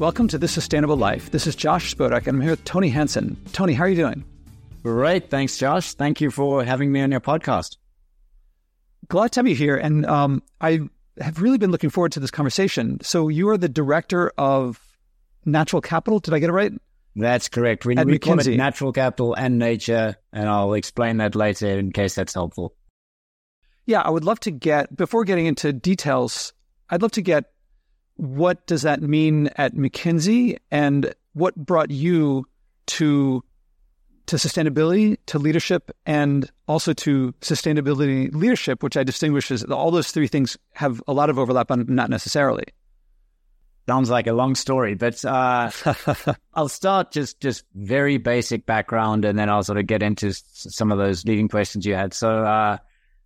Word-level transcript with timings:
Welcome 0.00 0.28
to 0.28 0.38
This 0.38 0.52
Sustainable 0.52 0.96
Life. 0.96 1.30
This 1.30 1.46
is 1.46 1.54
Josh 1.54 1.94
Spodek, 1.94 2.26
and 2.26 2.28
I'm 2.28 2.40
here 2.40 2.52
with 2.52 2.64
Tony 2.64 2.88
Hansen. 2.88 3.36
Tony, 3.52 3.74
how 3.74 3.84
are 3.84 3.88
you 3.90 3.96
doing? 3.96 4.24
Great. 4.82 5.28
Thanks, 5.28 5.58
Josh. 5.58 5.92
Thank 5.92 6.22
you 6.22 6.30
for 6.30 6.64
having 6.64 6.90
me 6.90 7.02
on 7.02 7.10
your 7.10 7.20
podcast. 7.20 7.76
Glad 9.08 9.32
to 9.32 9.40
have 9.40 9.46
you 9.46 9.54
here. 9.54 9.76
And 9.76 10.06
um, 10.06 10.42
I 10.58 10.88
have 11.20 11.42
really 11.42 11.58
been 11.58 11.70
looking 11.70 11.90
forward 11.90 12.12
to 12.12 12.20
this 12.20 12.30
conversation. 12.30 12.96
So, 13.02 13.28
you 13.28 13.50
are 13.50 13.58
the 13.58 13.68
director 13.68 14.32
of 14.38 14.80
Natural 15.44 15.82
Capital. 15.82 16.18
Did 16.18 16.32
I 16.32 16.38
get 16.38 16.48
it 16.48 16.54
right? 16.54 16.72
That's 17.14 17.50
correct. 17.50 17.84
We, 17.84 17.94
we 17.96 18.18
call 18.18 18.40
it 18.40 18.56
Natural 18.56 18.94
Capital 18.94 19.34
and 19.34 19.58
Nature, 19.58 20.16
and 20.32 20.48
I'll 20.48 20.72
explain 20.72 21.18
that 21.18 21.34
later 21.34 21.78
in 21.78 21.92
case 21.92 22.14
that's 22.14 22.32
helpful. 22.32 22.74
Yeah, 23.84 24.00
I 24.00 24.08
would 24.08 24.24
love 24.24 24.40
to 24.40 24.50
get, 24.50 24.96
before 24.96 25.24
getting 25.24 25.44
into 25.44 25.74
details, 25.74 26.54
I'd 26.88 27.02
love 27.02 27.12
to 27.12 27.22
get 27.22 27.52
what 28.20 28.66
does 28.66 28.82
that 28.82 29.00
mean 29.00 29.48
at 29.56 29.74
McKinsey 29.74 30.58
and 30.70 31.14
what 31.32 31.54
brought 31.56 31.90
you 31.90 32.44
to 32.86 33.42
to 34.26 34.36
sustainability, 34.36 35.16
to 35.26 35.40
leadership, 35.40 35.90
and 36.06 36.48
also 36.68 36.92
to 36.92 37.32
sustainability 37.40 38.32
leadership, 38.32 38.80
which 38.82 38.96
I 38.96 39.02
distinguish 39.02 39.50
as 39.50 39.64
all 39.64 39.90
those 39.90 40.12
three 40.12 40.28
things 40.28 40.56
have 40.74 41.02
a 41.08 41.12
lot 41.12 41.30
of 41.30 41.38
overlap, 41.38 41.66
but 41.66 41.88
not 41.88 42.10
necessarily. 42.10 42.64
Sounds 43.88 44.08
like 44.08 44.28
a 44.28 44.32
long 44.32 44.54
story, 44.54 44.94
but 44.94 45.24
uh, 45.24 45.70
I'll 46.54 46.68
start 46.68 47.10
just 47.10 47.40
just 47.40 47.64
very 47.74 48.18
basic 48.18 48.66
background, 48.66 49.24
and 49.24 49.38
then 49.38 49.48
I'll 49.48 49.64
sort 49.64 49.78
of 49.78 49.86
get 49.86 50.02
into 50.02 50.32
some 50.32 50.92
of 50.92 50.98
those 50.98 51.24
leading 51.24 51.48
questions 51.48 51.86
you 51.86 51.94
had. 51.94 52.14
So, 52.14 52.44
uh, 52.44 52.76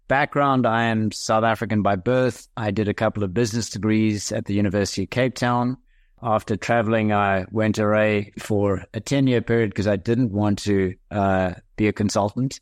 background: 0.09 0.67
I 0.67 0.85
am 0.85 1.13
South 1.13 1.45
African 1.45 1.83
by 1.83 1.97
birth. 1.97 2.49
I 2.57 2.71
did 2.71 2.89
a 2.89 2.95
couple 2.95 3.25
of 3.25 3.35
business 3.35 3.71
degrees 3.71 4.33
at 4.33 4.47
the 4.47 4.55
University 4.55 5.05
of 5.05 5.11
Cape 5.11 5.35
Town. 5.35 5.77
After 6.23 6.57
traveling, 6.57 7.13
I 7.13 7.45
went 7.51 7.79
away 7.79 8.33
for 8.39 8.83
a 8.95 9.01
10 9.01 9.27
year 9.27 9.43
period 9.43 9.71
because 9.71 9.87
I 9.87 9.97
didn't 9.97 10.33
want 10.33 10.59
to 10.61 10.95
uh, 11.11 11.53
be 11.77 11.87
a 11.87 11.93
consultant. 11.93 12.61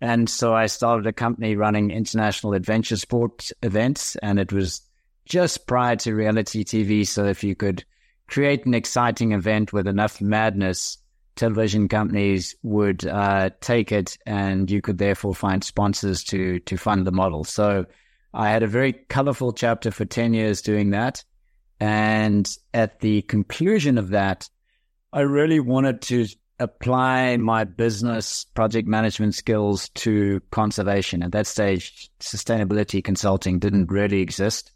And 0.00 0.28
so 0.28 0.54
I 0.54 0.66
started 0.66 1.06
a 1.06 1.12
company 1.12 1.56
running 1.56 1.90
international 1.90 2.52
adventure 2.52 2.96
sport 2.96 3.50
events. 3.62 4.16
And 4.16 4.38
it 4.38 4.52
was 4.52 4.82
just 5.24 5.66
prior 5.66 5.96
to 5.96 6.14
reality 6.14 6.64
TV. 6.64 7.06
So 7.06 7.24
if 7.24 7.42
you 7.42 7.54
could 7.54 7.84
create 8.28 8.66
an 8.66 8.74
exciting 8.74 9.32
event 9.32 9.72
with 9.72 9.86
enough 9.86 10.20
madness, 10.20 10.98
television 11.38 11.88
companies 11.88 12.54
would 12.62 13.06
uh, 13.06 13.50
take 13.60 13.92
it 13.92 14.18
and 14.26 14.70
you 14.70 14.82
could 14.82 14.98
therefore 14.98 15.34
find 15.34 15.64
sponsors 15.64 16.22
to, 16.24 16.58
to 16.60 16.76
fund 16.76 17.06
the 17.06 17.12
model. 17.12 17.44
So 17.44 17.86
I 18.34 18.50
had 18.50 18.62
a 18.62 18.66
very 18.66 18.92
colorful 18.92 19.52
chapter 19.52 19.90
for 19.90 20.04
10 20.04 20.34
years 20.34 20.60
doing 20.60 20.90
that. 20.90 21.24
And 21.80 22.48
at 22.74 23.00
the 23.00 23.22
conclusion 23.22 23.96
of 23.98 24.10
that, 24.10 24.48
I 25.12 25.20
really 25.20 25.60
wanted 25.60 26.02
to 26.02 26.26
apply 26.58 27.36
my 27.36 27.64
business 27.64 28.44
project 28.44 28.88
management 28.88 29.34
skills 29.34 29.88
to 29.90 30.40
conservation. 30.50 31.22
At 31.22 31.32
that 31.32 31.46
stage, 31.46 32.10
sustainability 32.20 33.02
consulting 33.02 33.60
didn't 33.60 33.90
really 33.90 34.20
exist. 34.20 34.72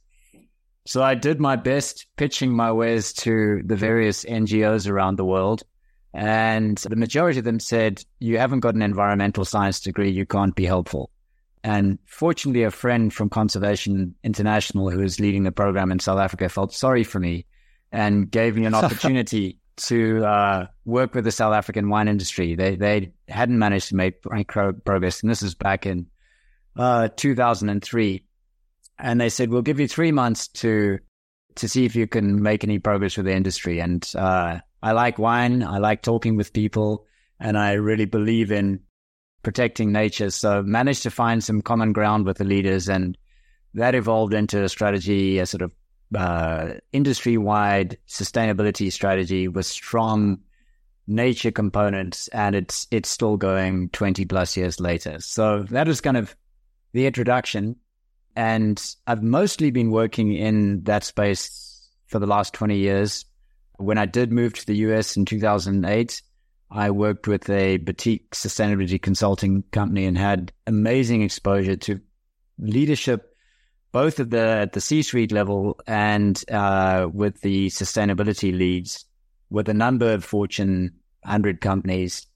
So 0.86 1.02
I 1.02 1.14
did 1.14 1.40
my 1.40 1.56
best 1.56 2.06
pitching 2.16 2.54
my 2.54 2.72
wares 2.72 3.12
to 3.14 3.62
the 3.64 3.76
various 3.76 4.24
NGOs 4.24 4.88
around 4.88 5.16
the 5.16 5.24
world. 5.24 5.62
And 6.14 6.76
the 6.78 6.96
majority 6.96 7.38
of 7.38 7.44
them 7.44 7.60
said, 7.60 8.04
you 8.18 8.38
haven't 8.38 8.60
got 8.60 8.74
an 8.74 8.82
environmental 8.82 9.44
science 9.44 9.80
degree, 9.80 10.10
you 10.10 10.26
can't 10.26 10.54
be 10.54 10.66
helpful. 10.66 11.10
And 11.64 11.98
fortunately, 12.06 12.64
a 12.64 12.70
friend 12.70 13.12
from 13.12 13.30
Conservation 13.30 14.14
International 14.24 14.90
who 14.90 14.98
was 14.98 15.20
leading 15.20 15.44
the 15.44 15.52
program 15.52 15.92
in 15.92 16.00
South 16.00 16.18
Africa 16.18 16.48
felt 16.48 16.74
sorry 16.74 17.04
for 17.04 17.20
me 17.20 17.46
and 17.92 18.30
gave 18.30 18.56
me 18.56 18.66
an 18.66 18.74
opportunity 18.74 19.58
to 19.76 20.24
uh, 20.24 20.66
work 20.84 21.14
with 21.14 21.24
the 21.24 21.32
South 21.32 21.54
African 21.54 21.88
wine 21.88 22.08
industry. 22.08 22.54
They 22.54 22.76
they 22.76 23.12
hadn't 23.28 23.58
managed 23.58 23.88
to 23.88 23.96
make 23.96 24.14
any 24.32 24.44
progress, 24.44 25.22
and 25.22 25.30
this 25.30 25.42
is 25.42 25.54
back 25.54 25.86
in 25.86 26.06
uh, 26.76 27.08
2003. 27.16 28.24
And 28.98 29.20
they 29.20 29.28
said, 29.28 29.50
"We'll 29.50 29.62
give 29.62 29.80
you 29.80 29.88
three 29.88 30.12
months 30.12 30.48
to 30.48 30.98
to 31.56 31.68
see 31.68 31.84
if 31.84 31.94
you 31.94 32.06
can 32.06 32.42
make 32.42 32.64
any 32.64 32.78
progress 32.78 33.16
with 33.16 33.26
the 33.26 33.34
industry." 33.34 33.80
And 33.80 34.08
uh, 34.14 34.58
I 34.82 34.92
like 34.92 35.18
wine. 35.18 35.62
I 35.62 35.78
like 35.78 36.02
talking 36.02 36.36
with 36.36 36.52
people, 36.52 37.06
and 37.38 37.56
I 37.56 37.72
really 37.74 38.06
believe 38.06 38.50
in 38.50 38.80
protecting 39.42 39.92
nature. 39.92 40.30
So 40.30 40.62
managed 40.62 41.02
to 41.04 41.10
find 41.10 41.42
some 41.42 41.62
common 41.62 41.92
ground 41.92 42.26
with 42.26 42.38
the 42.38 42.44
leaders 42.44 42.88
and 42.88 43.18
that 43.74 43.94
evolved 43.94 44.34
into 44.34 44.62
a 44.62 44.68
strategy, 44.68 45.38
a 45.38 45.46
sort 45.46 45.62
of 45.62 45.72
uh, 46.14 46.74
industry 46.92 47.38
wide 47.38 47.96
sustainability 48.06 48.92
strategy 48.92 49.48
with 49.48 49.66
strong 49.66 50.38
nature 51.08 51.50
components 51.50 52.28
and 52.28 52.54
it's 52.54 52.86
it's 52.90 53.08
still 53.08 53.36
going 53.36 53.88
20 53.90 54.24
plus 54.26 54.56
years 54.56 54.78
later. 54.78 55.18
So 55.20 55.64
that 55.70 55.88
is 55.88 56.00
kind 56.00 56.16
of 56.16 56.36
the 56.92 57.06
introduction. 57.06 57.76
And 58.36 58.82
I've 59.06 59.22
mostly 59.22 59.70
been 59.70 59.90
working 59.90 60.32
in 60.32 60.84
that 60.84 61.04
space 61.04 61.90
for 62.06 62.18
the 62.18 62.26
last 62.26 62.54
20 62.54 62.76
years. 62.76 63.24
When 63.82 63.98
I 63.98 64.06
did 64.06 64.30
move 64.30 64.54
to 64.54 64.66
the 64.66 64.76
US 64.88 65.16
in 65.16 65.24
2008, 65.24 66.22
I 66.70 66.90
worked 66.92 67.26
with 67.26 67.50
a 67.50 67.78
boutique 67.78 68.30
sustainability 68.30 69.02
consulting 69.02 69.64
company 69.72 70.04
and 70.06 70.16
had 70.16 70.52
amazing 70.68 71.22
exposure 71.22 71.74
to 71.76 72.00
leadership, 72.58 73.36
both 73.90 74.20
at 74.20 74.30
the 74.30 74.38
at 74.38 74.72
the 74.72 74.80
C-suite 74.80 75.32
level 75.32 75.80
and 75.86 76.42
uh, 76.48 77.08
with 77.12 77.40
the 77.40 77.70
sustainability 77.70 78.56
leads, 78.56 79.04
with 79.50 79.68
a 79.68 79.74
number 79.74 80.12
of 80.12 80.24
Fortune 80.24 80.92
100 81.22 81.60
companies. 81.60 82.26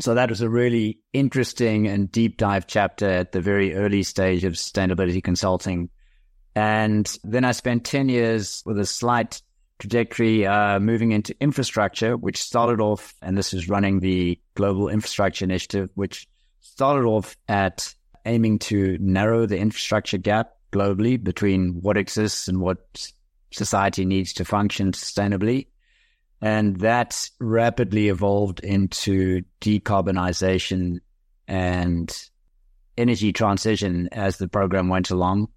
So 0.00 0.14
that 0.14 0.30
was 0.30 0.40
a 0.40 0.48
really 0.48 1.00
interesting 1.12 1.86
and 1.86 2.10
deep 2.10 2.38
dive 2.38 2.66
chapter 2.66 3.08
at 3.10 3.32
the 3.32 3.42
very 3.42 3.74
early 3.74 4.02
stage 4.02 4.44
of 4.44 4.54
sustainability 4.54 5.22
consulting. 5.22 5.90
And 6.54 7.14
then 7.24 7.44
I 7.44 7.52
spent 7.52 7.84
10 7.84 8.08
years 8.08 8.62
with 8.64 8.78
a 8.78 8.86
slight 8.86 9.42
trajectory 9.80 10.46
uh, 10.46 10.78
moving 10.78 11.12
into 11.12 11.34
infrastructure, 11.40 12.16
which 12.16 12.42
started 12.42 12.80
off, 12.80 13.14
and 13.22 13.36
this 13.36 13.52
is 13.52 13.68
running 13.68 14.00
the 14.00 14.38
Global 14.54 14.88
Infrastructure 14.88 15.44
Initiative, 15.44 15.90
which 15.94 16.28
started 16.60 17.06
off 17.06 17.36
at 17.48 17.92
aiming 18.24 18.58
to 18.60 18.98
narrow 19.00 19.46
the 19.46 19.58
infrastructure 19.58 20.18
gap 20.18 20.52
globally 20.72 21.22
between 21.22 21.80
what 21.80 21.96
exists 21.96 22.46
and 22.46 22.60
what 22.60 23.12
society 23.50 24.04
needs 24.04 24.34
to 24.34 24.44
function 24.44 24.92
sustainably. 24.92 25.66
And 26.40 26.80
that 26.80 27.28
rapidly 27.38 28.08
evolved 28.08 28.60
into 28.60 29.42
decarbonization 29.60 31.00
and 31.48 32.28
energy 32.96 33.32
transition 33.32 34.08
as 34.12 34.38
the 34.38 34.48
program 34.48 34.88
went 34.88 35.10
along. 35.10 35.48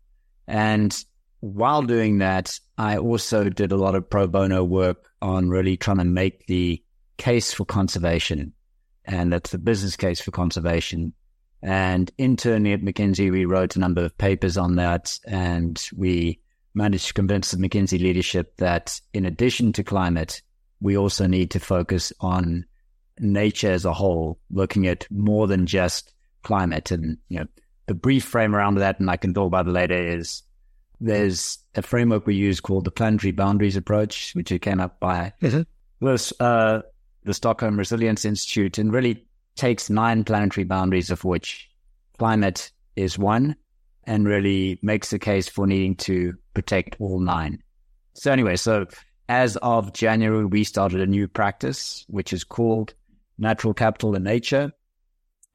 And 0.47 0.93
while 1.43 1.81
doing 1.81 2.19
that, 2.19 2.57
I 2.77 2.95
also 2.95 3.49
did 3.49 3.73
a 3.73 3.75
lot 3.75 3.95
of 3.95 4.09
pro 4.09 4.27
bono 4.27 4.63
work 4.63 5.09
on 5.21 5.49
really 5.49 5.75
trying 5.75 5.97
to 5.97 6.05
make 6.05 6.47
the 6.47 6.81
case 7.17 7.51
for 7.53 7.65
conservation. 7.65 8.53
And 9.03 9.33
that's 9.33 9.51
the 9.51 9.57
business 9.57 9.97
case 9.97 10.21
for 10.21 10.31
conservation. 10.31 11.11
And 11.61 12.09
internally 12.17 12.71
at 12.71 12.79
McKinsey, 12.79 13.29
we 13.29 13.43
wrote 13.43 13.75
a 13.75 13.79
number 13.79 14.05
of 14.05 14.17
papers 14.17 14.57
on 14.57 14.77
that. 14.77 15.19
And 15.27 15.85
we 15.93 16.39
managed 16.75 17.07
to 17.07 17.13
convince 17.13 17.51
the 17.51 17.57
McKinsey 17.57 17.99
leadership 17.99 18.55
that 18.55 19.01
in 19.13 19.25
addition 19.25 19.73
to 19.73 19.83
climate, 19.83 20.41
we 20.79 20.95
also 20.95 21.27
need 21.27 21.51
to 21.51 21.59
focus 21.59 22.13
on 22.21 22.63
nature 23.19 23.73
as 23.73 23.83
a 23.83 23.91
whole, 23.91 24.39
looking 24.49 24.87
at 24.87 25.05
more 25.11 25.47
than 25.47 25.65
just 25.65 26.13
climate. 26.43 26.91
And, 26.91 27.17
you 27.27 27.39
know, 27.39 27.47
the 27.87 27.95
brief 27.95 28.23
frame 28.23 28.55
around 28.55 28.75
that, 28.75 29.01
and 29.01 29.09
I 29.09 29.17
can 29.17 29.33
talk 29.33 29.47
about 29.47 29.67
it 29.67 29.71
later, 29.71 30.01
is 30.01 30.41
there's 31.03 31.59
a 31.75 31.81
framework 31.81 32.25
we 32.25 32.33
use 32.33 32.61
called 32.61 32.85
the 32.85 32.91
planetary 32.91 33.31
boundaries 33.31 33.75
approach, 33.75 34.33
which 34.33 34.53
came 34.61 34.79
up 34.79 34.99
by 35.01 35.33
was, 35.99 36.31
uh, 36.39 36.81
the 37.23 37.33
Stockholm 37.33 37.77
Resilience 37.77 38.23
Institute 38.23 38.77
and 38.77 38.91
really 38.91 39.25
takes 39.55 39.89
nine 39.89 40.23
planetary 40.23 40.63
boundaries 40.63 41.11
of 41.11 41.23
which 41.25 41.69
climate 42.17 42.71
is 42.95 43.19
one 43.19 43.55
and 44.05 44.25
really 44.25 44.79
makes 44.81 45.09
the 45.09 45.19
case 45.19 45.47
for 45.47 45.67
needing 45.67 45.95
to 45.95 46.33
protect 46.53 46.95
all 46.99 47.19
nine. 47.19 47.61
So 48.13 48.31
anyway, 48.31 48.55
so 48.55 48.85
as 49.27 49.57
of 49.57 49.93
January, 49.93 50.45
we 50.45 50.63
started 50.63 51.01
a 51.01 51.07
new 51.07 51.27
practice, 51.27 52.05
which 52.07 52.31
is 52.31 52.43
called 52.43 52.93
natural 53.37 53.73
capital 53.73 54.15
in 54.15 54.23
nature. 54.23 54.71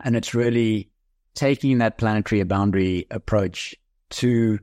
And 0.01 0.15
it's 0.15 0.35
really 0.35 0.91
taking 1.35 1.79
that 1.79 1.99
planetary 1.99 2.43
boundary 2.43 3.06
approach 3.11 3.75
to 4.11 4.59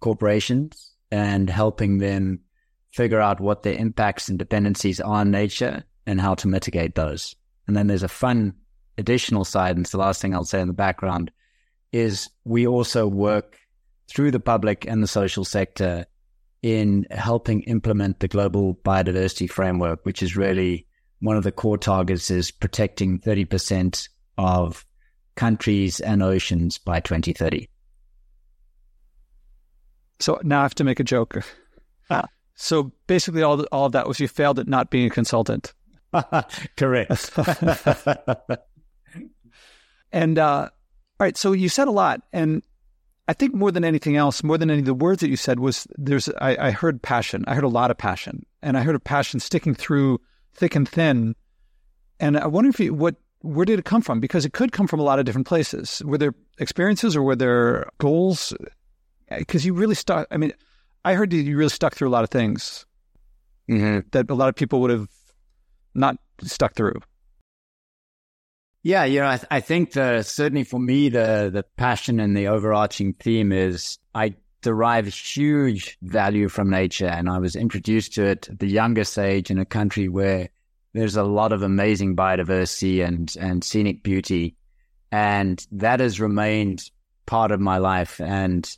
corporations 0.00 0.92
and 1.10 1.48
helping 1.48 1.98
them 1.98 2.40
figure 2.92 3.20
out 3.20 3.40
what 3.40 3.62
their 3.62 3.74
impacts 3.74 4.28
and 4.28 4.38
dependencies 4.38 5.00
are 5.00 5.20
on 5.20 5.30
nature 5.30 5.84
and 6.06 6.20
how 6.20 6.34
to 6.34 6.48
mitigate 6.48 6.94
those. 6.94 7.36
And 7.66 7.76
then 7.76 7.86
there's 7.86 8.02
a 8.02 8.08
fun 8.08 8.54
additional 8.96 9.44
side, 9.44 9.76
and 9.76 9.84
it's 9.84 9.92
the 9.92 9.98
last 9.98 10.20
thing 10.20 10.34
I'll 10.34 10.44
say 10.44 10.60
in 10.60 10.68
the 10.68 10.74
background, 10.74 11.30
is 11.92 12.28
we 12.44 12.66
also 12.66 13.06
work 13.06 13.58
through 14.08 14.30
the 14.30 14.40
public 14.40 14.86
and 14.86 15.02
the 15.02 15.06
social 15.06 15.44
sector 15.44 16.06
in 16.62 17.06
helping 17.10 17.62
implement 17.62 18.20
the 18.20 18.28
global 18.28 18.74
biodiversity 18.76 19.48
framework, 19.48 20.04
which 20.04 20.22
is 20.22 20.36
really 20.36 20.86
one 21.20 21.36
of 21.36 21.44
the 21.44 21.52
core 21.52 21.78
targets 21.78 22.30
is 22.30 22.50
protecting 22.50 23.18
30% 23.20 24.08
of 24.38 24.84
countries 25.36 26.00
and 26.00 26.22
oceans 26.22 26.78
by 26.78 27.00
2030. 27.00 27.68
So 30.20 30.40
now 30.42 30.60
I 30.60 30.62
have 30.62 30.74
to 30.76 30.84
make 30.84 31.00
a 31.00 31.04
joke. 31.04 31.38
Ah. 32.10 32.26
So 32.54 32.92
basically, 33.06 33.42
all 33.42 33.62
all 33.70 33.86
of 33.86 33.92
that 33.92 34.08
was 34.08 34.18
you 34.18 34.28
failed 34.28 34.58
at 34.58 34.66
not 34.66 34.90
being 34.90 35.06
a 35.06 35.10
consultant. 35.10 35.72
Correct. 36.76 37.30
and 40.12 40.38
uh, 40.38 40.68
all 41.20 41.24
right, 41.24 41.36
so 41.36 41.52
you 41.52 41.68
said 41.68 41.88
a 41.88 41.92
lot, 41.92 42.22
and 42.32 42.62
I 43.28 43.32
think 43.32 43.54
more 43.54 43.70
than 43.70 43.84
anything 43.84 44.16
else, 44.16 44.42
more 44.42 44.56
than 44.58 44.70
any 44.70 44.80
of 44.80 44.86
the 44.86 44.94
words 44.94 45.20
that 45.20 45.28
you 45.28 45.36
said, 45.36 45.60
was 45.60 45.86
there's 45.96 46.28
I, 46.40 46.68
I 46.68 46.70
heard 46.70 47.02
passion. 47.02 47.44
I 47.46 47.54
heard 47.54 47.64
a 47.64 47.68
lot 47.68 47.90
of 47.90 47.98
passion, 47.98 48.44
and 48.62 48.76
I 48.76 48.82
heard 48.82 48.96
a 48.96 49.00
passion 49.00 49.38
sticking 49.38 49.74
through 49.74 50.20
thick 50.54 50.74
and 50.74 50.88
thin. 50.88 51.36
And 52.20 52.36
I 52.38 52.46
wonder 52.46 52.70
if 52.70 52.80
you, 52.80 52.94
what 52.94 53.16
where 53.42 53.64
did 53.64 53.78
it 53.78 53.84
come 53.84 54.02
from? 54.02 54.18
Because 54.18 54.44
it 54.44 54.52
could 54.52 54.72
come 54.72 54.86
from 54.86 54.98
a 54.98 55.04
lot 55.04 55.18
of 55.18 55.24
different 55.24 55.46
places. 55.46 56.02
Were 56.04 56.18
there 56.18 56.34
experiences 56.58 57.14
or 57.14 57.22
were 57.22 57.36
there 57.36 57.88
goals? 57.98 58.52
Because 59.36 59.64
you 59.64 59.74
really 59.74 59.94
stuck. 59.94 60.26
I 60.30 60.36
mean, 60.36 60.52
I 61.04 61.14
heard 61.14 61.30
that 61.30 61.36
you 61.36 61.56
really 61.56 61.70
stuck 61.70 61.94
through 61.94 62.08
a 62.08 62.10
lot 62.10 62.24
of 62.24 62.30
things 62.30 62.86
mm-hmm. 63.68 64.08
that 64.12 64.30
a 64.30 64.34
lot 64.34 64.48
of 64.48 64.54
people 64.54 64.80
would 64.80 64.90
have 64.90 65.08
not 65.94 66.16
stuck 66.42 66.74
through. 66.74 67.00
Yeah, 68.82 69.04
you 69.04 69.20
know, 69.20 69.28
I, 69.28 69.36
th- 69.36 69.48
I 69.50 69.60
think 69.60 69.92
the, 69.92 70.22
certainly 70.22 70.64
for 70.64 70.78
me, 70.78 71.08
the 71.08 71.50
the 71.52 71.64
passion 71.76 72.20
and 72.20 72.36
the 72.36 72.48
overarching 72.48 73.12
theme 73.14 73.52
is 73.52 73.98
I 74.14 74.34
derive 74.62 75.08
huge 75.08 75.98
value 76.02 76.48
from 76.48 76.70
nature, 76.70 77.08
and 77.08 77.28
I 77.28 77.38
was 77.38 77.56
introduced 77.56 78.14
to 78.14 78.24
it 78.24 78.48
at 78.48 78.58
the 78.58 78.68
youngest 78.68 79.18
age 79.18 79.50
in 79.50 79.58
a 79.58 79.64
country 79.64 80.08
where 80.08 80.48
there's 80.94 81.16
a 81.16 81.24
lot 81.24 81.52
of 81.52 81.62
amazing 81.62 82.16
biodiversity 82.16 83.04
and 83.04 83.34
and 83.38 83.64
scenic 83.64 84.02
beauty, 84.02 84.56
and 85.10 85.66
that 85.72 86.00
has 86.00 86.20
remained 86.20 86.90
part 87.26 87.50
of 87.50 87.60
my 87.60 87.78
life. 87.78 88.20
And 88.20 88.70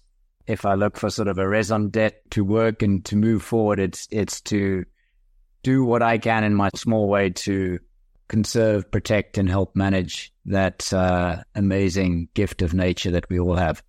if 0.50 0.66
I 0.66 0.74
look 0.74 0.96
for 0.96 1.10
sort 1.10 1.28
of 1.28 1.38
a 1.38 1.48
raison 1.48 1.90
d'être 1.90 2.28
to 2.30 2.44
work 2.44 2.82
and 2.82 3.04
to 3.04 3.16
move 3.16 3.42
forward, 3.42 3.78
it's 3.78 4.08
it's 4.10 4.40
to 4.42 4.84
do 5.62 5.84
what 5.84 6.02
I 6.02 6.18
can 6.18 6.42
in 6.42 6.54
my 6.54 6.70
small 6.74 7.08
way 7.08 7.30
to 7.30 7.78
conserve, 8.28 8.90
protect, 8.90 9.38
and 9.38 9.48
help 9.48 9.76
manage 9.76 10.32
that 10.46 10.92
uh, 10.92 11.42
amazing 11.54 12.28
gift 12.34 12.62
of 12.62 12.74
nature 12.74 13.10
that 13.10 13.28
we 13.28 13.38
all 13.38 13.54
have. 13.54 13.82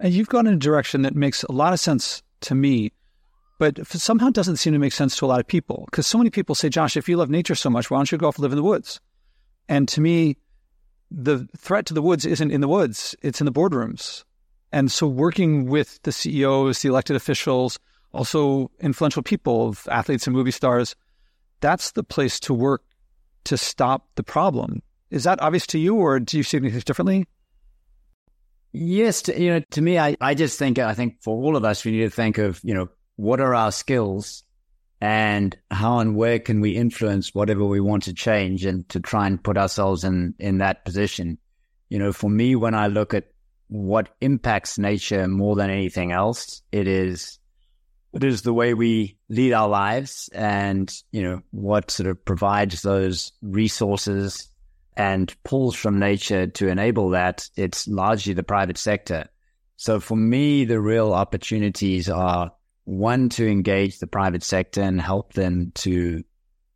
And 0.00 0.12
you've 0.12 0.28
gone 0.28 0.46
in 0.46 0.54
a 0.54 0.58
direction 0.58 1.02
that 1.02 1.14
makes 1.14 1.42
a 1.42 1.52
lot 1.52 1.72
of 1.72 1.80
sense 1.80 2.22
to 2.42 2.54
me, 2.54 2.92
but 3.58 3.86
somehow 3.86 4.30
doesn't 4.30 4.56
seem 4.56 4.72
to 4.72 4.78
make 4.78 4.92
sense 4.92 5.16
to 5.16 5.26
a 5.26 5.28
lot 5.28 5.40
of 5.40 5.46
people. 5.46 5.84
Because 5.90 6.06
so 6.06 6.18
many 6.18 6.30
people 6.30 6.54
say, 6.54 6.68
Josh, 6.68 6.96
if 6.96 7.08
you 7.08 7.16
love 7.16 7.30
nature 7.30 7.54
so 7.54 7.70
much, 7.70 7.90
why 7.90 7.98
don't 7.98 8.10
you 8.10 8.18
go 8.18 8.28
off 8.28 8.36
and 8.36 8.42
live 8.42 8.52
in 8.52 8.56
the 8.56 8.62
woods? 8.62 9.00
And 9.68 9.88
to 9.88 10.00
me, 10.00 10.36
the 11.10 11.48
threat 11.56 11.86
to 11.86 11.94
the 11.94 12.02
woods 12.02 12.26
isn't 12.26 12.50
in 12.50 12.60
the 12.60 12.68
woods, 12.68 13.14
it's 13.22 13.40
in 13.40 13.46
the 13.46 13.52
boardrooms. 13.52 14.24
And 14.72 14.90
so 14.90 15.06
working 15.06 15.66
with 15.66 16.00
the 16.02 16.12
CEOs, 16.12 16.82
the 16.82 16.88
elected 16.88 17.16
officials, 17.16 17.78
also 18.12 18.70
influential 18.80 19.22
people 19.22 19.68
of 19.68 19.86
athletes 19.90 20.26
and 20.26 20.34
movie 20.34 20.50
stars, 20.50 20.96
that's 21.60 21.92
the 21.92 22.02
place 22.02 22.40
to 22.40 22.54
work 22.54 22.82
to 23.44 23.56
stop 23.56 24.08
the 24.16 24.22
problem. 24.22 24.82
Is 25.10 25.24
that 25.24 25.40
obvious 25.40 25.66
to 25.68 25.78
you, 25.78 25.94
or 25.94 26.18
do 26.18 26.36
you 26.36 26.42
see 26.42 26.58
things 26.58 26.84
differently? 26.84 27.26
Yes, 28.72 29.22
to, 29.22 29.40
you 29.40 29.54
know, 29.54 29.60
to 29.70 29.80
me, 29.80 29.98
I, 29.98 30.16
I 30.20 30.34
just 30.34 30.58
think 30.58 30.78
I 30.78 30.94
think 30.94 31.22
for 31.22 31.36
all 31.36 31.56
of 31.56 31.64
us, 31.64 31.84
we 31.84 31.92
need 31.92 32.00
to 32.00 32.10
think 32.10 32.38
of 32.38 32.60
you 32.62 32.74
know 32.74 32.88
what 33.14 33.40
are 33.40 33.54
our 33.54 33.72
skills 33.72 34.42
and 35.00 35.56
how 35.70 35.98
and 36.00 36.16
where 36.16 36.38
can 36.38 36.60
we 36.60 36.76
influence 36.76 37.34
whatever 37.34 37.64
we 37.64 37.80
want 37.80 38.02
to 38.04 38.14
change 38.14 38.64
and 38.64 38.88
to 38.88 39.00
try 39.00 39.26
and 39.26 39.42
put 39.42 39.56
ourselves 39.56 40.04
in 40.04 40.34
in 40.38 40.58
that 40.58 40.84
position. 40.84 41.38
You 41.88 41.98
know, 42.00 42.12
for 42.12 42.28
me, 42.28 42.56
when 42.56 42.74
I 42.74 42.88
look 42.88 43.14
at 43.14 43.28
what 43.68 44.10
impacts 44.20 44.78
nature 44.78 45.26
more 45.26 45.56
than 45.56 45.70
anything 45.70 46.12
else, 46.12 46.62
it 46.72 46.86
is 46.86 47.38
it 48.12 48.24
is 48.24 48.42
the 48.42 48.54
way 48.54 48.72
we 48.72 49.18
lead 49.28 49.52
our 49.52 49.68
lives 49.68 50.30
and, 50.32 50.90
you 51.12 51.22
know, 51.22 51.42
what 51.50 51.90
sort 51.90 52.08
of 52.08 52.24
provides 52.24 52.80
those 52.80 53.32
resources 53.42 54.48
and 54.96 55.34
pulls 55.44 55.74
from 55.74 55.98
nature 55.98 56.46
to 56.46 56.68
enable 56.68 57.10
that. 57.10 57.46
It's 57.56 57.86
largely 57.86 58.32
the 58.32 58.42
private 58.42 58.78
sector. 58.78 59.28
So 59.76 60.00
for 60.00 60.16
me, 60.16 60.64
the 60.64 60.80
real 60.80 61.12
opportunities 61.12 62.08
are 62.08 62.52
one, 62.84 63.28
to 63.30 63.46
engage 63.46 63.98
the 63.98 64.06
private 64.06 64.44
sector 64.44 64.80
and 64.80 65.00
help 65.00 65.32
them 65.32 65.72
to 65.74 66.22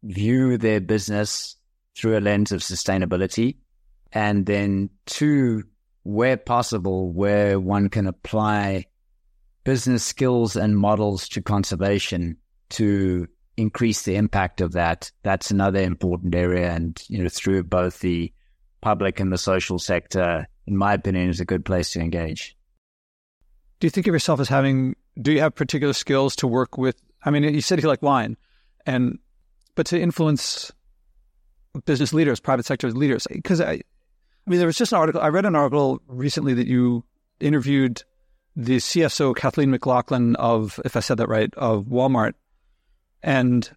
view 0.02 0.58
their 0.58 0.81
business 0.81 1.56
through 1.96 2.19
a 2.19 2.20
lens 2.20 2.52
of 2.52 2.60
sustainability. 2.60 3.56
And 4.12 4.44
then 4.44 4.90
two, 5.06 5.64
where 6.02 6.37
possible, 6.37 7.12
where 7.12 7.61
one 7.61 7.88
can 7.88 8.06
apply 8.06 8.87
business 9.64 10.02
skills 10.02 10.56
and 10.56 10.76
models 10.76 11.29
to 11.29 11.43
conservation 11.43 12.37
to 12.70 13.26
increase 13.56 14.02
the 14.02 14.17
impact 14.17 14.61
of 14.61 14.73
that. 14.73 15.12
That's 15.23 15.50
another 15.50 15.81
important 15.81 16.35
area. 16.35 16.73
And, 16.73 17.00
you 17.08 17.23
know, 17.23 17.29
through 17.29 17.64
both 17.64 18.00
the 18.00 18.32
public 18.81 19.20
and 19.20 19.31
the 19.31 19.38
social 19.38 19.79
sector, 19.79 20.47
in 20.67 20.76
my 20.76 20.94
opinion, 20.94 21.29
is 21.29 21.41
a 21.41 21.44
good 21.44 21.64
place 21.64 21.91
to 21.91 22.00
engage. 22.00 22.56
Do 23.81 23.87
you 23.87 23.91
think 23.91 24.06
of 24.06 24.14
yourself 24.14 24.41
as 24.41 24.49
having, 24.49 24.97
do 25.20 25.32
you 25.32 25.41
have 25.41 25.55
particular 25.55 25.93
skills 25.93 26.37
to 26.37 26.47
work 26.47 26.79
with? 26.79 26.97
I 27.23 27.31
mean, 27.31 27.43
you 27.43 27.61
said 27.61 27.82
you 27.82 27.88
like 27.88 28.02
wine 28.02 28.38
and, 28.87 29.19
but 29.75 29.87
to 29.87 30.00
influence 30.00 30.73
business 31.85 32.14
leaders, 32.14 32.41
private 32.41 32.64
sector 32.64 32.91
leaders, 32.91 33.26
because 33.31 33.61
I, 33.61 33.82
I 34.50 34.52
mean, 34.52 34.58
there 34.58 34.67
was 34.67 34.79
just 34.79 34.91
an 34.91 34.99
article, 34.99 35.20
I 35.20 35.29
read 35.29 35.47
an 35.47 35.55
article 35.55 36.02
recently 36.08 36.55
that 36.55 36.67
you 36.67 37.05
interviewed 37.38 38.02
the 38.56 38.79
CSO 38.79 39.37
Kathleen 39.37 39.70
McLaughlin 39.70 40.35
of, 40.35 40.81
if 40.85 40.97
I 40.97 41.00
said 41.00 41.19
that 41.19 41.29
right, 41.29 41.55
of 41.55 41.85
Walmart. 41.85 42.32
And 43.23 43.70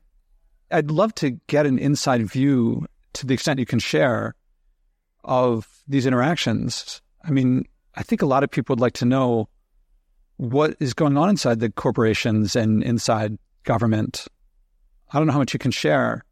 I'd 0.72 0.90
love 0.90 1.14
to 1.16 1.38
get 1.46 1.68
an 1.68 1.78
inside 1.78 2.26
view 2.26 2.88
to 3.14 3.28
the 3.28 3.36
extent 3.36 3.60
you 3.60 3.68
can 3.68 3.78
share 3.78 4.34
of 5.24 5.68
these 5.88 6.08
interactions. 6.08 7.04
I 7.24 7.30
mean, 7.30 7.68
I 7.94 8.02
think 8.02 8.24
a 8.24 8.26
lot 8.26 8.44
of 8.44 8.50
people 8.50 8.74
would 8.74 8.82
like 8.82 8.94
to 8.94 9.06
know 9.06 9.50
what 10.38 10.76
is 10.80 10.96
going 10.96 11.18
on 11.18 11.30
inside 11.30 11.60
the 11.60 11.70
corporations 11.70 12.56
and 12.56 12.82
inside 12.82 13.38
government. 13.64 14.26
I 15.12 15.20
don't 15.20 15.28
know 15.28 15.34
how 15.34 15.40
much 15.40 15.54
you 15.54 15.60
can 15.60 15.70
share. 15.70 16.26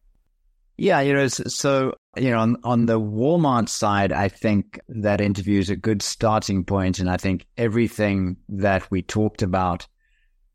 Yeah, 0.82 1.02
you 1.02 1.14
know, 1.14 1.28
so 1.28 1.94
you 2.18 2.32
know, 2.32 2.40
on, 2.40 2.58
on 2.64 2.88
the 2.88 3.00
Walmart 3.00 3.70
side, 3.70 4.12
I 4.12 4.30
think 4.30 4.80
that 4.90 5.22
interview 5.22 5.60
is 5.60 5.70
a 5.70 5.76
good 5.76 6.02
starting 6.02 6.66
point, 6.66 6.98
and 6.98 7.08
I 7.08 7.18
think 7.18 7.46
everything 7.56 8.38
that 8.50 8.90
we 8.90 9.04
talked 9.04 9.44
about 9.44 9.86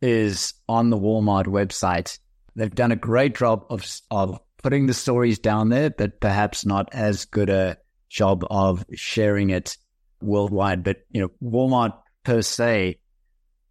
is 0.03 0.53
on 0.69 0.91
the 0.91 0.99
Walmart 0.99 1.47
website. 1.47 2.19
They've 2.57 2.75
done 2.75 2.91
a 2.91 2.97
great 2.97 3.37
job 3.37 3.67
of 3.71 3.87
of 4.11 4.41
putting 4.65 4.87
the 4.87 4.95
stories 4.95 5.39
down 5.39 5.69
there, 5.69 5.91
but 5.91 6.19
perhaps 6.19 6.67
not 6.67 6.89
as 6.91 7.27
good 7.27 7.49
a 7.49 7.77
job 8.09 8.45
of 8.51 8.85
sharing 8.97 9.51
it 9.51 9.77
worldwide. 10.21 10.83
But 10.83 11.05
you 11.13 11.21
know, 11.21 11.31
Walmart 11.41 11.97
per 12.25 12.43
se 12.43 12.99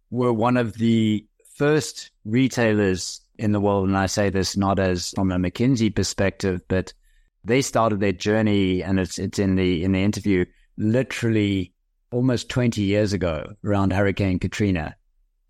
were 0.08 0.32
one 0.32 0.56
of 0.56 0.72
the 0.72 1.26
first 1.58 2.12
retailers 2.24 3.20
in 3.38 3.52
the 3.52 3.60
world, 3.60 3.88
and 3.88 3.96
I 3.96 4.06
say 4.06 4.30
this 4.30 4.56
not 4.56 4.78
as 4.78 5.10
from 5.10 5.32
a 5.32 5.36
McKinsey 5.36 5.94
perspective, 5.94 6.60
but 6.68 6.92
they 7.44 7.62
started 7.62 8.00
their 8.00 8.12
journey, 8.12 8.82
and 8.82 8.98
it's 8.98 9.18
it's 9.18 9.38
in 9.38 9.56
the 9.56 9.84
in 9.84 9.92
the 9.92 10.02
interview, 10.02 10.44
literally 10.76 11.72
almost 12.12 12.48
20 12.48 12.82
years 12.82 13.12
ago 13.12 13.54
around 13.64 13.92
Hurricane 13.92 14.38
Katrina, 14.38 14.96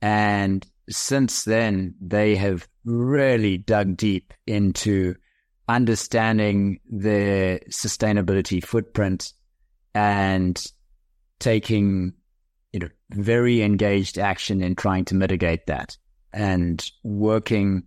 and 0.03 0.67
since 0.89 1.45
then 1.45 1.95
they 2.01 2.37
have 2.37 2.69
really 2.85 3.59
dug 3.59 3.97
deep 3.97 4.33
into 4.47 5.15
understanding 5.69 6.79
their 6.89 7.59
sustainability 7.71 8.65
footprint 8.65 9.33
and 9.95 10.65
taking 11.41 12.13
you 12.73 12.81
know 12.81 12.89
very 13.11 13.63
engaged 13.63 14.19
action 14.19 14.63
in 14.63 14.77
trying 14.77 15.05
to 15.05 15.15
mitigate 15.15 15.67
that 15.67 15.97
and 16.37 16.93
working 17.03 17.83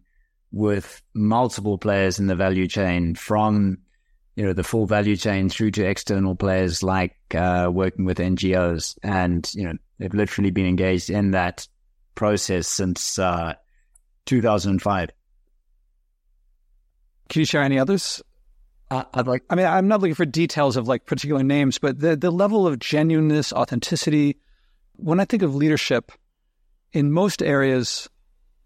with 0.51 1.03
multiple 1.13 1.77
players 1.77 2.18
in 2.18 2.25
the 2.25 2.36
value 2.36 2.68
chain 2.68 3.13
from 3.13 3.77
you 4.36 4.44
know 4.44 4.53
the 4.53 4.63
full 4.63 4.88
value 4.88 5.15
chain 5.15 5.50
through 5.50 5.70
to 5.70 5.86
external 5.86 6.36
players 6.36 6.82
like 6.82 7.15
uh, 7.36 7.70
working 7.72 8.06
with 8.06 8.18
NGOs, 8.18 8.98
and 9.03 9.50
you 9.53 9.65
know 9.65 9.74
they've 10.00 10.13
literally 10.13 10.50
been 10.50 10.65
engaged 10.65 11.10
in 11.12 11.32
that 11.32 11.68
process 12.15 12.68
since 12.68 13.20
uh, 13.20 13.53
2005. 14.25 15.10
Can 17.29 17.39
you 17.39 17.46
share 17.46 17.62
any 17.62 17.77
others? 17.77 18.24
Uh, 18.89 19.03
I'd 19.13 19.27
like. 19.27 19.44
I 19.51 19.56
mean, 19.56 19.68
I'm 19.68 19.88
not 19.88 20.01
looking 20.01 20.15
for 20.15 20.25
details 20.25 20.75
of 20.75 20.88
like 20.88 21.06
particular 21.06 21.44
names, 21.44 21.77
but 21.77 22.00
the 22.00 22.15
the 22.15 22.32
level 22.32 22.65
of 22.65 22.79
genuineness, 22.79 23.53
authenticity. 23.53 24.38
When 24.96 25.20
I 25.20 25.25
think 25.25 25.44
of 25.44 25.53
leadership, 25.56 26.12
in 26.91 27.12
most 27.12 27.44
areas, 27.44 28.10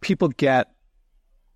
people 0.04 0.28
get 0.30 0.70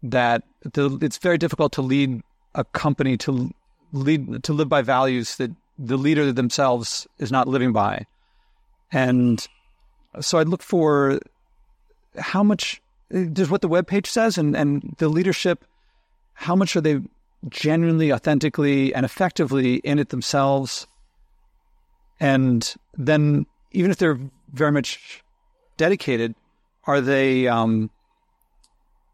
that 0.04 0.44
the, 0.62 0.98
it's 1.02 1.18
very 1.18 1.38
difficult 1.38 1.74
to 1.74 1.82
lead 1.82 2.22
a 2.56 2.64
company 2.64 3.18
to 3.18 3.54
lead 3.94 4.44
to 4.44 4.54
live 4.54 4.70
by 4.70 4.82
values 4.82 5.36
that 5.38 5.52
the 5.78 5.98
leader 5.98 6.32
themselves 6.34 7.08
is 7.20 7.32
not 7.32 7.48
living 7.48 7.72
by, 7.72 8.06
and 8.92 9.48
so 10.20 10.40
I'd 10.40 10.48
look 10.48 10.64
for 10.64 11.20
how 12.18 12.44
much 12.44 12.82
does 13.32 13.50
what 13.50 13.62
the 13.62 13.68
web 13.68 13.88
page 13.88 14.10
says 14.10 14.38
and 14.38 14.56
and 14.56 14.96
the 14.98 15.10
leadership, 15.10 15.66
how 16.34 16.56
much 16.56 16.76
are 16.76 16.82
they 16.82 17.00
genuinely, 17.50 18.12
authentically, 18.12 18.94
and 18.96 19.06
effectively 19.06 19.76
in 19.76 20.00
it 20.00 20.10
themselves, 20.10 20.88
and 22.20 22.76
then 22.98 23.46
even 23.72 23.92
if 23.92 23.98
they're 23.98 24.20
very 24.52 24.72
much 24.72 25.24
dedicated, 25.78 26.34
are 26.86 27.02
they 27.02 27.48
um, 27.48 27.90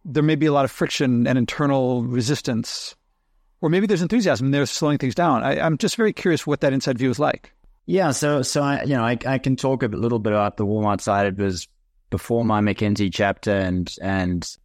there 0.05 0.23
may 0.23 0.35
be 0.35 0.45
a 0.45 0.53
lot 0.53 0.65
of 0.65 0.71
friction 0.71 1.27
and 1.27 1.37
internal 1.37 2.03
resistance, 2.03 2.95
or 3.61 3.69
maybe 3.69 3.87
there's 3.87 4.01
enthusiasm 4.01 4.51
they're 4.51 4.65
slowing 4.65 4.97
things 4.97 5.15
down. 5.15 5.43
I, 5.43 5.65
am 5.65 5.77
just 5.77 5.95
very 5.95 6.13
curious 6.13 6.45
what 6.45 6.61
that 6.61 6.73
inside 6.73 6.97
view 6.97 7.09
is 7.09 7.19
like. 7.19 7.53
Yeah, 7.85 8.11
so 8.11 8.41
so 8.41 8.61
I 8.61 8.83
you 8.83 8.95
know 8.95 9.03
I, 9.03 9.17
I 9.25 9.37
can 9.37 9.55
talk 9.55 9.83
a 9.83 9.87
little 9.87 10.19
bit 10.19 10.33
about 10.33 10.57
the 10.57 10.65
Walmart 10.65 11.01
side. 11.01 11.27
It 11.27 11.37
was 11.37 11.67
before 12.09 12.45
my 12.45 12.61
McKinsey 12.61 13.13
chapter, 13.13 13.51
and 13.51 13.93
and 14.01 14.57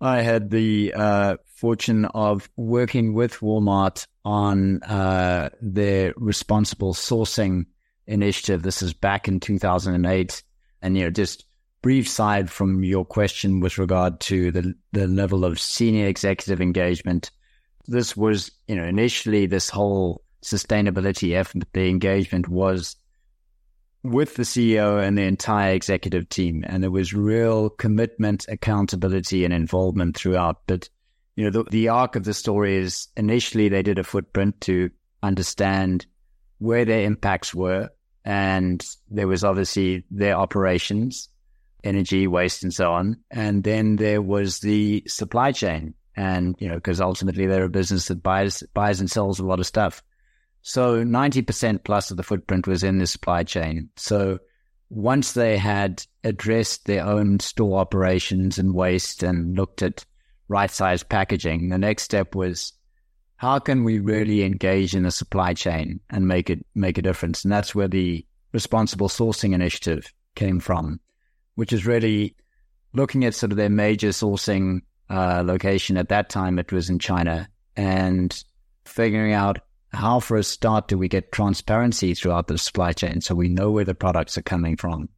I 0.00 0.22
had 0.22 0.50
the 0.50 0.92
uh, 0.94 1.36
fortune 1.54 2.04
of 2.06 2.50
working 2.56 3.14
with 3.14 3.38
Walmart 3.40 4.06
on 4.24 4.82
uh, 4.82 5.50
their 5.60 6.12
responsible 6.16 6.92
sourcing 6.92 7.66
initiative. 8.06 8.62
This 8.62 8.82
is 8.82 8.92
back 8.92 9.28
in 9.28 9.40
2008, 9.40 10.42
and 10.82 10.96
you 10.96 11.04
know 11.04 11.10
just 11.10 11.45
brief 11.86 12.08
side 12.08 12.50
from 12.50 12.82
your 12.82 13.04
question 13.04 13.60
with 13.60 13.78
regard 13.78 14.18
to 14.18 14.50
the, 14.50 14.74
the 14.90 15.06
level 15.06 15.44
of 15.44 15.60
senior 15.60 16.08
executive 16.08 16.60
engagement. 16.60 17.30
This 17.86 18.16
was, 18.16 18.50
you 18.66 18.74
know, 18.74 18.82
initially 18.82 19.46
this 19.46 19.70
whole 19.70 20.24
sustainability 20.42 21.36
effort, 21.36 21.62
the 21.74 21.88
engagement 21.88 22.48
was 22.48 22.96
with 24.02 24.34
the 24.34 24.42
CEO 24.42 25.00
and 25.00 25.16
the 25.16 25.22
entire 25.22 25.74
executive 25.74 26.28
team. 26.28 26.64
And 26.66 26.82
there 26.82 26.90
was 26.90 27.14
real 27.14 27.70
commitment, 27.70 28.46
accountability, 28.48 29.44
and 29.44 29.54
involvement 29.54 30.16
throughout. 30.16 30.62
But, 30.66 30.88
you 31.36 31.44
know, 31.44 31.50
the, 31.50 31.70
the 31.70 31.88
arc 31.88 32.16
of 32.16 32.24
the 32.24 32.34
story 32.34 32.74
is 32.74 33.06
initially 33.16 33.68
they 33.68 33.84
did 33.84 34.00
a 34.00 34.02
footprint 34.02 34.60
to 34.62 34.90
understand 35.22 36.04
where 36.58 36.84
their 36.84 37.04
impacts 37.04 37.54
were. 37.54 37.90
And 38.24 38.84
there 39.08 39.28
was 39.28 39.44
obviously 39.44 40.02
their 40.10 40.34
operations 40.34 41.28
energy 41.84 42.26
waste 42.26 42.62
and 42.62 42.72
so 42.72 42.92
on. 42.92 43.18
And 43.30 43.64
then 43.64 43.96
there 43.96 44.22
was 44.22 44.60
the 44.60 45.02
supply 45.06 45.52
chain. 45.52 45.94
And, 46.16 46.56
you 46.58 46.68
know, 46.68 46.76
because 46.76 47.00
ultimately 47.00 47.46
they're 47.46 47.64
a 47.64 47.68
business 47.68 48.08
that 48.08 48.22
buys, 48.22 48.62
buys 48.74 49.00
and 49.00 49.10
sells 49.10 49.38
a 49.38 49.44
lot 49.44 49.60
of 49.60 49.66
stuff. 49.66 50.02
So 50.62 51.04
90% 51.04 51.84
plus 51.84 52.10
of 52.10 52.16
the 52.16 52.22
footprint 52.22 52.66
was 52.66 52.82
in 52.82 52.98
the 52.98 53.06
supply 53.06 53.44
chain. 53.44 53.90
So 53.96 54.38
once 54.88 55.32
they 55.32 55.56
had 55.58 56.02
addressed 56.24 56.86
their 56.86 57.04
own 57.04 57.40
store 57.40 57.78
operations 57.78 58.58
and 58.58 58.74
waste 58.74 59.22
and 59.22 59.56
looked 59.56 59.82
at 59.82 60.04
right 60.48 60.70
sized 60.70 61.08
packaging, 61.08 61.68
the 61.68 61.78
next 61.78 62.04
step 62.04 62.34
was 62.34 62.72
how 63.36 63.58
can 63.58 63.84
we 63.84 63.98
really 63.98 64.42
engage 64.42 64.94
in 64.94 65.02
the 65.02 65.10
supply 65.10 65.52
chain 65.52 66.00
and 66.10 66.26
make 66.26 66.48
it 66.48 66.64
make 66.74 66.98
a 66.98 67.02
difference? 67.02 67.44
And 67.44 67.52
that's 67.52 67.74
where 67.74 67.88
the 67.88 68.24
responsible 68.52 69.08
sourcing 69.08 69.52
initiative 69.52 70.12
came 70.34 70.60
from 70.60 71.00
which 71.56 71.72
is 71.72 71.84
really 71.84 72.36
looking 72.94 73.24
at 73.24 73.34
sort 73.34 73.52
of 73.52 73.58
their 73.58 73.68
major 73.68 74.08
sourcing 74.08 74.80
uh, 75.10 75.42
location. 75.44 75.96
At 75.96 76.08
that 76.08 76.30
time, 76.30 76.58
it 76.58 76.72
was 76.72 76.88
in 76.88 76.98
China 76.98 77.48
and 77.76 78.42
figuring 78.84 79.32
out 79.32 79.58
how, 79.92 80.20
for 80.20 80.36
a 80.36 80.42
start, 80.44 80.88
do 80.88 80.96
we 80.96 81.08
get 81.08 81.32
transparency 81.32 82.14
throughout 82.14 82.46
the 82.46 82.58
supply 82.58 82.92
chain 82.92 83.20
so 83.20 83.34
we 83.34 83.48
know 83.48 83.70
where 83.70 83.84
the 83.84 83.94
products 83.94 84.38
are 84.38 84.42
coming 84.42 84.76
from? 84.76 85.08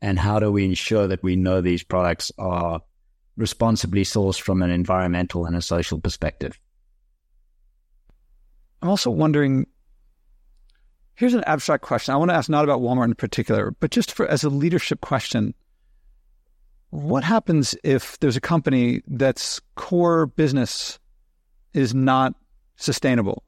And 0.00 0.18
how 0.18 0.38
do 0.38 0.52
we 0.52 0.64
ensure 0.64 1.08
that 1.08 1.22
we 1.22 1.34
know 1.36 1.60
these 1.60 1.82
products 1.82 2.30
are 2.38 2.80
responsibly 3.36 4.04
sourced 4.04 4.40
from 4.40 4.62
an 4.62 4.70
environmental 4.70 5.46
and 5.46 5.56
a 5.56 5.62
social 5.62 6.00
perspective? 6.00 6.58
I'm 8.80 8.88
also 8.88 9.10
wondering 9.10 9.66
here's 11.18 11.34
an 11.34 11.42
abstract 11.46 11.82
question. 11.82 12.14
I 12.14 12.16
want 12.16 12.30
to 12.30 12.36
ask 12.36 12.48
not 12.48 12.62
about 12.62 12.80
Walmart 12.80 13.06
in 13.06 13.14
particular, 13.14 13.72
but 13.80 13.90
just 13.90 14.12
for 14.12 14.26
as 14.28 14.44
a 14.44 14.50
leadership 14.50 15.00
question. 15.00 15.52
What 16.90 17.22
happens 17.22 17.74
if 17.84 18.18
there's 18.20 18.36
a 18.36 18.40
company 18.40 19.02
that's 19.06 19.60
core 19.74 20.26
business 20.26 20.98
is 21.74 21.94
not 21.94 22.34
sustainable? 22.76 23.44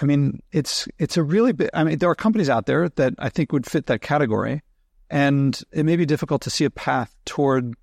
I 0.00 0.04
mean, 0.04 0.40
it's 0.50 0.88
it's 0.98 1.16
a 1.16 1.22
really 1.22 1.52
big. 1.52 1.70
I 1.74 1.84
mean, 1.84 1.98
there 1.98 2.08
are 2.08 2.14
companies 2.14 2.48
out 2.48 2.66
there 2.66 2.88
that 2.90 3.14
I 3.18 3.28
think 3.28 3.52
would 3.52 3.66
fit 3.66 3.86
that 3.86 4.00
category, 4.00 4.62
and 5.10 5.60
it 5.72 5.84
may 5.84 5.96
be 5.96 6.06
difficult 6.06 6.42
to 6.42 6.50
see 6.50 6.64
a 6.64 6.70
path 6.70 7.14
toward 7.24 7.74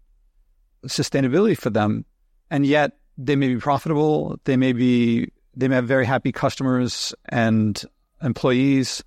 sustainability 0.86 1.58
for 1.58 1.70
them, 1.70 2.06
and 2.50 2.66
yet 2.66 2.98
they 3.18 3.36
may 3.36 3.48
be 3.48 3.60
profitable. 3.60 4.40
They 4.46 4.58
may 4.58 4.74
be 4.74 5.32
they 5.56 5.68
may 5.68 5.76
have 5.76 5.88
very 5.88 6.06
happy 6.06 6.32
customers 6.32 7.14
and 7.30 7.82
employees, 8.22 9.04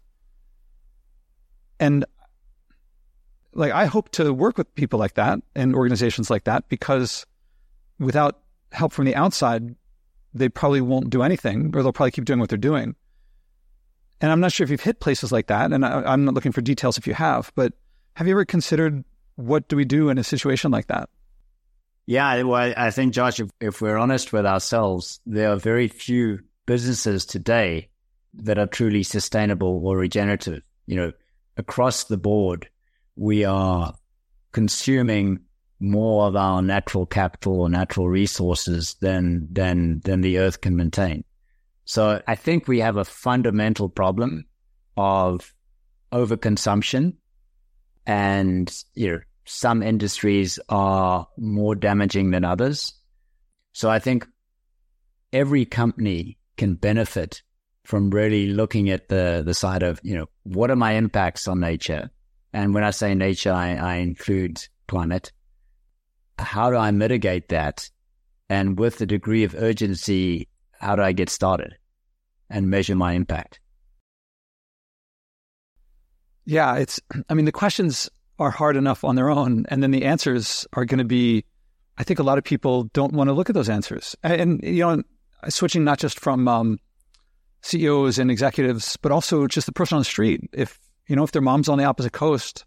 and 1.80 2.04
like 3.54 3.72
I 3.72 3.86
hope 3.86 4.10
to 4.12 4.32
work 4.32 4.58
with 4.58 4.74
people 4.74 4.98
like 4.98 5.14
that 5.14 5.40
and 5.54 5.74
organizations 5.74 6.30
like 6.30 6.44
that 6.44 6.68
because 6.68 7.26
without 7.98 8.40
help 8.72 8.92
from 8.92 9.04
the 9.04 9.14
outside, 9.14 9.74
they 10.32 10.48
probably 10.48 10.80
won't 10.80 11.10
do 11.10 11.22
anything 11.22 11.72
or 11.74 11.82
they'll 11.82 11.92
probably 11.92 12.12
keep 12.12 12.24
doing 12.24 12.38
what 12.38 12.48
they're 12.48 12.58
doing. 12.58 12.94
And 14.20 14.30
I'm 14.30 14.40
not 14.40 14.52
sure 14.52 14.64
if 14.64 14.70
you've 14.70 14.82
hit 14.82 15.00
places 15.00 15.32
like 15.32 15.46
that, 15.46 15.72
and 15.72 15.84
I, 15.84 16.12
am 16.12 16.26
not 16.26 16.34
looking 16.34 16.52
for 16.52 16.60
details 16.60 16.98
if 16.98 17.06
you 17.06 17.14
have, 17.14 17.50
but 17.54 17.72
have 18.14 18.26
you 18.26 18.34
ever 18.34 18.44
considered 18.44 19.02
what 19.36 19.66
do 19.68 19.76
we 19.76 19.86
do 19.86 20.10
in 20.10 20.18
a 20.18 20.24
situation 20.24 20.70
like 20.70 20.88
that? 20.88 21.08
Yeah, 22.06 22.42
well, 22.42 22.74
I 22.76 22.90
think, 22.90 23.14
Josh, 23.14 23.40
if, 23.40 23.50
if 23.60 23.80
we're 23.80 23.96
honest 23.96 24.32
with 24.32 24.44
ourselves, 24.44 25.20
there 25.24 25.50
are 25.50 25.56
very 25.56 25.88
few 25.88 26.40
businesses 26.66 27.24
today 27.24 27.88
that 28.34 28.58
are 28.58 28.66
truly 28.66 29.02
sustainable 29.02 29.80
or 29.86 29.96
regenerative. 29.96 30.62
You 30.86 30.96
know, 30.96 31.12
across 31.56 32.04
the 32.04 32.16
board, 32.16 32.68
we 33.16 33.44
are 33.44 33.94
consuming 34.52 35.40
more 35.80 36.26
of 36.26 36.36
our 36.36 36.60
natural 36.60 37.06
capital 37.06 37.60
or 37.62 37.68
natural 37.68 38.08
resources 38.08 38.96
than 39.00 39.48
than 39.50 40.00
than 40.04 40.20
the 40.20 40.38
earth 40.38 40.60
can 40.60 40.76
maintain. 40.76 41.24
So 41.84 42.22
I 42.26 42.34
think 42.34 42.68
we 42.68 42.80
have 42.80 42.96
a 42.96 43.04
fundamental 43.04 43.88
problem 43.88 44.44
of 44.96 45.54
overconsumption 46.12 47.14
and 48.06 48.72
you 48.94 49.12
know 49.12 49.20
some 49.46 49.82
industries 49.82 50.58
are 50.68 51.26
more 51.36 51.74
damaging 51.74 52.30
than 52.30 52.44
others. 52.44 52.92
So 53.72 53.90
I 53.90 53.98
think 53.98 54.26
every 55.32 55.64
company 55.64 56.38
can 56.56 56.74
benefit 56.74 57.42
from 57.84 58.10
really 58.10 58.46
looking 58.48 58.90
at 58.90 59.08
the 59.08 59.42
the 59.44 59.54
side 59.54 59.82
of, 59.82 60.00
you 60.02 60.16
know, 60.16 60.26
what 60.42 60.70
are 60.70 60.76
my 60.76 60.92
impacts 60.92 61.48
on 61.48 61.60
nature? 61.60 62.10
And 62.52 62.74
when 62.74 62.84
I 62.84 62.90
say 62.90 63.14
nature, 63.14 63.52
I, 63.52 63.74
I 63.74 63.94
include 63.96 64.66
climate. 64.88 65.32
How 66.38 66.70
do 66.70 66.76
I 66.76 66.90
mitigate 66.90 67.48
that? 67.48 67.88
And 68.48 68.78
with 68.78 68.98
the 68.98 69.06
degree 69.06 69.44
of 69.44 69.54
urgency, 69.54 70.48
how 70.80 70.96
do 70.96 71.02
I 71.02 71.12
get 71.12 71.28
started 71.28 71.76
and 72.48 72.68
measure 72.68 72.96
my 72.96 73.12
impact? 73.12 73.60
Yeah, 76.44 76.76
it's, 76.76 76.98
I 77.28 77.34
mean, 77.34 77.44
the 77.44 77.52
questions 77.52 78.10
are 78.40 78.50
hard 78.50 78.76
enough 78.76 79.04
on 79.04 79.14
their 79.14 79.30
own. 79.30 79.66
And 79.68 79.82
then 79.82 79.92
the 79.92 80.04
answers 80.04 80.66
are 80.72 80.84
going 80.84 80.98
to 80.98 81.04
be, 81.04 81.44
I 81.98 82.02
think 82.02 82.18
a 82.18 82.24
lot 82.24 82.38
of 82.38 82.44
people 82.44 82.84
don't 82.92 83.12
want 83.12 83.28
to 83.28 83.32
look 83.32 83.50
at 83.50 83.54
those 83.54 83.68
answers. 83.68 84.16
And, 84.24 84.60
you 84.64 84.84
know, 84.84 85.02
switching 85.48 85.84
not 85.84 85.98
just 85.98 86.18
from 86.18 86.48
um, 86.48 86.78
CEOs 87.62 88.18
and 88.18 88.30
executives, 88.30 88.96
but 88.96 89.12
also 89.12 89.46
just 89.46 89.66
the 89.66 89.72
person 89.72 89.96
on 89.96 90.00
the 90.00 90.06
street. 90.06 90.40
If 90.52 90.78
you 91.10 91.16
know, 91.16 91.24
if 91.24 91.32
their 91.32 91.42
mom's 91.42 91.68
on 91.68 91.76
the 91.76 91.84
opposite 91.84 92.12
coast, 92.12 92.64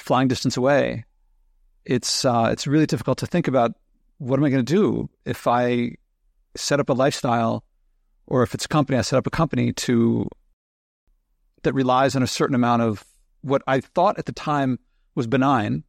flying 0.00 0.26
distance 0.26 0.56
away, 0.56 1.04
it's 1.84 2.24
uh, 2.24 2.48
it's 2.50 2.66
really 2.66 2.86
difficult 2.86 3.18
to 3.18 3.26
think 3.26 3.46
about 3.46 3.70
what 4.18 4.40
am 4.40 4.44
I 4.44 4.50
going 4.50 4.64
to 4.64 4.74
do 4.74 5.08
if 5.24 5.46
I 5.46 5.92
set 6.56 6.80
up 6.80 6.88
a 6.88 6.92
lifestyle, 6.92 7.62
or 8.26 8.42
if 8.42 8.52
it's 8.52 8.64
a 8.64 8.68
company, 8.68 8.98
I 8.98 9.02
set 9.02 9.18
up 9.18 9.28
a 9.28 9.30
company 9.30 9.72
to 9.72 10.28
that 11.62 11.72
relies 11.72 12.16
on 12.16 12.24
a 12.24 12.26
certain 12.26 12.56
amount 12.56 12.82
of 12.82 13.04
what 13.42 13.62
I 13.68 13.78
thought 13.78 14.18
at 14.18 14.26
the 14.26 14.32
time 14.32 14.80
was 15.14 15.28
benign, 15.28 15.84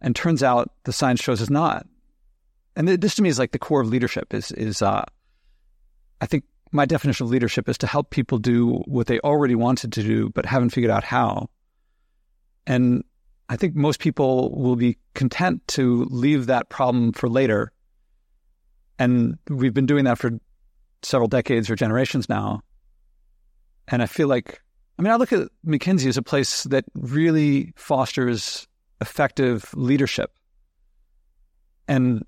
and 0.00 0.16
turns 0.16 0.42
out 0.42 0.72
the 0.84 0.92
science 0.92 1.20
shows 1.20 1.42
is 1.42 1.50
not. 1.50 1.86
And 2.76 2.88
this 2.88 3.16
to 3.16 3.22
me 3.22 3.28
is 3.28 3.38
like 3.38 3.52
the 3.52 3.58
core 3.58 3.82
of 3.82 3.88
leadership. 3.88 4.32
Is 4.32 4.52
is 4.52 4.80
uh, 4.80 5.04
I 6.22 6.24
think 6.24 6.44
my 6.74 6.84
definition 6.84 7.24
of 7.24 7.30
leadership 7.30 7.68
is 7.68 7.78
to 7.78 7.86
help 7.86 8.10
people 8.10 8.38
do 8.38 8.82
what 8.86 9.06
they 9.06 9.20
already 9.20 9.54
wanted 9.54 9.92
to 9.92 10.02
do 10.02 10.28
but 10.30 10.44
haven't 10.44 10.70
figured 10.70 10.90
out 10.90 11.04
how. 11.04 11.48
And 12.66 13.04
I 13.48 13.56
think 13.56 13.76
most 13.76 14.00
people 14.00 14.50
will 14.50 14.74
be 14.74 14.98
content 15.14 15.66
to 15.68 16.04
leave 16.10 16.46
that 16.46 16.68
problem 16.70 17.12
for 17.12 17.28
later. 17.28 17.70
And 18.98 19.38
we've 19.48 19.72
been 19.72 19.86
doing 19.86 20.04
that 20.04 20.18
for 20.18 20.32
several 21.02 21.28
decades 21.28 21.70
or 21.70 21.76
generations 21.76 22.28
now. 22.28 22.62
And 23.86 24.02
I 24.02 24.06
feel 24.06 24.26
like, 24.26 24.60
I 24.98 25.02
mean, 25.02 25.12
I 25.12 25.16
look 25.16 25.32
at 25.32 25.48
McKinsey 25.64 26.08
as 26.08 26.16
a 26.16 26.22
place 26.22 26.64
that 26.64 26.84
really 26.94 27.72
fosters 27.76 28.66
effective 29.00 29.72
leadership. 29.74 30.32
And 31.86 32.24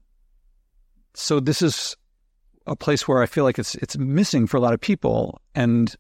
so 1.15 1.41
this 1.41 1.63
is 1.63 1.97
a 2.67 2.77
place 2.77 3.07
where 3.07 3.23
I 3.23 3.27
feel 3.27 3.45
like 3.45 3.59
it's 3.59 3.75
it's 3.77 3.97
missing 3.97 4.47
for 4.47 4.57
a 4.57 4.61
lot 4.61 4.75
of 4.75 4.81
people. 4.81 5.41
And 5.55 5.95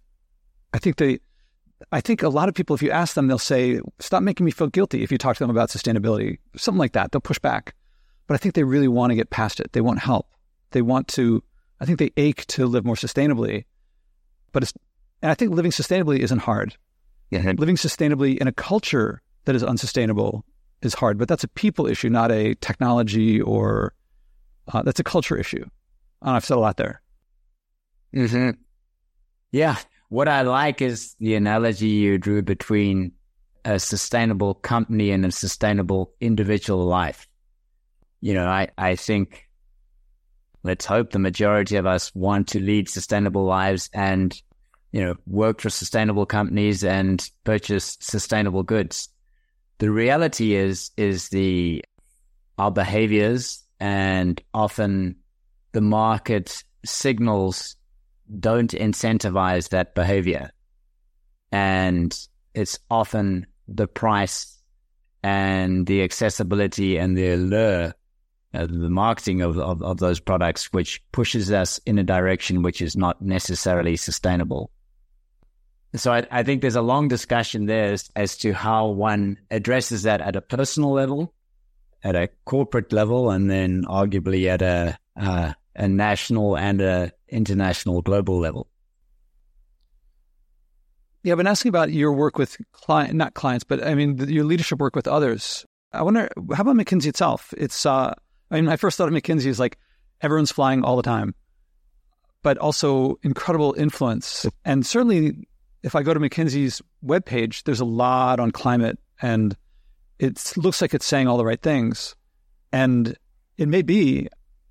I 0.73 0.79
think 0.79 0.97
they 0.97 1.21
I 1.93 2.01
think 2.01 2.23
a 2.23 2.29
lot 2.29 2.49
of 2.49 2.55
people, 2.55 2.75
if 2.75 2.83
you 2.83 2.91
ask 2.91 3.15
them, 3.15 3.29
they'll 3.29 3.39
say, 3.39 3.81
stop 3.99 4.23
making 4.23 4.47
me 4.47 4.51
feel 4.51 4.69
guilty 4.69 5.03
if 5.03 5.13
you 5.13 5.19
talk 5.19 5.37
to 5.37 5.43
them 5.43 5.51
about 5.51 5.69
sustainability, 5.69 6.39
something 6.57 6.79
like 6.79 6.93
that. 6.93 7.13
They'll 7.13 7.21
push 7.21 7.39
back. 7.39 7.75
But 8.27 8.35
I 8.35 8.39
think 8.39 8.55
they 8.55 8.65
really 8.65 8.89
want 8.89 9.11
to 9.11 9.15
get 9.15 9.31
past 9.31 9.61
it. 9.61 9.73
They 9.73 9.81
want 9.81 9.99
help. 9.99 10.27
They 10.71 10.83
want 10.83 11.07
to, 11.09 11.43
I 11.81 11.85
think 11.85 11.99
they 11.99 12.13
ache 12.17 12.47
to 12.47 12.67
live 12.67 12.85
more 12.85 12.97
sustainably. 12.97 13.65
But 14.53 14.63
it's, 14.63 14.73
and 15.23 15.31
I 15.31 15.35
think 15.35 15.53
living 15.53 15.71
sustainably 15.71 16.21
isn't 16.21 16.41
hard. 16.41 16.77
Yeah. 17.31 17.53
Living 17.57 17.77
sustainably 17.77 18.39
in 18.39 18.49
a 18.49 18.53
culture 18.53 19.23
that 19.45 19.55
is 19.55 19.63
unsustainable 19.63 20.45
is 20.83 20.95
hard, 20.95 21.19
but 21.19 21.29
that's 21.29 21.45
a 21.45 21.49
people 21.49 21.87
issue, 21.87 22.09
not 22.09 22.33
a 22.33 22.55
technology 22.57 23.41
or 23.41 23.93
uh, 24.73 24.83
that's 24.83 25.01
a 25.01 25.05
culture 25.05 25.37
issue. 25.37 25.65
I 26.27 26.37
I've 26.37 26.45
said 26.45 26.57
a 26.57 26.61
lot 26.61 26.77
there. 26.77 27.01
Mm-hmm. 28.15 28.51
Yeah. 29.53 29.77
What 30.09 30.29
I 30.29 30.43
like 30.43 30.83
is 30.83 31.15
the 31.21 31.37
analogy 31.37 31.89
you 31.89 32.19
drew 32.19 32.43
between 32.43 33.13
a 33.65 33.79
sustainable 33.79 34.55
company 34.55 35.11
and 35.11 35.25
a 35.25 35.33
sustainable 35.33 36.13
individual 36.21 36.85
life. 36.85 37.27
You 38.21 38.35
know, 38.35 38.47
I, 38.47 38.69
I 38.77 38.97
think 38.97 39.49
let's 40.63 40.85
hope 40.85 41.11
the 41.11 41.19
majority 41.19 41.77
of 41.77 41.87
us 41.87 42.15
want 42.15 42.49
to 42.49 42.61
lead 42.61 42.89
sustainable 42.89 43.45
lives 43.45 43.89
and, 43.93 44.41
you 44.93 45.05
know, 45.05 45.15
work 45.27 45.61
for 45.61 45.71
sustainable 45.71 46.27
companies 46.27 46.85
and 46.85 47.29
purchase 47.45 47.97
sustainable 48.01 48.63
goods. 48.63 49.09
The 49.79 49.91
reality 49.91 50.55
is, 50.55 50.91
is 50.97 51.29
the, 51.29 51.85
our 52.59 52.71
behaviors 52.71 53.63
and 53.79 54.41
often 54.55 55.17
the 55.77 55.83
market 55.83 56.65
signals 56.87 57.77
don't 58.41 58.71
incentivize 58.71 59.69
that 59.69 59.95
behavior. 59.95 60.51
And 61.53 62.19
it's 62.55 62.79
often 62.91 63.47
the 63.69 63.87
price 63.87 64.57
and 65.23 65.87
the 65.87 66.03
accessibility 66.03 66.97
and 66.97 67.15
the 67.15 67.29
allure, 67.35 67.93
uh, 68.55 68.67
the 68.67 68.89
marketing 68.89 69.43
of, 69.43 69.59
of, 69.59 69.83
of 69.83 69.99
those 69.99 70.19
products, 70.19 70.73
which 70.73 71.03
pushes 71.13 71.53
us 71.53 71.79
in 71.85 71.99
a 71.99 72.03
direction 72.03 72.63
which 72.63 72.81
is 72.81 72.97
not 72.97 73.21
necessarily 73.21 73.99
sustainable. 73.99 74.71
So 75.95 76.11
I, 76.11 76.27
I 76.31 76.43
think 76.43 76.63
there's 76.63 76.75
a 76.75 76.81
long 76.81 77.09
discussion 77.09 77.67
there 77.67 77.93
as, 77.93 78.09
as 78.17 78.39
to 78.39 78.55
how 78.55 78.87
one 78.87 79.37
addresses 79.51 80.05
that 80.05 80.23
at 80.23 80.37
a 80.37 80.41
personal 80.41 80.93
level, 80.93 81.35
at 82.03 82.17
a 82.17 82.31
corporate 82.47 82.95
level, 82.95 83.31
and 83.31 83.51
then 83.51 83.85
arguably 83.85 84.49
at 84.49 84.63
a 84.63 84.99
uh, 85.21 85.53
a 85.77 85.89
national 85.89 86.57
and 86.57 86.81
a 86.81 87.13
international 87.29 88.03
global 88.03 88.39
level. 88.39 88.69
Yeah, 91.23 91.33
I've 91.33 91.39
been 91.39 91.47
asking 91.47 91.71
about 91.71 91.93
your 91.93 92.13
work 92.13 92.39
with 92.39 92.57
client, 92.73 93.15
not 93.15 93.35
clients, 93.35 93.65
but 93.65 93.85
I 93.85 93.95
mean 93.95 94.17
your 94.29 94.45
leadership 94.45 94.79
work 94.79 94.95
with 94.95 95.09
others. 95.09 95.67
I 95.93 96.03
wonder, 96.03 96.29
how 96.55 96.63
about 96.63 96.77
McKinsey 96.77 97.07
itself? 97.07 97.53
It's, 97.57 97.85
uh, 97.85 98.15
I 98.51 98.55
mean, 98.55 98.65
my 98.65 98.77
first 98.77 98.97
thought 98.97 99.09
of 99.09 99.15
McKinsey 99.15 99.47
is 99.47 99.59
like 99.59 99.79
everyone's 100.21 100.53
flying 100.53 100.85
all 100.85 100.97
the 100.97 101.03
time, 101.03 101.35
but 102.43 102.59
also 102.59 103.19
incredible 103.23 103.75
influence. 103.77 104.47
And 104.65 104.87
certainly, 104.87 105.49
if 105.83 105.95
I 105.95 106.03
go 106.03 106.15
to 106.15 106.21
McKinsey's 106.21 106.81
webpage, 107.05 107.65
there's 107.65 107.81
a 107.81 107.85
lot 107.85 108.39
on 108.41 108.51
climate, 108.51 108.99
and 109.21 109.57
it 110.19 110.53
looks 110.57 110.81
like 110.81 110.95
it's 110.95 111.07
saying 111.07 111.29
all 111.29 111.39
the 111.39 111.45
right 111.45 111.61
things. 111.61 112.15
And 112.73 113.17
it 113.59 113.69
may 113.69 113.83
be, 113.83 114.29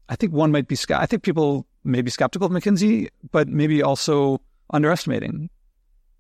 I 0.10 0.16
think 0.16 0.34
one 0.34 0.52
might 0.52 0.68
be, 0.68 0.78
I 0.90 1.06
think 1.06 1.24
people 1.24 1.66
may 1.84 2.02
be 2.02 2.12
skeptical 2.12 2.46
of 2.46 2.52
McKinsey, 2.52 3.10
but 3.32 3.48
maybe 3.48 3.82
also 3.82 4.42
underestimating. 4.72 5.50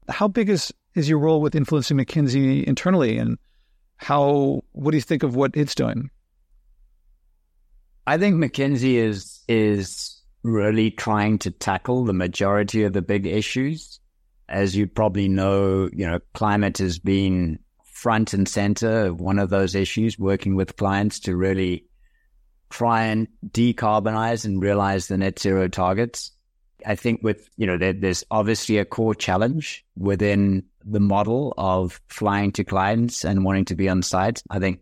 How 0.09 0.27
big 0.27 0.49
is, 0.49 0.73
is 0.95 1.09
your 1.09 1.19
role 1.19 1.41
with 1.41 1.55
influencing 1.55 1.97
McKinsey 1.97 2.63
internally 2.63 3.17
and 3.17 3.37
how, 3.97 4.61
what 4.71 4.91
do 4.91 4.97
you 4.97 5.01
think 5.01 5.23
of 5.23 5.35
what 5.35 5.55
it's 5.55 5.75
doing? 5.75 6.09
I 8.07 8.17
think 8.17 8.35
McKinsey 8.35 8.95
is, 8.95 9.41
is 9.47 10.21
really 10.43 10.91
trying 10.91 11.39
to 11.39 11.51
tackle 11.51 12.05
the 12.05 12.13
majority 12.13 12.83
of 12.83 12.93
the 12.93 13.01
big 13.01 13.25
issues. 13.25 13.99
As 14.47 14.75
you 14.75 14.85
probably 14.85 15.27
know, 15.27 15.89
you 15.91 16.05
know, 16.05 16.19
climate 16.33 16.77
has 16.77 16.99
been 16.99 17.57
front 17.83 18.33
and 18.33 18.47
center, 18.47 19.11
one 19.13 19.39
of 19.39 19.49
those 19.49 19.73
issues, 19.73 20.19
working 20.19 20.55
with 20.55 20.75
clients 20.75 21.19
to 21.21 21.35
really 21.35 21.85
try 22.69 23.03
and 23.03 23.27
decarbonize 23.47 24.45
and 24.45 24.61
realize 24.61 25.07
the 25.07 25.17
net 25.17 25.39
zero 25.39 25.67
targets. 25.67 26.31
I 26.85 26.95
think 26.95 27.21
with, 27.23 27.49
you 27.57 27.65
know, 27.65 27.77
there, 27.77 27.93
there's 27.93 28.23
obviously 28.29 28.77
a 28.77 28.85
core 28.85 29.15
challenge 29.15 29.83
within 29.95 30.63
the 30.83 30.99
model 30.99 31.53
of 31.57 31.99
flying 32.07 32.51
to 32.53 32.63
clients 32.63 33.25
and 33.25 33.43
wanting 33.43 33.65
to 33.65 33.75
be 33.75 33.89
on 33.89 34.03
site. 34.03 34.43
I 34.49 34.59
think 34.59 34.81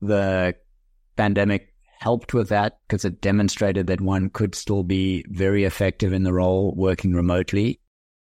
the 0.00 0.56
pandemic 1.16 1.72
helped 2.00 2.34
with 2.34 2.48
that 2.48 2.78
because 2.88 3.04
it 3.04 3.20
demonstrated 3.20 3.86
that 3.86 4.00
one 4.00 4.28
could 4.28 4.56
still 4.56 4.82
be 4.82 5.24
very 5.28 5.64
effective 5.64 6.12
in 6.12 6.24
the 6.24 6.32
role 6.32 6.74
working 6.76 7.14
remotely. 7.14 7.78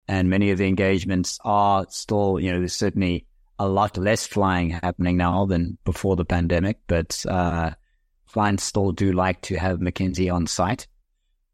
And 0.08 0.28
many 0.28 0.50
of 0.50 0.58
the 0.58 0.66
engagements 0.66 1.38
are 1.44 1.86
still, 1.88 2.40
you 2.40 2.50
know, 2.50 2.58
there's 2.58 2.72
certainly 2.72 3.26
a 3.60 3.68
lot 3.68 3.96
less 3.96 4.26
flying 4.26 4.70
happening 4.70 5.16
now 5.16 5.46
than 5.46 5.78
before 5.84 6.16
the 6.16 6.24
pandemic, 6.24 6.78
but 6.88 7.24
uh, 7.28 7.70
clients 8.32 8.64
still 8.64 8.92
do 8.92 9.12
like 9.12 9.40
to 9.42 9.56
have 9.56 9.80
McKinsey 9.80 10.32
on 10.32 10.46
site. 10.46 10.86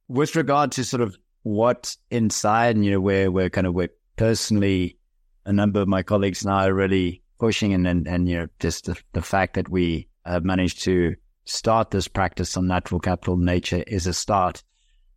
With 0.09 0.37
regard 0.37 0.73
to 0.73 0.85
sort 0.85 1.01
of 1.01 1.17
what 1.43 1.97
inside, 2.11 2.77
and 2.77 2.85
you 2.85 2.93
know, 2.93 3.01
where 3.01 3.31
we're 3.31 3.51
kind 3.51 3.67
of 3.67 3.75
we're 3.75 3.89
personally, 4.17 4.99
a 5.45 5.53
number 5.53 5.81
of 5.81 5.89
my 5.89 6.03
colleagues 6.03 6.45
now 6.45 6.67
are 6.67 6.75
really 6.75 7.23
pushing, 7.39 7.73
and 7.73 7.87
and, 7.87 8.07
and 8.07 8.29
you 8.29 8.37
know, 8.37 8.47
just 8.61 8.87
the, 8.87 8.97
the 9.13 9.23
fact 9.23 9.55
that 9.55 9.69
we 9.69 10.09
have 10.25 10.45
managed 10.45 10.83
to 10.83 11.15
start 11.45 11.91
this 11.91 12.09
practice 12.09 12.57
on 12.57 12.67
natural 12.67 13.01
capital 13.01 13.37
nature 13.37 13.83
is 13.87 14.07
a 14.07 14.15
start. 14.15 14.63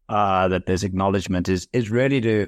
Uh, 0.07 0.47
that 0.47 0.65
there's 0.65 0.83
acknowledgement 0.83 1.47
is 1.49 1.67
is 1.71 1.91
really 1.91 2.19
to 2.21 2.47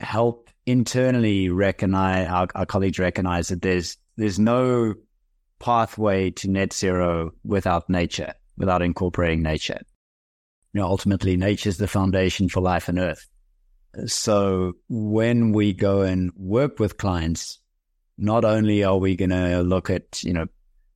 help 0.00 0.50
internally 0.66 1.48
recognize 1.48 2.26
our, 2.28 2.48
our 2.54 2.66
colleagues 2.66 2.98
recognize 2.98 3.48
that 3.48 3.62
there's 3.62 3.96
there's 4.16 4.38
no 4.38 4.94
pathway 5.64 6.30
to 6.30 6.50
net 6.50 6.74
zero 6.74 7.32
without 7.42 7.88
nature, 7.88 8.34
without 8.58 8.82
incorporating 8.82 9.42
nature. 9.42 9.80
You 10.74 10.80
know, 10.80 10.86
ultimately, 10.86 11.38
nature 11.38 11.70
is 11.70 11.78
the 11.78 11.88
foundation 11.88 12.50
for 12.50 12.60
life 12.60 12.90
on 12.90 12.98
Earth. 12.98 13.26
So 14.06 14.74
when 14.88 15.52
we 15.52 15.72
go 15.72 16.02
and 16.02 16.32
work 16.36 16.78
with 16.78 16.98
clients, 16.98 17.60
not 18.18 18.44
only 18.44 18.84
are 18.84 18.98
we 18.98 19.16
going 19.16 19.30
to 19.30 19.62
look 19.62 19.88
at, 19.88 20.22
you 20.22 20.34
know, 20.34 20.46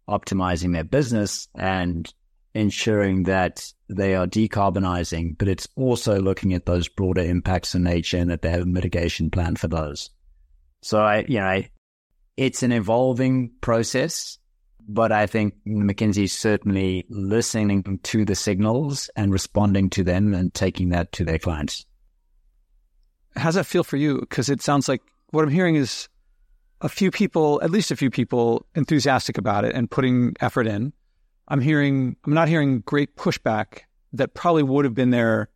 optimizing 0.06 0.74
their 0.74 0.84
business 0.84 1.48
and 1.54 2.12
ensuring 2.54 3.22
that 3.22 3.72
they 3.88 4.16
are 4.16 4.26
decarbonizing, 4.26 5.38
but 5.38 5.48
it's 5.48 5.68
also 5.76 6.20
looking 6.20 6.52
at 6.52 6.66
those 6.66 6.88
broader 6.88 7.22
impacts 7.22 7.74
on 7.74 7.84
nature 7.84 8.18
and 8.18 8.30
that 8.30 8.42
they 8.42 8.50
have 8.50 8.62
a 8.62 8.66
mitigation 8.66 9.30
plan 9.30 9.56
for 9.56 9.68
those. 9.68 10.10
So 10.82 11.00
I, 11.00 11.24
you 11.26 11.38
know, 11.38 11.46
I, 11.46 11.70
it's 12.36 12.62
an 12.62 12.72
evolving 12.72 13.52
process, 13.60 14.38
but 14.88 15.12
I 15.12 15.26
think 15.26 15.54
McKinsey 15.66 16.24
is 16.24 16.32
certainly 16.32 17.04
listening 17.10 18.00
to 18.02 18.24
the 18.24 18.34
signals 18.34 19.10
and 19.14 19.30
responding 19.30 19.90
to 19.90 20.02
them 20.02 20.32
and 20.32 20.52
taking 20.52 20.88
that 20.88 21.12
to 21.12 21.24
their 21.24 21.38
clients. 21.38 21.84
How's 23.36 23.54
that 23.54 23.66
feel 23.66 23.84
for 23.84 23.98
you? 23.98 24.18
Because 24.20 24.48
it 24.48 24.62
sounds 24.62 24.88
like 24.88 25.02
what 25.30 25.44
I'm 25.44 25.50
hearing 25.50 25.76
is 25.76 26.08
a 26.80 26.88
few 26.88 27.10
people, 27.10 27.60
at 27.62 27.70
least 27.70 27.90
a 27.90 27.96
few 27.96 28.10
people, 28.10 28.64
enthusiastic 28.74 29.36
about 29.36 29.66
it 29.66 29.74
and 29.74 29.90
putting 29.90 30.34
effort 30.40 30.66
in. 30.66 30.94
I'm 31.48 31.60
hearing, 31.60 32.16
I'm 32.24 32.34
not 32.34 32.48
hearing 32.48 32.80
great 32.80 33.14
pushback 33.16 33.80
that 34.14 34.32
probably 34.32 34.62
would 34.62 34.86
have 34.86 34.94
been 34.94 35.10
there, 35.10 35.50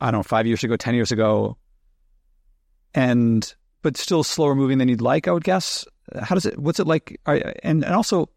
I 0.00 0.10
don't 0.10 0.18
know, 0.18 0.22
five 0.24 0.46
years 0.46 0.64
ago, 0.64 0.76
10 0.76 0.94
years 0.94 1.12
ago. 1.12 1.56
And, 2.94 3.54
but 3.82 3.96
still 3.96 4.24
slower 4.24 4.56
moving 4.56 4.78
than 4.78 4.88
you'd 4.88 5.00
like, 5.00 5.28
I 5.28 5.32
would 5.32 5.44
guess. 5.44 5.84
How 6.20 6.34
does 6.34 6.46
it, 6.46 6.58
what's 6.58 6.80
it 6.80 6.86
like? 6.86 7.20
And, 7.26 7.84
and 7.84 7.94
also, 7.94 8.28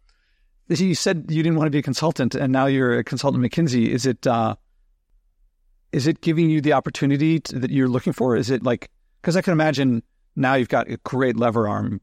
you 0.70 0.96
said 0.96 1.26
you 1.30 1.42
didn't 1.42 1.58
want 1.58 1.68
to 1.68 1.72
be 1.72 1.80
a 1.80 1.84
consultant 1.84 2.36
and 2.36 2.54
now 2.54 2.68
you're 2.68 3.00
a 3.00 3.04
consultant 3.04 3.44
at 3.44 3.52
McKinsey. 3.52 3.88
Is 3.88 4.06
it, 4.06 4.28
uh, 4.28 4.56
is 5.92 6.08
it 6.08 6.22
giving 6.22 6.50
you 6.50 6.62
the 6.62 6.74
opportunity 6.74 7.40
to, 7.40 7.60
that 7.60 7.72
you're 7.72 7.88
looking 7.88 8.14
for? 8.14 8.36
Is 8.36 8.50
it 8.50 8.64
like, 8.64 8.90
because 9.22 9.36
I 9.36 9.42
can 9.42 9.54
imagine 9.54 10.04
now 10.36 10.56
you've 10.56 10.70
got 10.70 10.90
a 10.90 10.98
great 10.98 11.36
lever 11.36 11.68
arm 11.68 12.02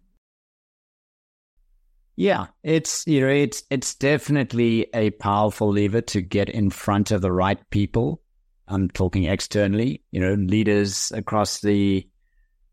Yeah, 2.16 2.46
it's 2.62 3.06
you 3.06 3.20
know 3.20 3.28
it's 3.28 3.62
it's 3.70 3.94
definitely 3.94 4.86
a 4.94 5.10
powerful 5.10 5.70
lever 5.70 6.00
to 6.00 6.22
get 6.22 6.48
in 6.48 6.70
front 6.70 7.10
of 7.10 7.20
the 7.20 7.32
right 7.32 7.58
people. 7.70 8.22
I'm 8.68 8.88
talking 8.88 9.24
externally, 9.24 10.02
you 10.10 10.20
know, 10.20 10.34
leaders 10.34 11.12
across 11.12 11.60
the 11.60 12.08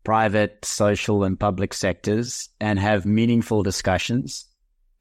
private, 0.02 0.64
social, 0.64 1.24
and 1.24 1.38
public 1.38 1.74
sectors, 1.74 2.48
and 2.58 2.78
have 2.78 3.06
meaningful 3.06 3.62
discussions. 3.62 4.46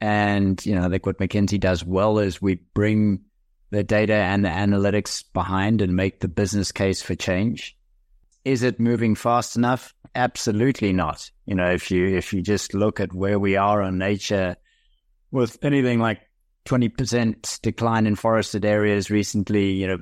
And 0.04 0.64
you 0.66 0.76
know, 0.76 0.84
I 0.84 0.90
think 0.90 1.06
what 1.06 1.18
McKinsey 1.18 1.58
does 1.58 1.86
well 1.86 2.20
is 2.20 2.42
we 2.42 2.56
bring 2.74 3.22
the 3.70 3.86
data 3.86 4.14
and 4.14 4.44
the 4.44 4.50
analytics 4.50 5.24
behind 5.32 5.82
and 5.82 5.96
make 5.96 6.20
the 6.20 6.28
business 6.28 6.74
case 6.74 7.02
for 7.02 7.16
change. 7.16 7.78
Is 8.44 8.64
it 8.64 8.82
moving 8.82 9.16
fast 9.16 9.56
enough? 9.56 9.94
Absolutely 10.14 10.92
not. 10.92 11.32
You 11.46 11.56
know, 11.56 11.72
if 11.72 11.90
you 11.90 12.06
if 12.06 12.34
you 12.34 12.42
just 12.42 12.74
look 12.74 13.00
at 13.00 13.14
where 13.14 13.40
we 13.40 13.56
are 13.56 13.82
on 13.82 13.98
nature 13.98 14.58
with 15.32 15.58
anything 15.62 16.02
like 16.02 16.20
20% 16.66 17.62
decline 17.62 18.06
in 18.06 18.18
forested 18.18 18.66
areas 18.66 19.10
recently, 19.10 19.72
you 19.72 19.88
know, 19.88 20.00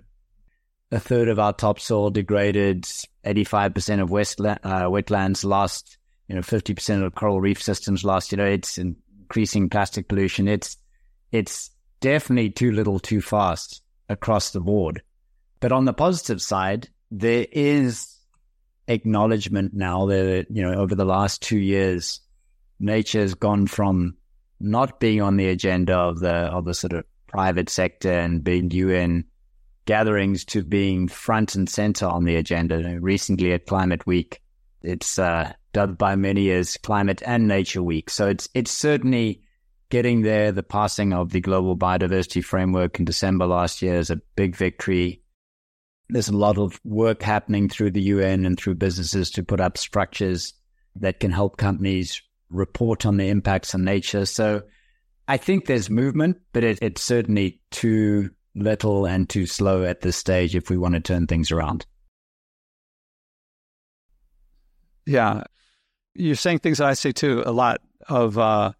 a 0.91 0.99
third 0.99 1.27
of 1.27 1.37
our 1.37 1.53
topsoil 1.53 2.09
degraded, 2.09 2.85
85% 3.23 4.01
of 4.01 4.11
uh, 4.11 4.89
wetlands 4.89 5.45
lost, 5.45 5.99
you 6.27 6.33
know, 6.33 6.41
50% 6.41 7.05
of 7.05 7.13
coral 7.13 7.39
reef 7.39 7.61
systems 7.61 8.03
lost, 8.03 8.31
you 8.31 8.39
know, 8.39 8.45
it's 8.45 8.79
increasing 9.31 9.69
plastic 9.69 10.09
pollution. 10.09 10.49
It's, 10.49 10.75
it's 11.31 11.71
definitely 12.01 12.49
too 12.49 12.73
little 12.73 12.99
too 12.99 13.21
fast 13.21 13.81
across 14.09 14.51
the 14.51 14.59
board. 14.59 15.01
But 15.61 15.71
on 15.71 15.85
the 15.85 15.93
positive 15.93 16.41
side, 16.41 16.89
there 17.11 17.45
is 17.49 18.13
acknowledgement 18.89 19.73
now 19.73 20.07
that, 20.07 20.47
you 20.49 20.61
know, 20.61 20.73
over 20.73 20.95
the 20.95 21.05
last 21.05 21.41
two 21.41 21.59
years, 21.59 22.19
nature 22.81 23.21
has 23.21 23.33
gone 23.33 23.67
from 23.67 24.17
not 24.59 24.99
being 24.99 25.21
on 25.21 25.37
the 25.37 25.47
agenda 25.47 25.95
of 25.95 26.19
the, 26.19 26.33
of 26.33 26.65
the 26.65 26.73
sort 26.73 26.91
of 26.91 27.05
private 27.27 27.69
sector 27.69 28.11
and 28.11 28.43
being 28.43 28.69
UN 28.69 29.23
gatherings 29.85 30.43
to 30.43 30.61
being 30.61 31.07
front 31.07 31.55
and 31.55 31.69
center 31.69 32.05
on 32.05 32.25
the 32.25 32.35
agenda. 32.35 32.99
Recently 32.99 33.53
at 33.53 33.65
Climate 33.65 34.05
Week, 34.05 34.40
it's 34.83 35.19
uh, 35.19 35.53
dubbed 35.73 35.97
by 35.97 36.15
many 36.15 36.51
as 36.51 36.77
Climate 36.77 37.21
and 37.25 37.47
Nature 37.47 37.83
Week. 37.83 38.09
So 38.09 38.27
it's 38.27 38.49
it's 38.53 38.71
certainly 38.71 39.41
getting 39.89 40.21
there. 40.21 40.51
The 40.51 40.63
passing 40.63 41.13
of 41.13 41.31
the 41.31 41.41
Global 41.41 41.77
Biodiversity 41.77 42.43
Framework 42.43 42.99
in 42.99 43.05
December 43.05 43.45
last 43.45 43.81
year 43.81 43.95
is 43.95 44.09
a 44.09 44.21
big 44.35 44.55
victory. 44.55 45.21
There's 46.09 46.29
a 46.29 46.37
lot 46.37 46.57
of 46.57 46.79
work 46.83 47.21
happening 47.21 47.69
through 47.69 47.91
the 47.91 48.01
UN 48.01 48.45
and 48.45 48.57
through 48.57 48.75
businesses 48.75 49.29
to 49.31 49.43
put 49.43 49.61
up 49.61 49.77
structures 49.77 50.53
that 50.95 51.19
can 51.19 51.31
help 51.31 51.57
companies 51.57 52.21
report 52.49 53.05
on 53.05 53.17
the 53.17 53.27
impacts 53.27 53.73
on 53.73 53.85
nature. 53.85 54.25
So 54.25 54.63
I 55.27 55.37
think 55.37 55.65
there's 55.65 55.89
movement, 55.89 56.41
but 56.51 56.63
it, 56.63 56.79
it's 56.81 57.01
certainly 57.01 57.61
too 57.71 58.31
little 58.55 59.05
and 59.05 59.29
too 59.29 59.45
slow 59.45 59.83
at 59.85 60.01
this 60.01 60.17
stage 60.17 60.55
if 60.55 60.69
we 60.69 60.77
want 60.77 60.95
to 60.95 60.99
turn 60.99 61.27
things 61.27 61.51
around. 61.51 61.85
Yeah. 65.05 65.43
You're 66.13 66.35
saying 66.35 66.59
things 66.59 66.79
that 66.79 66.87
I 66.87 66.93
say 66.93 67.11
too 67.11 67.43
a 67.45 67.51
lot 67.51 67.81
of, 68.09 68.37
uh, 68.37 68.73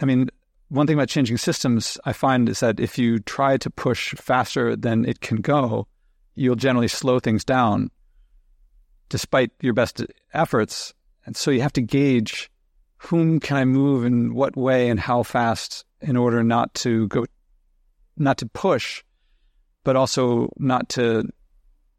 I 0.00 0.04
mean, 0.04 0.28
one 0.68 0.86
thing 0.86 0.96
about 0.96 1.08
changing 1.08 1.38
systems 1.38 1.98
I 2.04 2.12
find 2.12 2.48
is 2.48 2.60
that 2.60 2.78
if 2.78 2.98
you 2.98 3.18
try 3.20 3.56
to 3.56 3.70
push 3.70 4.14
faster 4.14 4.76
than 4.76 5.06
it 5.06 5.20
can 5.20 5.38
go, 5.38 5.86
you'll 6.34 6.56
generally 6.56 6.88
slow 6.88 7.18
things 7.18 7.44
down 7.44 7.90
despite 9.08 9.50
your 9.60 9.72
best 9.72 10.04
efforts. 10.34 10.92
And 11.24 11.36
so 11.36 11.50
you 11.50 11.62
have 11.62 11.72
to 11.74 11.82
gauge 11.82 12.50
whom 12.98 13.40
can 13.40 13.56
I 13.56 13.64
move 13.64 14.04
in 14.04 14.34
what 14.34 14.56
way 14.56 14.90
and 14.90 15.00
how 15.00 15.22
fast 15.22 15.84
in 16.00 16.16
order 16.16 16.42
not 16.44 16.74
to 16.74 17.08
go 17.08 17.24
not 18.16 18.38
to 18.38 18.46
push, 18.46 19.02
but 19.84 19.96
also 19.96 20.50
not 20.58 20.88
to 20.90 21.28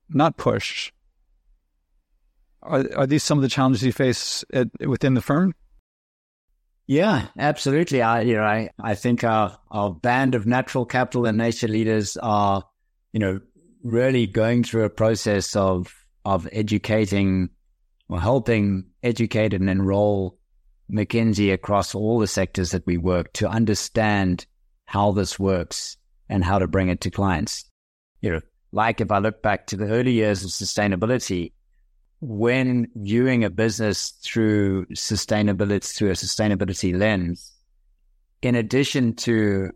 not 0.09 0.37
push. 0.37 0.91
Are, 2.61 2.85
are 2.95 3.07
these 3.07 3.23
some 3.23 3.37
of 3.37 3.41
the 3.41 3.49
challenges 3.49 3.83
you 3.83 3.91
face 3.91 4.43
at, 4.53 4.67
within 4.85 5.13
the 5.13 5.21
firm? 5.21 5.53
Yeah, 6.87 7.27
absolutely. 7.37 8.01
I, 8.01 8.21
you 8.21 8.33
know, 8.33 8.43
I, 8.43 8.69
I 8.81 8.95
think 8.95 9.23
our, 9.23 9.57
our 9.69 9.93
band 9.93 10.33
of 10.33 10.47
natural 10.47 10.85
capital 10.85 11.25
and 11.27 11.37
nature 11.37 11.67
leaders 11.67 12.17
are, 12.17 12.63
you 13.13 13.19
know, 13.19 13.39
really 13.83 14.25
going 14.25 14.63
through 14.63 14.85
a 14.85 14.89
process 14.89 15.55
of, 15.55 15.93
of 16.25 16.49
educating 16.51 17.49
or 18.09 18.19
helping 18.19 18.85
educate 19.03 19.53
and 19.53 19.69
enroll 19.69 20.39
McKinsey 20.91 21.53
across 21.53 21.93
all 21.93 22.17
the 22.17 22.27
sectors 22.27 22.71
that 22.71 22.85
we 22.87 22.97
work 22.97 23.31
to 23.33 23.47
understand 23.47 24.47
how 24.85 25.11
this 25.11 25.37
works 25.37 25.95
and 26.27 26.43
how 26.43 26.57
to 26.57 26.67
bring 26.67 26.89
it 26.89 27.01
to 27.01 27.11
clients. 27.11 27.65
You 28.21 28.31
know, 28.31 28.41
like 28.71 28.99
if 28.99 29.11
I 29.11 29.19
look 29.19 29.43
back 29.43 29.67
to 29.67 29.77
the 29.77 29.89
early 29.89 30.13
years 30.13 30.43
of 30.43 30.49
sustainability, 30.49 31.53
when 32.21 32.87
viewing 32.95 33.43
a 33.43 33.49
business 33.49 34.11
through 34.23 34.85
sustainability, 34.87 35.95
through 35.95 36.09
a 36.09 36.13
sustainability 36.13 36.97
lens, 36.97 37.51
in 38.41 38.55
addition 38.55 39.15
to 39.15 39.71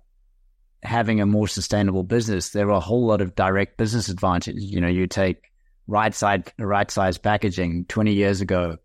having 0.82 1.22
a 1.22 1.26
more 1.26 1.48
sustainable 1.48 2.04
business, 2.04 2.50
there 2.50 2.68
are 2.68 2.78
a 2.78 2.80
whole 2.80 3.06
lot 3.06 3.22
of 3.22 3.36
direct 3.36 3.78
business 3.78 4.10
advantages. 4.10 4.66
You 4.66 4.82
know, 4.82 4.88
you 4.88 5.08
take 5.08 5.52
right 5.88 6.14
side, 6.14 6.52
right 6.60 6.90
size 6.90 7.18
packaging 7.18 7.86
20 7.86 8.14
years 8.14 8.42
ago. 8.42 8.78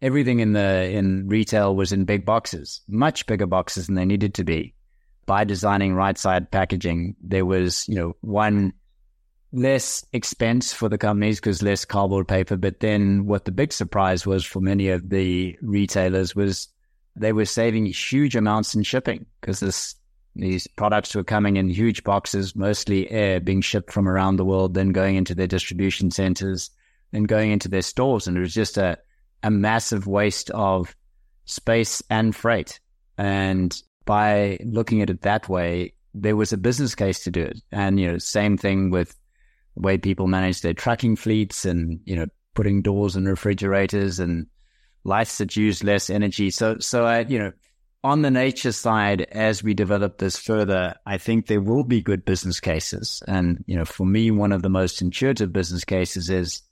Everything 0.00 0.40
in 0.40 0.52
the, 0.52 0.90
in 0.90 1.28
retail 1.28 1.76
was 1.76 1.92
in 1.92 2.04
big 2.04 2.24
boxes, 2.24 2.80
much 2.88 3.26
bigger 3.26 3.46
boxes 3.46 3.86
than 3.86 3.94
they 3.94 4.04
needed 4.04 4.34
to 4.34 4.44
be 4.44 4.74
by 5.26 5.44
designing 5.44 5.94
right 5.94 6.18
side 6.18 6.50
packaging, 6.50 7.16
there 7.22 7.46
was, 7.46 7.88
you 7.88 7.94
know, 7.94 8.16
one 8.20 8.72
less 9.52 10.04
expense 10.12 10.72
for 10.72 10.88
the 10.88 10.98
companies 10.98 11.38
because 11.38 11.62
less 11.62 11.84
cardboard 11.84 12.26
paper. 12.26 12.56
But 12.56 12.80
then 12.80 13.26
what 13.26 13.44
the 13.44 13.52
big 13.52 13.72
surprise 13.72 14.26
was 14.26 14.44
for 14.44 14.60
many 14.60 14.88
of 14.88 15.10
the 15.10 15.56
retailers 15.60 16.34
was 16.34 16.68
they 17.14 17.32
were 17.32 17.44
saving 17.44 17.86
huge 17.86 18.34
amounts 18.34 18.74
in 18.74 18.82
shipping 18.82 19.26
because 19.40 19.60
this, 19.60 19.94
these 20.34 20.66
products 20.66 21.14
were 21.14 21.24
coming 21.24 21.56
in 21.56 21.68
huge 21.68 22.02
boxes, 22.04 22.56
mostly 22.56 23.10
air 23.10 23.40
being 23.40 23.60
shipped 23.60 23.92
from 23.92 24.08
around 24.08 24.36
the 24.36 24.44
world, 24.44 24.74
then 24.74 24.90
going 24.90 25.16
into 25.16 25.34
their 25.34 25.46
distribution 25.46 26.10
centers, 26.10 26.70
then 27.10 27.24
going 27.24 27.50
into 27.50 27.68
their 27.68 27.82
stores. 27.82 28.26
And 28.26 28.36
it 28.38 28.40
was 28.40 28.54
just 28.54 28.78
a, 28.78 28.98
a 29.42 29.50
massive 29.50 30.06
waste 30.06 30.50
of 30.50 30.96
space 31.44 32.02
and 32.08 32.34
freight. 32.34 32.80
And 33.18 33.76
by 34.06 34.58
looking 34.64 35.02
at 35.02 35.10
it 35.10 35.22
that 35.22 35.48
way, 35.50 35.92
there 36.14 36.36
was 36.36 36.52
a 36.52 36.58
business 36.58 36.94
case 36.94 37.24
to 37.24 37.30
do 37.30 37.42
it. 37.42 37.60
And, 37.70 38.00
you 38.00 38.10
know, 38.10 38.18
same 38.18 38.56
thing 38.56 38.90
with 38.90 39.14
way 39.74 39.98
people 39.98 40.26
manage 40.26 40.60
their 40.60 40.74
trucking 40.74 41.16
fleets 41.16 41.64
and, 41.64 42.00
you 42.04 42.16
know, 42.16 42.26
putting 42.54 42.82
doors 42.82 43.16
and 43.16 43.26
refrigerators 43.26 44.18
and 44.18 44.46
lights 45.04 45.38
that 45.38 45.56
use 45.56 45.82
less 45.82 46.10
energy. 46.10 46.50
So, 46.50 46.78
so 46.78 47.04
I, 47.04 47.20
you 47.20 47.38
know, 47.38 47.52
on 48.04 48.22
the 48.22 48.30
nature 48.30 48.72
side, 48.72 49.22
as 49.22 49.62
we 49.62 49.74
develop 49.74 50.18
this 50.18 50.36
further, 50.36 50.94
I 51.06 51.18
think 51.18 51.46
there 51.46 51.60
will 51.60 51.84
be 51.84 52.02
good 52.02 52.24
business 52.24 52.58
cases. 52.58 53.22
And, 53.28 53.64
you 53.66 53.76
know, 53.76 53.84
for 53.84 54.04
me, 54.04 54.30
one 54.30 54.52
of 54.52 54.62
the 54.62 54.68
most 54.68 55.00
intuitive 55.00 55.52
business 55.52 55.84
cases 55.84 56.28
is 56.28 56.62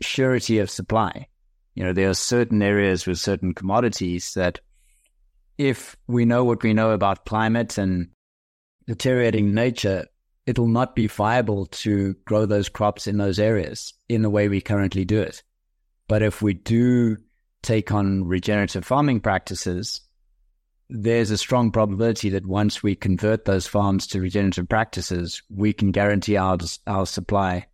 surety 0.00 0.58
of 0.58 0.70
supply. 0.70 1.28
You 1.74 1.84
know, 1.84 1.92
there 1.92 2.10
are 2.10 2.14
certain 2.14 2.62
areas 2.62 3.06
with 3.06 3.18
certain 3.18 3.54
commodities 3.54 4.34
that 4.34 4.60
if 5.56 5.96
we 6.06 6.24
know 6.24 6.44
what 6.44 6.62
we 6.62 6.74
know 6.74 6.90
about 6.90 7.24
climate 7.24 7.78
and 7.78 8.10
deteriorating 8.86 9.54
nature, 9.54 10.06
it'll 10.46 10.68
not 10.68 10.94
be 10.94 11.06
viable 11.06 11.66
to 11.66 12.14
grow 12.24 12.46
those 12.46 12.68
crops 12.68 13.06
in 13.06 13.16
those 13.16 13.38
areas 13.38 13.94
in 14.08 14.22
the 14.22 14.30
way 14.30 14.48
we 14.48 14.60
currently 14.60 15.04
do 15.04 15.20
it. 15.20 15.42
But 16.08 16.22
if 16.22 16.42
we 16.42 16.54
do 16.54 17.16
take 17.62 17.92
on 17.92 18.24
regenerative 18.24 18.84
farming 18.84 19.20
practices, 19.20 20.02
there's 20.90 21.30
a 21.30 21.38
strong 21.38 21.70
probability 21.70 22.28
that 22.30 22.46
once 22.46 22.82
we 22.82 22.94
convert 22.94 23.46
those 23.46 23.66
farms 23.66 24.06
to 24.08 24.20
regenerative 24.20 24.68
practices, 24.68 25.42
we 25.48 25.72
can 25.72 25.90
guarantee 25.90 26.36
our, 26.36 26.58
our 26.86 27.06
supply 27.06 27.66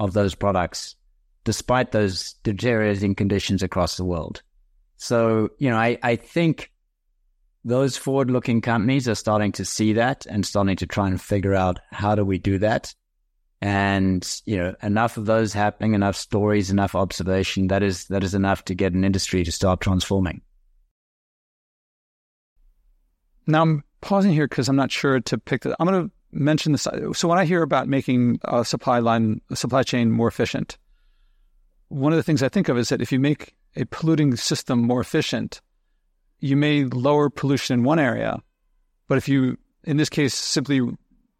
of 0.00 0.14
those 0.14 0.34
products 0.34 0.96
despite 1.44 1.92
those 1.92 2.32
deteriorating 2.42 3.14
conditions 3.14 3.62
across 3.62 3.98
the 3.98 4.04
world. 4.04 4.42
So, 4.96 5.50
you 5.58 5.68
know, 5.68 5.76
I, 5.76 5.98
I 6.02 6.16
think 6.16 6.70
those 7.64 7.96
forward 7.96 8.30
looking 8.30 8.60
companies 8.60 9.08
are 9.08 9.14
starting 9.14 9.52
to 9.52 9.64
see 9.64 9.94
that 9.94 10.26
and 10.26 10.44
starting 10.44 10.76
to 10.76 10.86
try 10.86 11.08
and 11.08 11.20
figure 11.20 11.54
out 11.54 11.78
how 11.90 12.14
do 12.14 12.24
we 12.24 12.38
do 12.38 12.58
that. 12.58 12.94
And, 13.60 14.42
you 14.44 14.58
know, 14.58 14.74
enough 14.82 15.16
of 15.16 15.24
those 15.24 15.54
happening, 15.54 15.94
enough 15.94 16.16
stories, 16.16 16.70
enough 16.70 16.94
observation, 16.94 17.68
that 17.68 17.82
is, 17.82 18.04
that 18.06 18.22
is 18.22 18.34
enough 18.34 18.64
to 18.66 18.74
get 18.74 18.92
an 18.92 19.04
industry 19.04 19.42
to 19.44 19.52
start 19.52 19.80
transforming. 19.80 20.42
Now 23.46 23.62
I'm 23.62 23.84
pausing 24.02 24.32
here 24.32 24.46
because 24.46 24.68
I'm 24.68 24.76
not 24.76 24.92
sure 24.92 25.20
to 25.20 25.38
pick 25.38 25.62
the, 25.62 25.74
I'm 25.80 25.86
going 25.86 26.08
to 26.08 26.14
mention 26.32 26.72
this. 26.72 26.86
So 27.14 27.28
when 27.28 27.38
I 27.38 27.46
hear 27.46 27.62
about 27.62 27.88
making 27.88 28.40
a 28.44 28.64
supply 28.64 28.98
line, 28.98 29.40
a 29.50 29.56
supply 29.56 29.82
chain 29.82 30.10
more 30.10 30.28
efficient, 30.28 30.76
one 31.88 32.12
of 32.12 32.16
the 32.18 32.22
things 32.22 32.42
I 32.42 32.50
think 32.50 32.68
of 32.68 32.76
is 32.76 32.90
that 32.90 33.00
if 33.00 33.12
you 33.12 33.20
make 33.20 33.54
a 33.76 33.86
polluting 33.86 34.36
system 34.36 34.82
more 34.82 35.00
efficient, 35.00 35.62
you 36.44 36.58
may 36.58 36.84
lower 36.84 37.30
pollution 37.30 37.72
in 37.72 37.84
one 37.84 37.98
area, 37.98 38.38
but 39.08 39.16
if 39.16 39.28
you, 39.28 39.56
in 39.84 39.96
this 39.96 40.10
case, 40.10 40.34
simply 40.34 40.82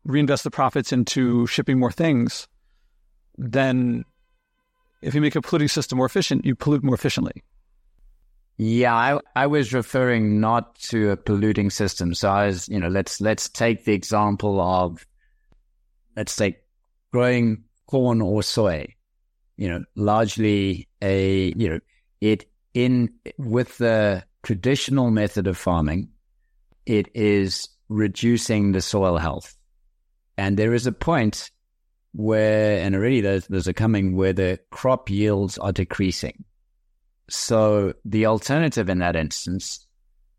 reinvest 0.04 0.44
the 0.44 0.50
profits 0.50 0.94
into 0.94 1.46
shipping 1.46 1.78
more 1.78 1.92
things, 1.92 2.48
then 3.36 4.06
if 5.02 5.14
you 5.14 5.20
make 5.20 5.36
a 5.36 5.42
polluting 5.42 5.68
system 5.68 5.98
more 5.98 6.06
efficient, 6.06 6.46
you 6.46 6.54
pollute 6.54 6.82
more 6.82 6.94
efficiently. 6.94 7.42
Yeah, 8.56 8.94
I, 8.94 9.20
I 9.36 9.46
was 9.46 9.74
referring 9.74 10.40
not 10.40 10.74
to 10.76 11.10
a 11.10 11.18
polluting 11.18 11.68
system. 11.68 12.14
So 12.14 12.30
I 12.30 12.46
was, 12.46 12.66
you 12.70 12.80
know, 12.80 12.88
let's 12.88 13.20
let's 13.20 13.50
take 13.50 13.84
the 13.84 13.92
example 13.92 14.58
of 14.58 15.06
let's 16.16 16.34
take 16.34 16.62
growing 17.12 17.64
corn 17.88 18.22
or 18.22 18.42
soy. 18.42 18.86
You 19.58 19.68
know, 19.68 19.84
largely 19.96 20.88
a 21.02 21.52
you 21.56 21.68
know, 21.68 21.80
it 22.22 22.46
in 22.72 23.12
with 23.36 23.76
the 23.76 24.24
traditional 24.44 25.10
method 25.10 25.46
of 25.46 25.56
farming, 25.56 26.10
it 26.86 27.08
is 27.14 27.68
reducing 27.88 28.72
the 28.72 28.80
soil 28.80 29.16
health. 29.16 29.56
And 30.36 30.56
there 30.56 30.74
is 30.74 30.86
a 30.86 30.92
point 30.92 31.50
where, 32.12 32.78
and 32.80 32.94
already 32.94 33.20
there's, 33.20 33.46
there's 33.48 33.68
a 33.68 33.74
coming 33.74 34.16
where 34.16 34.32
the 34.32 34.60
crop 34.70 35.10
yields 35.10 35.58
are 35.58 35.72
decreasing. 35.72 36.44
So 37.28 37.94
the 38.04 38.26
alternative 38.26 38.88
in 38.88 38.98
that 38.98 39.16
instance 39.16 39.86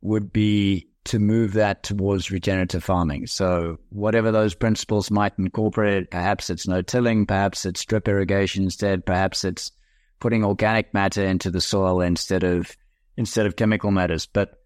would 0.02 0.32
be 0.32 0.88
to 1.06 1.20
move 1.20 1.54
that 1.54 1.84
towards 1.84 2.32
regenerative 2.32 2.84
farming. 2.84 3.28
So 3.28 3.78
whatever 3.90 4.32
those 4.32 4.56
principles 4.56 5.12
might 5.12 5.34
incorporate, 5.38 6.12
perhaps 6.12 6.50
it's 6.50 6.68
no 6.68 6.82
tilling, 6.82 7.26
perhaps 7.26 7.66
it's 7.66 7.86
drip 7.86 8.08
irrigation 8.08 8.64
instead, 8.64 9.06
perhaps 9.06 9.44
it's 9.44 9.72
putting 10.20 10.44
organic 10.44 10.94
matter 10.94 11.24
into 11.24 11.52
the 11.52 11.62
soil 11.62 12.02
instead 12.02 12.44
of 12.44 12.76
instead 13.18 13.46
of 13.46 13.56
chemical 13.56 13.92
matters. 13.92 14.26
But 14.26 14.60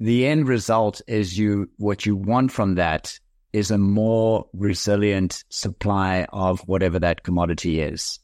the 0.00 0.26
end 0.26 0.48
result 0.48 1.00
is 1.06 1.38
you 1.38 1.70
what 1.76 2.06
you 2.06 2.16
want 2.16 2.52
from 2.52 2.76
that 2.76 3.18
is 3.52 3.70
a 3.70 3.78
more 3.78 4.46
resilient 4.52 5.44
supply 5.48 6.26
of 6.32 6.60
whatever 6.60 6.98
that 6.98 7.22
commodity 7.22 7.80
is 7.80 8.20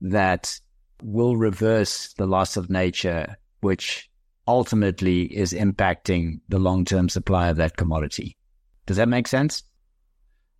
that 0.00 0.60
will 1.02 1.36
reverse 1.36 2.12
the 2.14 2.26
loss 2.26 2.56
of 2.56 2.68
nature, 2.68 3.36
which 3.60 4.10
ultimately 4.46 5.22
is 5.24 5.52
impacting 5.52 6.40
the 6.48 6.58
long 6.58 6.84
term 6.84 7.08
supply 7.08 7.48
of 7.48 7.56
that 7.56 7.76
commodity. 7.76 8.36
Does 8.86 8.96
that 8.96 9.08
make 9.08 9.28
sense? 9.28 9.62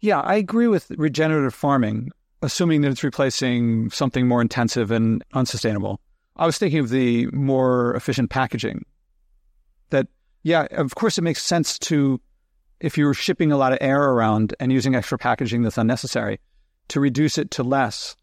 Yeah, 0.01 0.21
I 0.21 0.37
agree 0.37 0.69
with 0.69 0.91
regenerative 0.93 1.55
farming, 1.55 2.11
assuming 2.43 2.83
that 2.83 2.91
it's 2.91 3.03
replacing 3.03 3.91
something 3.91 4.29
more 4.29 4.41
intensive 4.41 4.91
and 4.91 5.25
unsustainable. 5.33 6.01
I 6.39 6.47
was 6.47 6.59
thinking 6.59 6.81
of 6.81 6.91
the 6.91 7.27
more 7.33 7.95
efficient 7.95 8.31
packaging. 8.31 8.85
That, 9.91 10.07
yeah, 10.43 10.67
of 10.71 10.95
course, 10.95 11.19
it 11.19 11.23
makes 11.23 11.43
sense 11.43 11.79
to, 11.81 12.21
if 12.81 12.97
you're 12.97 13.15
shipping 13.15 13.51
a 13.51 13.57
lot 13.57 13.73
of 13.73 13.79
air 13.81 14.03
around 14.03 14.55
and 14.61 14.73
using 14.73 14.95
extra 14.95 15.19
packaging 15.19 15.63
that's 15.63 15.79
unnecessary, 15.79 16.39
to 16.89 17.01
reduce 17.01 17.39
it 17.39 17.51
to 17.53 17.63
less 17.63 18.17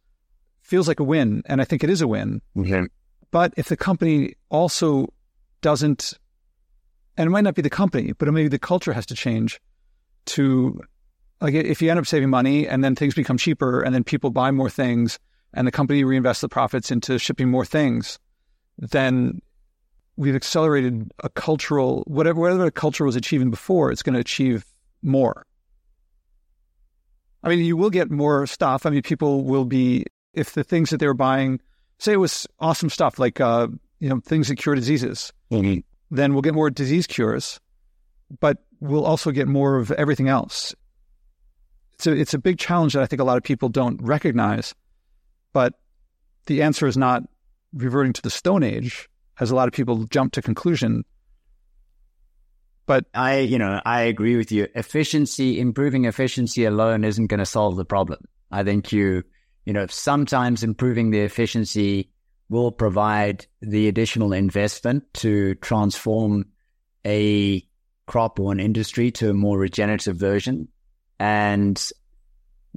feels 0.62 0.88
like 0.88 1.00
a 1.00 1.04
win. 1.04 1.44
And 1.46 1.62
I 1.62 1.66
think 1.66 1.84
it 1.84 1.90
is 1.90 2.02
a 2.02 2.08
win. 2.08 2.42
Mm-hmm. 2.56 2.86
But 3.32 3.54
if 3.58 3.68
the 3.68 3.78
company 3.78 4.36
also 4.50 5.14
doesn't, 5.62 6.14
and 7.18 7.28
it 7.28 7.30
might 7.30 7.44
not 7.44 7.56
be 7.56 7.62
the 7.62 7.70
company, 7.70 8.14
but 8.14 8.32
maybe 8.32 8.48
the 8.48 8.58
culture 8.58 8.94
has 8.94 9.06
to 9.08 9.16
change 9.16 9.60
to, 10.28 10.80
like, 11.42 11.54
if 11.54 11.82
you 11.82 11.90
end 11.90 12.00
up 12.00 12.08
saving 12.08 12.30
money 12.30 12.68
and 12.68 12.84
then 12.84 12.96
things 12.96 13.14
become 13.14 13.38
cheaper 13.38 13.82
and 13.82 13.94
then 13.94 14.04
people 14.04 14.30
buy 14.30 14.52
more 14.52 14.70
things 14.70 15.20
and 15.56 15.66
the 15.66 15.72
company 15.72 16.04
reinvests 16.04 16.42
the 16.42 16.50
profits 16.50 16.92
into 16.92 17.18
shipping 17.18 17.50
more 17.50 17.66
things, 17.66 18.20
then 18.78 19.42
we've 20.18 20.36
accelerated 20.36 21.12
a 21.24 21.30
cultural 21.30 22.04
whatever 22.08 22.40
whatever 22.40 22.64
the 22.64 22.72
culture 22.72 23.06
was 23.06 23.16
achieving 23.16 23.50
before, 23.50 23.92
it's 23.92 24.04
going 24.04 24.14
to 24.14 24.20
achieve 24.20 24.66
more. 25.02 25.46
I 27.44 27.50
mean, 27.50 27.60
you 27.60 27.78
will 27.78 27.90
get 27.90 28.12
more 28.12 28.46
stuff. 28.48 28.86
I 28.86 28.90
mean, 28.90 29.02
people 29.02 29.44
will 29.44 29.66
be 29.66 30.06
if 30.34 30.54
the 30.54 30.64
things 30.64 30.90
that 30.90 30.98
they 30.98 31.08
were 31.08 31.14
buying, 31.14 31.60
say 32.00 32.14
it 32.14 32.18
was 32.18 32.48
awesome 32.60 32.90
stuff 32.90 33.18
like 33.18 33.40
uh, 33.40 33.68
you 34.00 34.10
know 34.10 34.20
things 34.20 34.50
that 34.50 34.58
cure 34.58 34.76
diseases, 34.76 35.32
mm-hmm. 35.52 35.80
then 36.12 36.34
we'll 36.34 36.42
get 36.42 36.54
more 36.54 36.70
disease 36.70 37.08
cures, 37.08 37.60
but 38.40 38.66
we'll 38.82 39.06
also 39.06 39.32
get 39.32 39.48
more 39.48 39.78
of 39.78 39.92
everything 39.92 40.28
else. 40.28 40.76
So 41.98 42.12
it's 42.12 42.34
a 42.34 42.40
big 42.40 42.60
challenge 42.60 42.94
that 42.94 43.04
I 43.04 43.06
think 43.06 43.22
a 43.22 43.24
lot 43.26 43.38
of 43.38 43.44
people 43.44 43.70
don't 43.70 44.02
recognize 44.02 44.76
but 45.56 45.74
the 46.48 46.64
answer 46.64 46.86
is 46.86 46.98
not 46.98 47.24
reverting 47.74 48.12
to 48.12 48.22
the 48.22 48.30
Stone 48.30 48.62
Age, 48.62 49.08
as 49.40 49.52
a 49.52 49.56
lot 49.56 49.70
of 49.70 49.74
people 49.74 50.04
jump 50.04 50.34
to 50.34 50.42
conclusion. 50.42 51.06
But 52.86 53.06
I, 53.14 53.40
you 53.40 53.58
know, 53.58 53.82
I 53.86 54.02
agree 54.02 54.36
with 54.36 54.52
you. 54.52 54.68
Efficiency, 54.76 55.62
improving 55.62 56.04
efficiency 56.04 56.66
alone 56.66 57.06
isn't 57.06 57.28
going 57.28 57.40
to 57.40 57.46
solve 57.46 57.78
the 57.78 57.86
problem. 57.86 58.20
I 58.52 58.66
think 58.66 58.92
you, 58.92 59.24
you 59.66 59.72
know, 59.72 59.88
sometimes 59.88 60.62
improving 60.62 61.12
the 61.12 61.22
efficiency 61.22 62.12
will 62.50 62.74
provide 62.74 63.46
the 63.62 63.88
additional 63.88 64.34
investment 64.34 65.06
to 65.14 65.56
transform 65.56 66.48
a 67.08 67.66
crop 68.08 68.42
or 68.42 68.52
an 68.52 68.60
industry 68.60 69.10
to 69.12 69.30
a 69.30 69.34
more 69.34 69.58
regenerative 69.58 70.18
version. 70.18 70.68
And 71.18 71.82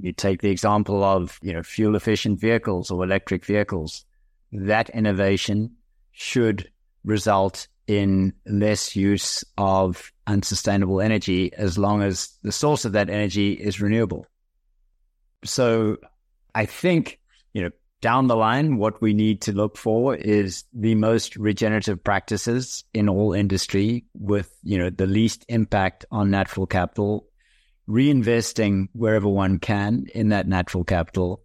you 0.01 0.13
take 0.13 0.41
the 0.41 0.49
example 0.49 1.03
of, 1.03 1.39
you 1.41 1.53
know, 1.53 1.63
fuel 1.63 1.95
efficient 1.95 2.39
vehicles 2.39 2.91
or 2.91 3.03
electric 3.03 3.45
vehicles. 3.45 4.05
That 4.51 4.89
innovation 4.89 5.75
should 6.11 6.69
result 7.03 7.67
in 7.87 8.33
less 8.45 8.95
use 8.95 9.43
of 9.57 10.11
unsustainable 10.27 11.01
energy 11.01 11.51
as 11.53 11.77
long 11.77 12.03
as 12.03 12.37
the 12.43 12.51
source 12.51 12.85
of 12.85 12.91
that 12.91 13.09
energy 13.09 13.53
is 13.53 13.81
renewable. 13.81 14.25
So 15.43 15.97
I 16.53 16.65
think, 16.65 17.19
you 17.53 17.63
know, 17.63 17.71
down 18.01 18.27
the 18.27 18.35
line, 18.35 18.77
what 18.77 19.01
we 19.01 19.13
need 19.13 19.41
to 19.41 19.53
look 19.53 19.77
for 19.77 20.15
is 20.15 20.63
the 20.73 20.95
most 20.95 21.35
regenerative 21.35 22.03
practices 22.03 22.83
in 22.93 23.09
all 23.09 23.33
industry 23.33 24.05
with, 24.13 24.55
you 24.63 24.77
know, 24.77 24.89
the 24.89 25.07
least 25.07 25.45
impact 25.49 26.05
on 26.11 26.29
natural 26.29 26.65
capital 26.65 27.28
reinvesting 27.89 28.87
wherever 28.93 29.27
one 29.27 29.57
can 29.57 30.05
in 30.13 30.29
that 30.29 30.47
natural 30.47 30.83
capital 30.83 31.41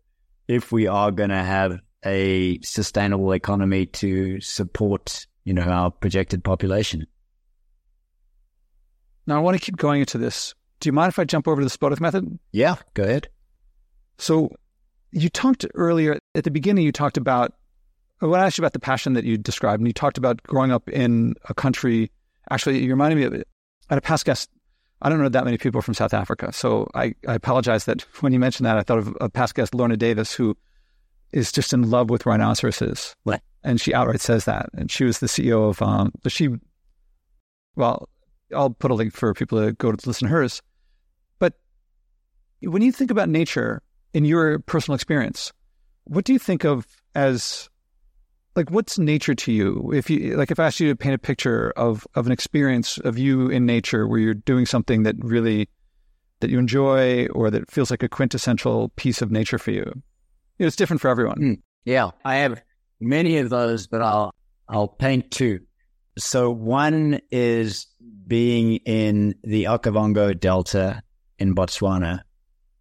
if 0.46 0.70
we 0.70 0.86
are 0.86 1.10
going 1.10 1.30
to 1.30 1.42
have 1.42 1.80
a 2.04 2.60
sustainable 2.60 3.32
economy 3.32 3.86
to 3.86 4.40
support, 4.40 5.26
you 5.44 5.54
know, 5.54 5.62
our 5.62 5.90
projected 5.90 6.44
population. 6.44 7.06
Now, 9.26 9.36
I 9.36 9.40
want 9.40 9.58
to 9.58 9.64
keep 9.64 9.76
going 9.78 10.00
into 10.00 10.18
this. 10.18 10.54
Do 10.80 10.88
you 10.88 10.92
mind 10.92 11.08
if 11.08 11.18
I 11.18 11.24
jump 11.24 11.48
over 11.48 11.62
to 11.62 11.66
the 11.66 11.76
Spodek 11.76 11.98
method? 11.98 12.38
Yeah, 12.52 12.76
go 12.92 13.04
ahead. 13.04 13.28
So, 14.18 14.50
you 15.12 15.30
talked 15.30 15.64
earlier 15.74 16.18
at 16.34 16.44
the 16.44 16.50
beginning. 16.50 16.84
You 16.84 16.92
talked 16.92 17.16
about 17.16 17.54
when 18.18 18.38
I 18.38 18.46
asked 18.46 18.58
you 18.58 18.62
about 18.62 18.74
the 18.74 18.80
passion 18.80 19.14
that 19.14 19.24
you 19.24 19.38
described, 19.38 19.80
and 19.80 19.88
you 19.88 19.94
talked 19.94 20.18
about 20.18 20.42
growing 20.42 20.72
up 20.72 20.90
in 20.90 21.36
a 21.48 21.54
country. 21.54 22.10
Actually, 22.50 22.80
you 22.80 22.90
reminded 22.90 23.16
me 23.16 23.24
of 23.24 23.32
it. 23.32 23.48
Had 23.88 23.98
a 23.98 24.02
past 24.02 24.26
guest 24.26 24.50
I 25.04 25.10
don't 25.10 25.20
know 25.20 25.28
that 25.28 25.44
many 25.44 25.58
people 25.58 25.82
from 25.82 25.92
South 25.92 26.14
Africa. 26.14 26.50
So 26.52 26.88
I, 26.94 27.14
I 27.28 27.34
apologize 27.34 27.84
that 27.84 28.00
when 28.20 28.32
you 28.32 28.40
mentioned 28.40 28.66
that, 28.66 28.78
I 28.78 28.82
thought 28.82 28.98
of 28.98 29.16
a 29.20 29.28
past 29.28 29.54
guest, 29.54 29.74
Lorna 29.74 29.98
Davis, 29.98 30.32
who 30.34 30.56
is 31.32 31.52
just 31.52 31.72
in 31.72 31.90
love 31.90 32.08
with 32.08 32.26
rhinoceroses. 32.26 33.14
What? 33.24 33.42
And 33.62 33.80
she 33.80 33.92
outright 33.92 34.22
says 34.22 34.46
that. 34.46 34.70
And 34.72 34.90
she 34.90 35.04
was 35.04 35.18
the 35.18 35.26
CEO 35.26 35.68
of, 35.68 35.82
um, 35.82 36.10
she, 36.26 36.48
well, 37.76 38.08
I'll 38.54 38.70
put 38.70 38.90
a 38.90 38.94
link 38.94 39.12
for 39.12 39.34
people 39.34 39.64
to 39.64 39.72
go 39.72 39.92
to 39.92 40.08
listen 40.08 40.28
to 40.28 40.32
hers. 40.32 40.62
But 41.38 41.54
when 42.62 42.82
you 42.82 42.92
think 42.92 43.10
about 43.10 43.28
nature 43.28 43.82
in 44.14 44.24
your 44.24 44.58
personal 44.60 44.94
experience, 44.94 45.52
what 46.04 46.24
do 46.24 46.32
you 46.32 46.38
think 46.38 46.64
of 46.64 46.86
as 47.14 47.68
like 48.56 48.70
what's 48.70 48.98
nature 48.98 49.34
to 49.34 49.52
you? 49.52 49.90
If 49.92 50.08
you 50.08 50.36
like 50.36 50.50
if 50.50 50.60
i 50.60 50.66
asked 50.66 50.80
you 50.80 50.88
to 50.88 50.96
paint 50.96 51.14
a 51.14 51.18
picture 51.18 51.72
of 51.76 52.06
of 52.14 52.26
an 52.26 52.32
experience 52.32 52.98
of 52.98 53.18
you 53.18 53.48
in 53.48 53.66
nature 53.66 54.06
where 54.06 54.20
you're 54.20 54.34
doing 54.34 54.66
something 54.66 55.02
that 55.04 55.16
really 55.18 55.68
that 56.40 56.50
you 56.50 56.58
enjoy 56.58 57.26
or 57.28 57.50
that 57.50 57.70
feels 57.70 57.90
like 57.90 58.02
a 58.02 58.08
quintessential 58.08 58.90
piece 58.96 59.22
of 59.22 59.30
nature 59.30 59.58
for 59.58 59.70
you, 59.70 59.84
you 59.84 59.92
know, 60.60 60.66
it's 60.66 60.76
different 60.76 61.00
for 61.00 61.08
everyone. 61.08 61.38
Mm, 61.38 61.62
yeah 61.84 62.10
i 62.24 62.36
have 62.36 62.60
many 63.00 63.38
of 63.38 63.50
those 63.50 63.86
but 63.86 64.02
i'll 64.02 64.32
i'll 64.68 64.88
paint 64.88 65.30
two. 65.30 65.60
So 66.16 66.50
one 66.50 67.20
is 67.32 67.88
being 68.26 68.76
in 68.76 69.34
the 69.42 69.64
okavango 69.64 70.38
delta 70.38 71.02
in 71.38 71.54
botswana 71.54 72.20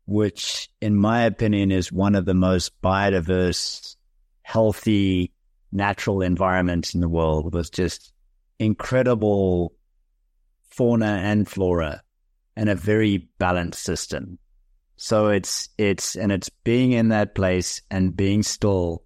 which 0.06 0.70
in 0.82 0.96
my 0.96 1.24
opinion 1.24 1.72
is 1.72 1.92
one 1.92 2.16
of 2.16 2.26
the 2.26 2.34
most 2.34 2.74
biodiverse 2.82 3.96
healthy 4.44 5.33
natural 5.74 6.22
environment 6.22 6.94
in 6.94 7.02
the 7.02 7.10
world 7.10 7.54
with 7.54 7.72
just 7.72 8.14
incredible 8.60 9.74
fauna 10.70 11.20
and 11.24 11.48
flora 11.48 12.02
and 12.56 12.70
a 12.70 12.76
very 12.76 13.30
balanced 13.40 13.84
system. 13.84 14.38
So 14.96 15.28
it's, 15.28 15.70
it's, 15.78 16.16
and 16.16 16.32
it's 16.32 16.50
being 16.64 16.92
in 16.92 17.10
that 17.10 17.36
place 17.36 17.82
and 17.90 18.16
being 18.16 18.44
still 18.44 19.04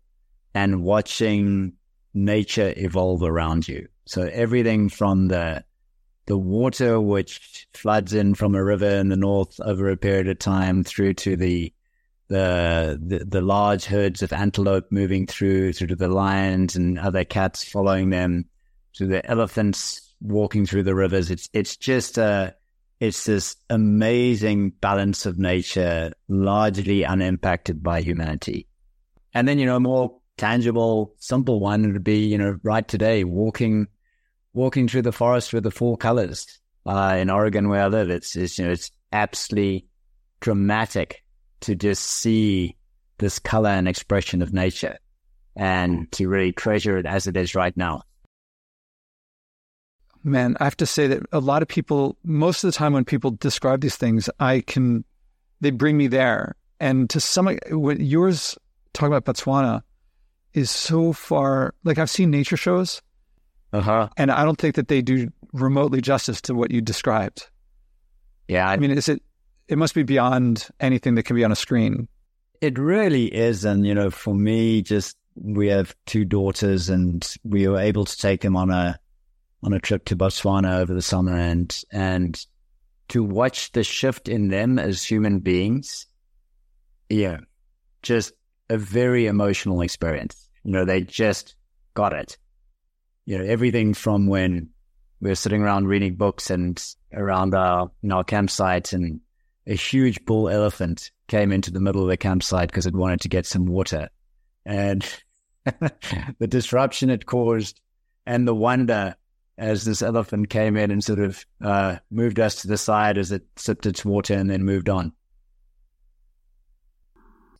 and 0.53 0.83
watching 0.83 1.73
nature 2.13 2.73
evolve 2.75 3.23
around 3.23 3.67
you. 3.67 3.87
So 4.05 4.23
everything 4.23 4.89
from 4.89 5.27
the 5.27 5.63
the 6.27 6.37
water 6.37 6.99
which 6.99 7.67
floods 7.73 8.13
in 8.13 8.35
from 8.35 8.53
a 8.53 8.63
river 8.63 8.85
in 8.85 9.07
the 9.07 9.15
north 9.15 9.59
over 9.61 9.89
a 9.89 9.97
period 9.97 10.27
of 10.27 10.37
time 10.37 10.83
through 10.83 11.13
to 11.13 11.37
the 11.37 11.73
the, 12.27 12.99
the, 13.01 13.25
the 13.25 13.41
large 13.41 13.85
herds 13.85 14.21
of 14.21 14.33
antelope 14.33 14.87
moving 14.91 15.27
through, 15.27 15.73
through 15.73 15.87
to 15.87 15.95
the 15.95 16.07
lions 16.07 16.75
and 16.75 16.99
other 16.99 17.23
cats 17.23 17.63
following 17.63 18.09
them, 18.09 18.45
to 18.93 19.05
the 19.05 19.25
elephants 19.29 20.13
walking 20.21 20.65
through 20.65 20.83
the 20.83 20.95
rivers. 20.95 21.29
It's 21.31 21.47
it's 21.53 21.77
just 21.77 22.17
a 22.17 22.55
it's 22.99 23.25
this 23.25 23.55
amazing 23.69 24.71
balance 24.81 25.25
of 25.25 25.37
nature, 25.37 26.13
largely 26.27 27.05
unimpacted 27.05 27.83
by 27.83 28.01
humanity. 28.01 28.67
And 29.33 29.47
then 29.47 29.59
you 29.59 29.65
know, 29.65 29.75
a 29.75 29.79
more 29.79 30.17
tangible, 30.37 31.13
simple 31.19 31.59
one 31.59 31.93
would 31.93 32.03
be 32.03 32.25
you 32.25 32.37
know, 32.37 32.57
right 32.63 32.87
today, 32.87 33.23
walking 33.23 33.87
walking 34.53 34.87
through 34.87 35.03
the 35.03 35.11
forest 35.11 35.53
with 35.53 35.63
the 35.63 35.71
four 35.71 35.97
colors 35.97 36.59
uh, 36.87 37.15
in 37.19 37.29
Oregon 37.29 37.69
where 37.69 37.83
I 37.83 37.87
live. 37.87 38.09
It's, 38.09 38.35
it's 38.35 38.57
you 38.57 38.65
know, 38.65 38.71
it's 38.71 38.89
absolutely 39.11 39.85
dramatic 40.39 41.23
to 41.61 41.75
just 41.75 42.03
see 42.03 42.75
this 43.17 43.39
color 43.39 43.69
and 43.69 43.87
expression 43.87 44.41
of 44.41 44.53
nature 44.53 44.97
and 45.55 46.11
to 46.11 46.27
really 46.27 46.51
treasure 46.51 46.97
it 46.97 47.05
as 47.05 47.25
it 47.27 47.35
is 47.35 47.55
right 47.55 47.75
now. 47.75 48.03
Man, 50.23 50.55
I 50.59 50.65
have 50.65 50.77
to 50.77 50.85
say 50.85 51.07
that 51.07 51.23
a 51.31 51.39
lot 51.39 51.61
of 51.61 51.67
people, 51.67 52.17
most 52.23 52.63
of 52.63 52.71
the 52.71 52.77
time 52.77 52.93
when 52.93 53.05
people 53.05 53.31
describe 53.31 53.81
these 53.81 53.95
things, 53.95 54.29
I 54.39 54.61
can, 54.61 55.03
they 55.61 55.71
bring 55.71 55.97
me 55.97 56.07
there. 56.07 56.55
And 56.79 57.09
to 57.09 57.19
some, 57.19 57.57
what 57.71 57.99
yours 57.99 58.57
talking 58.93 59.13
about 59.13 59.25
Botswana 59.25 59.81
is 60.53 60.69
so 60.69 61.13
far, 61.13 61.73
like 61.83 61.97
I've 61.97 62.09
seen 62.09 62.29
nature 62.29 62.57
shows, 62.57 63.01
uh-huh. 63.73 64.09
and 64.17 64.31
I 64.31 64.43
don't 64.43 64.59
think 64.59 64.75
that 64.75 64.89
they 64.89 65.01
do 65.01 65.31
remotely 65.53 66.01
justice 66.01 66.41
to 66.41 66.53
what 66.53 66.71
you 66.71 66.81
described. 66.81 67.49
Yeah. 68.47 68.67
I, 68.67 68.73
I 68.73 68.77
mean, 68.77 68.91
is 68.91 69.09
it, 69.09 69.23
it 69.67 69.77
must 69.77 69.93
be 69.93 70.03
beyond 70.03 70.67
anything 70.79 71.15
that 71.15 71.23
can 71.23 71.35
be 71.35 71.43
on 71.43 71.51
a 71.51 71.55
screen. 71.55 72.07
It 72.61 72.79
really 72.79 73.25
is. 73.25 73.65
And, 73.65 73.85
you 73.85 73.93
know, 73.93 74.09
for 74.09 74.33
me, 74.33 74.81
just 74.81 75.17
we 75.35 75.67
have 75.67 75.95
two 76.05 76.25
daughters 76.25 76.89
and 76.89 77.27
we 77.43 77.67
were 77.67 77.79
able 77.79 78.05
to 78.05 78.17
take 78.17 78.41
them 78.41 78.55
on 78.55 78.71
a, 78.71 78.99
on 79.63 79.73
a 79.73 79.79
trip 79.79 80.05
to 80.05 80.15
Botswana 80.15 80.79
over 80.79 80.93
the 80.93 81.01
summer 81.01 81.35
and, 81.35 81.83
and 81.91 82.45
to 83.09 83.23
watch 83.23 83.71
the 83.73 83.83
shift 83.83 84.27
in 84.27 84.47
them 84.47 84.79
as 84.79 85.03
human 85.03 85.39
beings. 85.39 86.07
Yeah. 87.09 87.37
Just 88.01 88.33
a 88.69 88.77
very 88.77 89.27
emotional 89.27 89.81
experience. 89.81 90.49
You 90.63 90.71
know, 90.71 90.85
they 90.85 91.01
just 91.01 91.55
got 91.93 92.13
it. 92.13 92.37
You 93.25 93.37
know, 93.37 93.43
everything 93.43 93.93
from 93.93 94.27
when 94.27 94.69
we 95.19 95.29
were 95.29 95.35
sitting 95.35 95.61
around 95.61 95.87
reading 95.87 96.15
books 96.15 96.49
and 96.49 96.83
around 97.13 97.53
our, 97.53 97.91
in 98.01 98.11
our 98.11 98.23
campsite 98.23 98.93
and 98.93 99.19
a 99.67 99.75
huge 99.75 100.23
bull 100.25 100.49
elephant 100.49 101.11
came 101.27 101.51
into 101.51 101.71
the 101.71 101.81
middle 101.81 102.01
of 102.01 102.07
the 102.07 102.17
campsite 102.17 102.69
because 102.69 102.85
it 102.85 102.95
wanted 102.95 103.21
to 103.21 103.29
get 103.29 103.45
some 103.45 103.65
water. 103.65 104.09
And 104.65 105.05
the 106.39 106.47
disruption 106.47 107.09
it 107.09 107.25
caused 107.25 107.81
and 108.25 108.47
the 108.47 108.55
wonder 108.55 109.15
as 109.57 109.83
this 109.83 110.01
elephant 110.01 110.49
came 110.49 110.77
in 110.77 110.91
and 110.91 111.03
sort 111.03 111.19
of 111.19 111.45
uh, 111.61 111.97
moved 112.11 112.39
us 112.39 112.61
to 112.61 112.67
the 112.67 112.77
side 112.77 113.17
as 113.17 113.31
it 113.31 113.43
sipped 113.57 113.85
its 113.85 114.05
water 114.05 114.35
and 114.35 114.49
then 114.49 114.63
moved 114.63 114.87
on. 114.87 115.11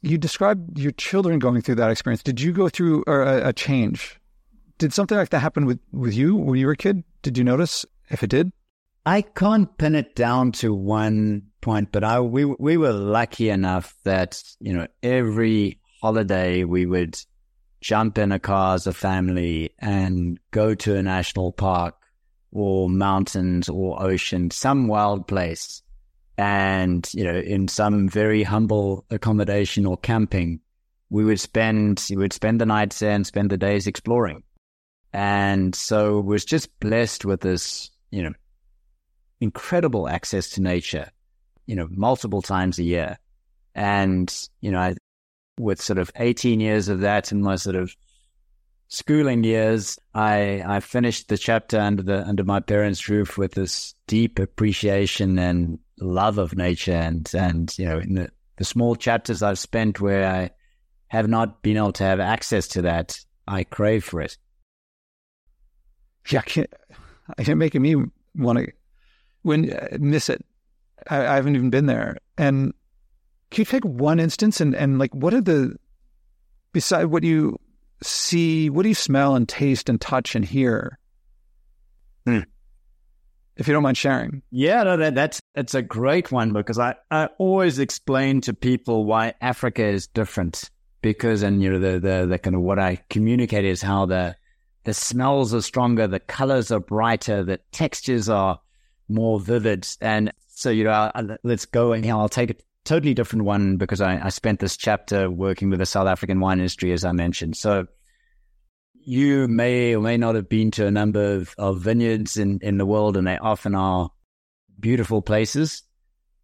You 0.01 0.17
described 0.17 0.77
your 0.77 0.91
children 0.91 1.39
going 1.39 1.61
through 1.61 1.75
that 1.75 1.89
experience. 1.89 2.23
Did 2.23 2.39
you 2.39 2.53
go 2.53 2.69
through 2.69 3.03
a, 3.07 3.49
a 3.49 3.53
change? 3.53 4.19
Did 4.77 4.93
something 4.93 5.17
like 5.17 5.29
that 5.29 5.39
happen 5.39 5.65
with, 5.65 5.79
with 5.91 6.13
you 6.13 6.35
when 6.35 6.59
you 6.59 6.67
were 6.67 6.73
a 6.73 6.77
kid? 6.77 7.03
Did 7.23 7.37
you 7.37 7.43
notice 7.43 7.83
if 8.09 8.23
it 8.23 8.29
did? 8.29 8.51
I 9.07 9.21
can't 9.21 9.77
pin 9.77 9.95
it 9.95 10.15
down 10.15 10.51
to 10.63 10.73
one 10.73 11.43
point, 11.61 11.93
but 11.93 12.03
I 12.03 12.19
we 12.19 12.43
we 12.43 12.75
were 12.75 12.91
lucky 12.91 13.49
enough 13.49 13.95
that 14.03 14.43
you 14.59 14.73
know 14.73 14.85
every 15.01 15.79
holiday 16.01 16.65
we 16.65 16.85
would 16.85 17.17
jump 17.79 18.17
in 18.17 18.33
a 18.33 18.39
car 18.39 18.75
as 18.75 18.85
a 18.85 18.91
family 18.91 19.71
and 19.79 20.37
go 20.51 20.75
to 20.75 20.97
a 20.97 21.01
national 21.01 21.53
park 21.53 21.95
or 22.51 22.89
mountains 22.89 23.69
or 23.69 24.03
ocean, 24.03 24.51
some 24.51 24.87
wild 24.89 25.25
place, 25.25 25.81
and 26.37 27.09
you 27.13 27.23
know 27.23 27.39
in 27.39 27.69
some 27.69 28.09
very 28.09 28.43
humble 28.43 29.05
accommodation 29.09 29.85
or 29.85 29.95
camping, 29.95 30.59
we 31.09 31.23
would 31.23 31.39
spend 31.39 32.05
we 32.09 32.17
would 32.17 32.33
spend 32.33 32.59
the 32.59 32.65
nights 32.65 32.99
there 32.99 33.11
and 33.11 33.25
spend 33.25 33.51
the 33.51 33.57
days 33.57 33.87
exploring, 33.87 34.43
and 35.13 35.73
so 35.75 36.19
was 36.19 36.43
just 36.43 36.77
blessed 36.81 37.23
with 37.23 37.39
this 37.39 37.89
you 38.11 38.21
know 38.21 38.33
incredible 39.39 40.07
access 40.07 40.49
to 40.51 40.61
nature, 40.61 41.09
you 41.65 41.75
know, 41.75 41.87
multiple 41.91 42.41
times 42.41 42.79
a 42.79 42.83
year. 42.83 43.17
And, 43.75 44.33
you 44.61 44.71
know, 44.71 44.79
I, 44.79 44.95
with 45.59 45.81
sort 45.81 45.99
of 45.99 46.11
18 46.15 46.59
years 46.59 46.89
of 46.89 47.01
that 47.01 47.31
in 47.31 47.41
my 47.41 47.55
sort 47.55 47.75
of 47.75 47.95
schooling 48.87 49.43
years, 49.43 49.99
I, 50.13 50.63
I 50.65 50.79
finished 50.79 51.29
the 51.29 51.37
chapter 51.37 51.79
under 51.79 52.03
the, 52.03 52.23
under 52.25 52.43
my 52.43 52.59
parents' 52.59 53.09
roof 53.09 53.37
with 53.37 53.53
this 53.53 53.93
deep 54.07 54.39
appreciation 54.39 55.37
and 55.37 55.79
love 55.99 56.37
of 56.37 56.55
nature. 56.55 56.93
And, 56.93 57.29
and, 57.33 57.77
you 57.77 57.85
know, 57.85 57.99
in 57.99 58.15
the, 58.15 58.29
the 58.57 58.65
small 58.65 58.95
chapters 58.95 59.43
I've 59.43 59.59
spent 59.59 59.99
where 59.99 60.27
I 60.27 60.51
have 61.07 61.27
not 61.27 61.61
been 61.61 61.77
able 61.77 61.93
to 61.93 62.03
have 62.03 62.19
access 62.19 62.67
to 62.69 62.83
that, 62.83 63.19
I 63.47 63.63
crave 63.63 64.03
for 64.03 64.21
it. 64.21 64.37
Yeah, 66.29 66.41
you're 67.39 67.55
making 67.55 67.81
me 67.81 67.95
want 68.35 68.59
to 68.59 68.71
when 69.43 69.71
uh, 69.71 69.97
miss 69.99 70.29
it. 70.29 70.43
I, 71.09 71.19
I, 71.27 71.35
haven't 71.35 71.55
even 71.55 71.69
been 71.69 71.85
there. 71.85 72.17
And 72.37 72.73
can 73.51 73.61
you 73.61 73.65
take 73.65 73.85
one 73.85 74.19
instance 74.19 74.59
and, 74.59 74.75
and 74.75 74.99
like 74.99 75.13
what 75.13 75.33
are 75.33 75.41
the 75.41 75.75
beside 76.73 77.05
what 77.05 77.23
you 77.23 77.57
see, 78.03 78.69
what 78.69 78.83
do 78.83 78.89
you 78.89 78.95
smell 78.95 79.35
and 79.35 79.47
taste 79.47 79.89
and 79.89 79.99
touch 79.99 80.35
and 80.35 80.43
hear? 80.43 80.99
Hmm. 82.25 82.41
If 83.55 83.67
you 83.67 83.73
don't 83.73 83.83
mind 83.83 83.97
sharing. 83.97 84.43
Yeah, 84.51 84.83
no, 84.83 84.97
that, 84.97 85.15
that's 85.15 85.39
that's 85.55 85.73
a 85.73 85.81
great 85.81 86.31
one 86.31 86.53
because 86.53 86.77
I, 86.77 86.95
I 87.09 87.29
always 87.39 87.79
explain 87.79 88.41
to 88.41 88.53
people 88.53 89.05
why 89.05 89.33
Africa 89.41 89.83
is 89.83 90.05
different 90.07 90.69
because 91.01 91.41
and 91.41 91.63
you 91.63 91.71
know 91.71 91.79
the, 91.79 91.99
the 91.99 92.25
the 92.27 92.37
kind 92.37 92.55
of 92.55 92.61
what 92.61 92.77
I 92.77 93.01
communicate 93.09 93.65
is 93.65 93.81
how 93.81 94.05
the 94.05 94.35
the 94.83 94.93
smells 94.93 95.53
are 95.53 95.61
stronger, 95.61 96.07
the 96.07 96.19
colors 96.19 96.71
are 96.71 96.79
brighter, 96.79 97.43
the 97.43 97.59
textures 97.71 98.29
are 98.29 98.59
more 99.07 99.39
vivid. 99.39 99.87
And 100.01 100.33
so, 100.47 100.69
you 100.69 100.83
know, 100.83 100.91
I, 100.91 101.23
let's 101.43 101.65
go 101.65 101.93
and 101.93 102.05
I'll 102.09 102.29
take 102.29 102.49
a 102.49 102.55
totally 102.83 103.13
different 103.13 103.45
one 103.45 103.77
because 103.77 104.01
I, 104.01 104.19
I 104.25 104.29
spent 104.29 104.59
this 104.59 104.77
chapter 104.77 105.29
working 105.29 105.69
with 105.69 105.79
the 105.79 105.85
South 105.85 106.07
African 106.07 106.39
wine 106.39 106.59
industry, 106.59 106.91
as 106.93 107.03
I 107.03 107.11
mentioned. 107.11 107.57
So 107.57 107.87
you 108.93 109.47
may 109.47 109.95
or 109.95 110.01
may 110.01 110.17
not 110.17 110.35
have 110.35 110.49
been 110.49 110.71
to 110.71 110.87
a 110.87 110.91
number 110.91 111.35
of, 111.35 111.53
of 111.57 111.79
vineyards 111.79 112.37
in, 112.37 112.59
in 112.61 112.77
the 112.77 112.85
world, 112.85 113.17
and 113.17 113.27
they 113.27 113.37
often 113.37 113.75
are 113.75 114.09
beautiful 114.79 115.21
places. 115.21 115.83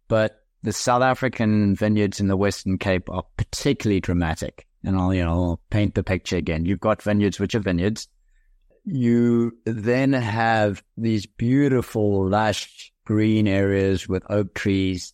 But 0.08 0.40
the 0.62 0.72
South 0.72 1.02
African 1.02 1.76
vineyards 1.76 2.20
in 2.20 2.28
the 2.28 2.36
Western 2.36 2.78
Cape 2.78 3.10
are 3.10 3.24
particularly 3.36 4.00
dramatic. 4.00 4.66
And 4.82 4.96
I'll, 4.96 5.14
you 5.14 5.24
know, 5.24 5.30
I'll 5.30 5.60
paint 5.70 5.94
the 5.94 6.02
picture 6.02 6.36
again. 6.36 6.64
You've 6.64 6.80
got 6.80 7.02
vineyards, 7.02 7.40
which 7.40 7.54
are 7.54 7.60
vineyards 7.60 8.08
you 8.84 9.56
then 9.64 10.12
have 10.12 10.82
these 10.96 11.26
beautiful, 11.26 12.28
lush 12.28 12.92
green 13.04 13.46
areas 13.46 14.08
with 14.08 14.30
oak 14.30 14.54
trees, 14.54 15.12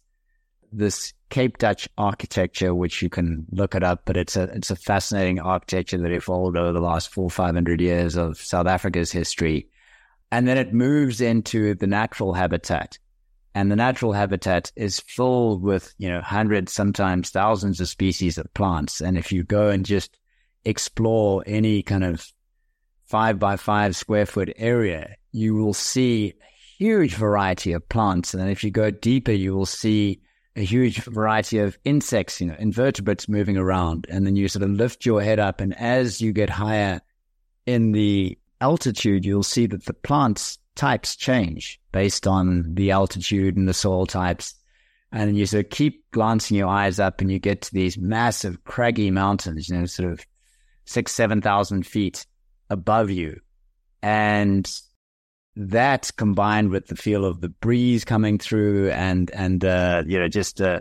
this 0.73 1.13
Cape 1.31 1.59
Dutch 1.59 1.89
architecture, 1.97 2.75
which 2.75 3.03
you 3.03 3.09
can 3.09 3.47
look 3.53 3.75
it 3.75 3.85
up, 3.85 4.03
but 4.05 4.17
it's 4.17 4.37
a 4.37 4.45
it's 4.45 4.71
a 4.71 4.77
fascinating 4.77 5.39
architecture 5.39 5.99
that 5.99 6.11
evolved 6.11 6.57
over 6.57 6.73
the 6.73 6.81
last 6.81 7.13
four 7.13 7.31
five 7.31 7.55
hundred 7.55 7.81
years 7.81 8.17
of 8.17 8.37
South 8.37 8.67
Africa's 8.67 9.13
history, 9.13 9.69
and 10.33 10.49
then 10.49 10.59
it 10.59 10.75
moves 10.75 11.21
into 11.21 11.75
the 11.75 11.87
natural 11.87 12.33
habitat, 12.33 12.99
and 13.55 13.71
the 13.71 13.77
natural 13.77 14.13
habitat 14.13 14.73
is 14.75 14.99
filled 15.01 15.63
with 15.63 15.95
you 15.99 16.09
know 16.09 16.21
hundreds, 16.21 16.73
sometimes 16.73 17.31
thousands 17.31 17.81
of 17.81 17.89
species 17.89 18.37
of 18.37 18.53
plants, 18.55 19.01
and 19.01 19.17
if 19.17 19.31
you 19.31 19.45
go 19.45 19.69
and 19.69 19.87
just 19.87 20.19
explore 20.65 21.45
any 21.47 21.83
kind 21.83 22.05
of 22.05 22.27
five 23.11 23.41
by 23.41 23.57
five 23.57 23.97
square 23.97 24.25
foot 24.25 24.53
area, 24.57 25.17
you 25.33 25.57
will 25.57 25.75
see 25.75 26.33
a 26.33 26.79
huge 26.79 27.17
variety 27.17 27.73
of 27.73 27.89
plants. 27.89 28.33
And 28.33 28.41
then 28.41 28.49
if 28.49 28.63
you 28.63 28.71
go 28.71 28.93
deeper, 28.93 29.33
you 29.33 29.53
will 29.53 29.67
see 29.67 30.21
a 30.55 30.63
huge 30.63 31.03
variety 31.03 31.59
of 31.59 31.77
insects, 31.85 32.41
you 32.41 32.47
know, 32.47 32.55
invertebrates 32.61 33.29
moving 33.29 33.57
around. 33.57 34.07
And 34.09 34.25
then 34.25 34.37
you 34.37 34.47
sort 34.47 34.63
of 34.63 34.71
lift 34.71 35.05
your 35.05 35.21
head 35.23 35.41
up. 35.41 35.61
And 35.61 35.77
as 35.77 36.21
you 36.21 36.33
get 36.33 36.51
higher 36.51 37.01
in 37.67 37.91
the 37.91 38.39
altitude, 38.61 39.25
you'll 39.25 39.43
see 39.43 39.67
that 39.67 39.87
the 39.87 39.95
plants 39.95 40.59
types 40.77 41.17
change 41.17 41.81
based 41.91 42.29
on 42.29 42.75
the 42.75 42.93
altitude 42.93 43.57
and 43.57 43.69
the 43.69 43.75
soil 43.75 44.07
types. 44.07 44.55
And 45.11 45.37
you 45.37 45.47
sort 45.47 45.65
of 45.65 45.71
keep 45.71 46.09
glancing 46.13 46.57
your 46.57 46.69
eyes 46.69 47.01
up 47.01 47.21
and 47.21 47.33
you 47.33 47.41
get 47.41 47.63
to 47.63 47.75
these 47.75 47.99
massive 47.99 48.63
craggy 48.63 49.11
mountains, 49.11 49.69
you 49.69 49.77
know, 49.77 49.87
sort 49.87 50.13
of 50.13 50.25
six, 50.85 51.11
7,000 51.11 51.85
feet 51.85 52.25
above 52.71 53.11
you. 53.11 53.41
And 54.03 54.71
that 55.57 56.11
combined 56.17 56.71
with 56.71 56.87
the 56.87 56.97
feel 56.97 57.25
of 57.25 57.41
the 57.41 57.49
breeze 57.49 58.05
coming 58.05 58.39
through 58.39 58.91
and, 58.91 59.31
and, 59.33 59.65
uh, 59.65 60.05
you 60.07 60.19
know, 60.19 60.29
just, 60.29 60.61
uh, 60.61 60.81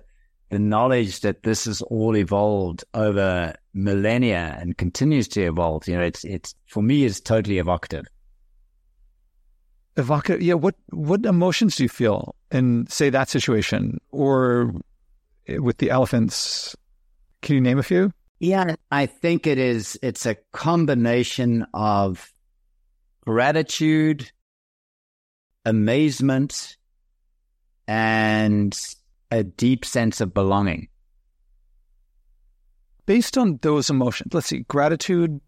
the 0.50 0.60
knowledge 0.60 1.20
that 1.22 1.44
this 1.44 1.66
has 1.66 1.82
all 1.82 2.16
evolved 2.16 2.84
over 2.94 3.54
millennia 3.74 4.58
and 4.60 4.78
continues 4.78 5.28
to 5.28 5.42
evolve, 5.44 5.88
you 5.88 5.96
know, 5.96 6.04
it's, 6.04 6.24
it's, 6.24 6.56
for 6.68 6.82
me, 6.82 7.04
is 7.04 7.20
totally 7.20 7.60
evocative. 7.60 8.06
Evocative. 9.98 10.42
Yeah. 10.42 10.56
What, 10.56 10.76
what 10.92 11.26
emotions 11.26 11.76
do 11.76 11.84
you 11.84 11.90
feel 11.90 12.36
in, 12.52 12.88
say, 12.88 13.10
that 13.10 13.30
situation 13.30 14.00
or 14.12 14.74
with 15.48 15.78
the 15.78 15.90
elephants? 15.90 16.76
Can 17.42 17.56
you 17.56 17.62
name 17.62 17.80
a 17.80 17.84
few? 17.84 18.12
Yeah, 18.40 18.76
I 18.90 19.06
think 19.06 19.48
it 19.48 19.58
is, 19.58 20.00
it's 20.02 20.26
a 20.26 20.36
combination 20.54 21.66
of 21.74 22.32
gratitude, 23.26 24.32
amazement, 25.66 26.78
and 27.88 28.78
a 29.30 29.44
deep 29.44 29.84
sense 29.84 30.22
of 30.22 30.34
belonging. 30.34 30.88
Based 33.06 33.38
on 33.38 33.60
those 33.62 33.90
emotions, 33.90 34.34
let's 34.34 34.48
see, 34.48 34.60
gratitude. 34.68 35.42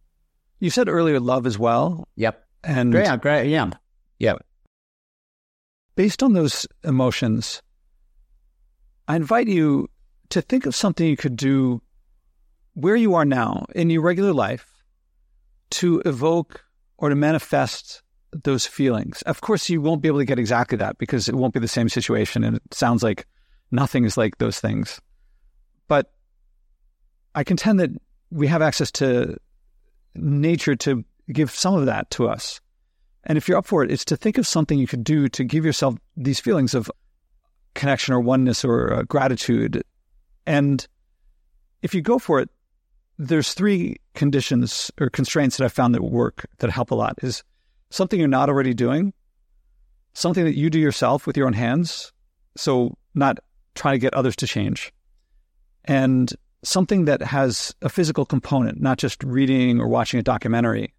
You 0.60 0.70
said 0.70 0.90
earlier 0.90 1.20
love 1.20 1.46
as 1.46 1.58
well. 1.58 2.08
Yep. 2.16 2.44
And 2.64 2.94
yeah, 2.94 3.18
great. 3.18 3.50
Yeah. 3.50 3.72
Yeah. 4.20 4.36
Based 5.96 6.24
on 6.24 6.34
those 6.34 6.68
emotions, 6.84 7.62
I 9.08 9.16
invite 9.16 9.48
you 9.48 9.90
to 10.30 10.42
think 10.42 10.66
of 10.66 10.76
something 10.76 11.08
you 11.08 11.18
could 11.18 11.36
do 11.36 11.82
where 12.74 12.96
you 12.96 13.16
are 13.16 13.26
now 13.26 13.66
in 13.76 13.90
your 13.90 14.02
regular 14.02 14.34
life 14.34 14.84
to 15.72 16.02
evoke 16.06 16.64
or 16.98 17.10
to 17.10 17.16
manifest 17.16 18.04
those 18.44 18.66
feelings. 18.66 19.22
Of 19.24 19.42
course, 19.42 19.70
you 19.70 19.82
won't 19.82 20.02
be 20.02 20.08
able 20.08 20.20
to 20.20 20.26
get 20.26 20.40
exactly 20.40 20.78
that 20.78 20.98
because 20.98 21.28
it 21.28 21.36
won't 21.36 21.54
be 21.54 21.60
the 21.60 21.68
same 21.68 21.90
situation. 21.90 22.44
And 22.44 22.58
it 22.58 22.74
sounds 22.74 23.04
like 23.04 23.26
nothing 23.72 24.06
is 24.06 24.18
like 24.18 24.38
those 24.38 24.60
things. 24.60 25.02
But 25.88 26.12
I 27.36 27.44
contend 27.44 27.80
that 27.80 27.90
we 28.30 28.48
have 28.48 28.62
access 28.62 28.92
to 28.94 29.38
nature 30.16 30.76
to 30.76 31.04
give 31.32 31.52
some 31.52 31.76
of 31.76 31.86
that 31.86 32.10
to 32.12 32.28
us. 32.30 32.62
And 33.24 33.38
if 33.38 33.48
you're 33.48 33.58
up 33.58 33.66
for 33.66 33.84
it, 33.84 33.92
it's 33.92 34.06
to 34.06 34.18
think 34.18 34.38
of 34.38 34.48
something 34.48 34.80
you 34.80 34.88
could 34.88 35.04
do 35.04 35.28
to 35.30 35.44
give 35.44 35.66
yourself 35.66 35.96
these 36.18 36.40
feelings 36.40 36.74
of 36.74 36.90
connection 37.74 38.14
or 38.14 38.20
oneness 38.20 38.66
or 38.66 38.94
uh, 38.94 39.04
gratitude. 39.04 39.84
And 40.46 40.86
if 41.82 41.94
you 41.94 42.02
go 42.02 42.20
for 42.20 42.40
it, 42.40 42.50
there's 43.28 43.54
three 43.54 43.98
conditions 44.16 44.90
or 45.00 45.10
constraints 45.10 45.58
that 45.58 45.66
I 45.66 45.68
found 45.68 45.94
that 45.94 46.04
work 46.04 46.48
that 46.58 46.72
help 46.72 46.90
a 46.90 46.96
lot 46.96 47.20
is 47.22 47.44
something 47.92 48.18
you're 48.20 48.28
not 48.28 48.50
already 48.50 48.74
doing, 48.74 49.14
something 50.14 50.44
that 50.44 50.58
you 50.58 50.72
do 50.72 50.80
yourself 50.80 51.28
with 51.28 51.38
your 51.38 51.46
own 51.46 51.54
hands. 51.54 52.12
So 52.58 52.98
not 53.14 53.38
try 53.76 53.92
to 53.92 54.00
get 54.00 54.16
others 54.16 54.36
to 54.38 54.48
change 54.48 54.92
and 55.86 56.34
something 56.64 57.06
that 57.06 57.22
has 57.22 57.76
a 57.84 57.90
physical 57.90 58.26
component, 58.26 58.82
not 58.82 58.98
just 58.98 59.24
reading 59.24 59.80
or 59.80 59.88
watching 59.88 60.20
a 60.20 60.24
documentary, 60.24 60.94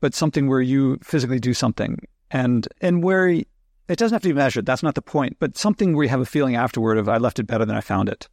but 0.00 0.14
something 0.14 0.48
where 0.48 0.60
you 0.60 0.96
physically 1.02 1.40
do 1.40 1.54
something 1.54 1.98
and, 2.30 2.68
and 2.80 3.02
where 3.02 3.28
it 3.28 3.46
doesn't 3.88 4.14
have 4.14 4.22
to 4.22 4.28
be 4.28 4.34
measured. 4.34 4.64
That's 4.64 4.82
not 4.82 4.94
the 4.94 5.02
point, 5.02 5.36
but 5.40 5.58
something 5.58 5.94
where 5.94 6.04
you 6.04 6.10
have 6.10 6.20
a 6.20 6.26
feeling 6.26 6.54
afterward 6.54 6.98
of 6.98 7.08
I 7.08 7.18
left 7.18 7.40
it 7.40 7.48
better 7.48 7.64
than 7.64 7.76
I 7.76 7.80
found 7.80 8.08
it. 8.08 8.28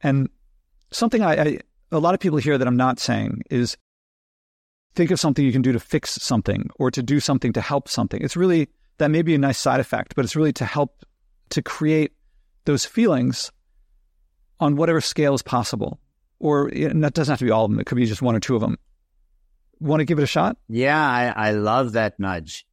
And 0.00 0.28
something 0.90 1.22
I, 1.22 1.42
I, 1.42 1.58
a 1.92 1.98
lot 1.98 2.14
of 2.14 2.20
people 2.20 2.38
hear 2.38 2.58
that 2.58 2.66
I'm 2.66 2.76
not 2.76 2.98
saying 2.98 3.42
is 3.50 3.76
think 4.94 5.10
of 5.10 5.20
something 5.20 5.44
you 5.44 5.52
can 5.52 5.62
do 5.62 5.72
to 5.72 5.80
fix 5.80 6.10
something 6.22 6.70
or 6.76 6.90
to 6.90 7.02
do 7.02 7.20
something 7.20 7.52
to 7.52 7.60
help 7.60 7.88
something. 7.88 8.20
It's 8.22 8.36
really 8.36 8.68
that 8.98 9.10
may 9.10 9.22
be 9.22 9.34
a 9.34 9.38
nice 9.38 9.58
side 9.58 9.80
effect, 9.80 10.14
but 10.14 10.24
it's 10.24 10.36
really 10.36 10.52
to 10.54 10.64
help 10.64 11.04
to 11.50 11.62
create 11.62 12.12
those 12.64 12.84
feelings 12.84 13.50
on 14.60 14.76
whatever 14.76 15.00
scale 15.00 15.34
is 15.34 15.42
possible. 15.42 15.98
Or 16.38 16.70
that 16.70 17.14
doesn't 17.14 17.32
have 17.32 17.38
to 17.38 17.44
be 17.44 17.50
all 17.50 17.64
of 17.64 17.70
them. 17.70 17.80
It 17.80 17.86
could 17.86 17.96
be 17.96 18.06
just 18.06 18.22
one 18.22 18.36
or 18.36 18.40
two 18.40 18.54
of 18.54 18.60
them. 18.60 18.78
Want 19.80 20.00
to 20.00 20.04
give 20.04 20.18
it 20.18 20.22
a 20.22 20.26
shot? 20.26 20.56
Yeah, 20.68 20.98
I, 20.98 21.48
I 21.48 21.50
love 21.52 21.92
that 21.92 22.18
nudge. 22.20 22.66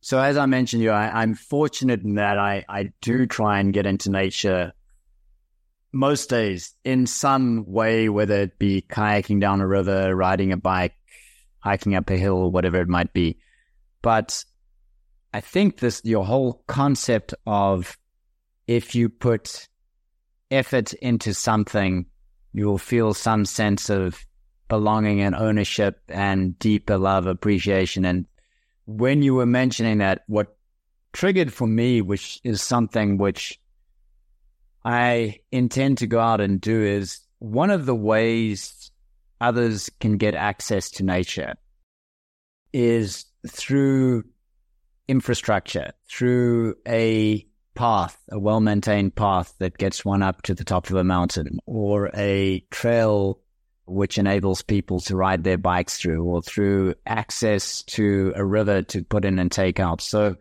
So 0.00 0.18
as 0.18 0.36
I 0.36 0.46
mentioned, 0.46 0.82
you, 0.82 0.90
I, 0.90 1.22
I'm 1.22 1.34
fortunate 1.34 2.02
in 2.02 2.16
that 2.16 2.38
I, 2.38 2.64
I 2.68 2.92
do 3.00 3.26
try 3.26 3.60
and 3.60 3.72
get 3.72 3.86
into 3.86 4.10
nature 4.10 4.72
most 5.92 6.30
days 6.30 6.74
in 6.84 7.06
some 7.06 7.64
way, 7.66 8.08
whether 8.08 8.42
it 8.42 8.58
be 8.58 8.82
kayaking 8.88 9.40
down 9.40 9.60
a 9.60 9.66
river, 9.66 10.14
riding 10.14 10.52
a 10.52 10.56
bike, 10.56 10.94
hiking 11.60 11.94
up 11.94 12.10
a 12.10 12.16
hill, 12.16 12.50
whatever 12.50 12.80
it 12.80 12.88
might 12.88 13.12
be. 13.12 13.38
But 14.00 14.44
I 15.34 15.40
think 15.40 15.78
this, 15.78 16.00
your 16.04 16.24
whole 16.24 16.64
concept 16.66 17.34
of 17.46 17.96
if 18.66 18.94
you 18.94 19.08
put 19.08 19.68
effort 20.50 20.92
into 20.94 21.34
something, 21.34 22.06
you'll 22.52 22.78
feel 22.78 23.14
some 23.14 23.44
sense 23.44 23.90
of 23.90 24.24
belonging 24.68 25.20
and 25.20 25.34
ownership 25.34 26.00
and 26.08 26.58
deeper 26.58 26.96
love, 26.96 27.26
appreciation. 27.26 28.04
And 28.04 28.26
when 28.86 29.22
you 29.22 29.34
were 29.34 29.46
mentioning 29.46 29.98
that, 29.98 30.22
what 30.26 30.56
triggered 31.12 31.52
for 31.52 31.66
me, 31.66 32.00
which 32.00 32.40
is 32.44 32.62
something 32.62 33.18
which 33.18 33.58
I 34.84 35.40
intend 35.50 35.98
to 35.98 36.06
go 36.06 36.18
out 36.18 36.40
and 36.40 36.60
do 36.60 36.82
is 36.82 37.20
one 37.38 37.70
of 37.70 37.86
the 37.86 37.94
ways 37.94 38.90
others 39.40 39.90
can 40.00 40.16
get 40.16 40.34
access 40.34 40.90
to 40.92 41.04
nature 41.04 41.54
is 42.72 43.24
through 43.48 44.24
infrastructure, 45.08 45.92
through 46.08 46.76
a 46.86 47.46
path, 47.74 48.16
a 48.30 48.38
well 48.38 48.60
maintained 48.60 49.14
path 49.14 49.54
that 49.58 49.76
gets 49.76 50.04
one 50.04 50.22
up 50.22 50.42
to 50.42 50.54
the 50.54 50.64
top 50.64 50.88
of 50.90 50.96
a 50.96 51.04
mountain, 51.04 51.58
or 51.66 52.10
a 52.14 52.64
trail 52.70 53.40
which 53.86 54.16
enables 54.16 54.62
people 54.62 55.00
to 55.00 55.16
ride 55.16 55.42
their 55.44 55.58
bikes 55.58 55.98
through, 55.98 56.22
or 56.22 56.42
through 56.42 56.94
access 57.04 57.82
to 57.82 58.32
a 58.36 58.44
river 58.44 58.82
to 58.82 59.02
put 59.02 59.24
in 59.24 59.38
and 59.38 59.50
take 59.50 59.80
out. 59.80 60.00
So, 60.00 60.36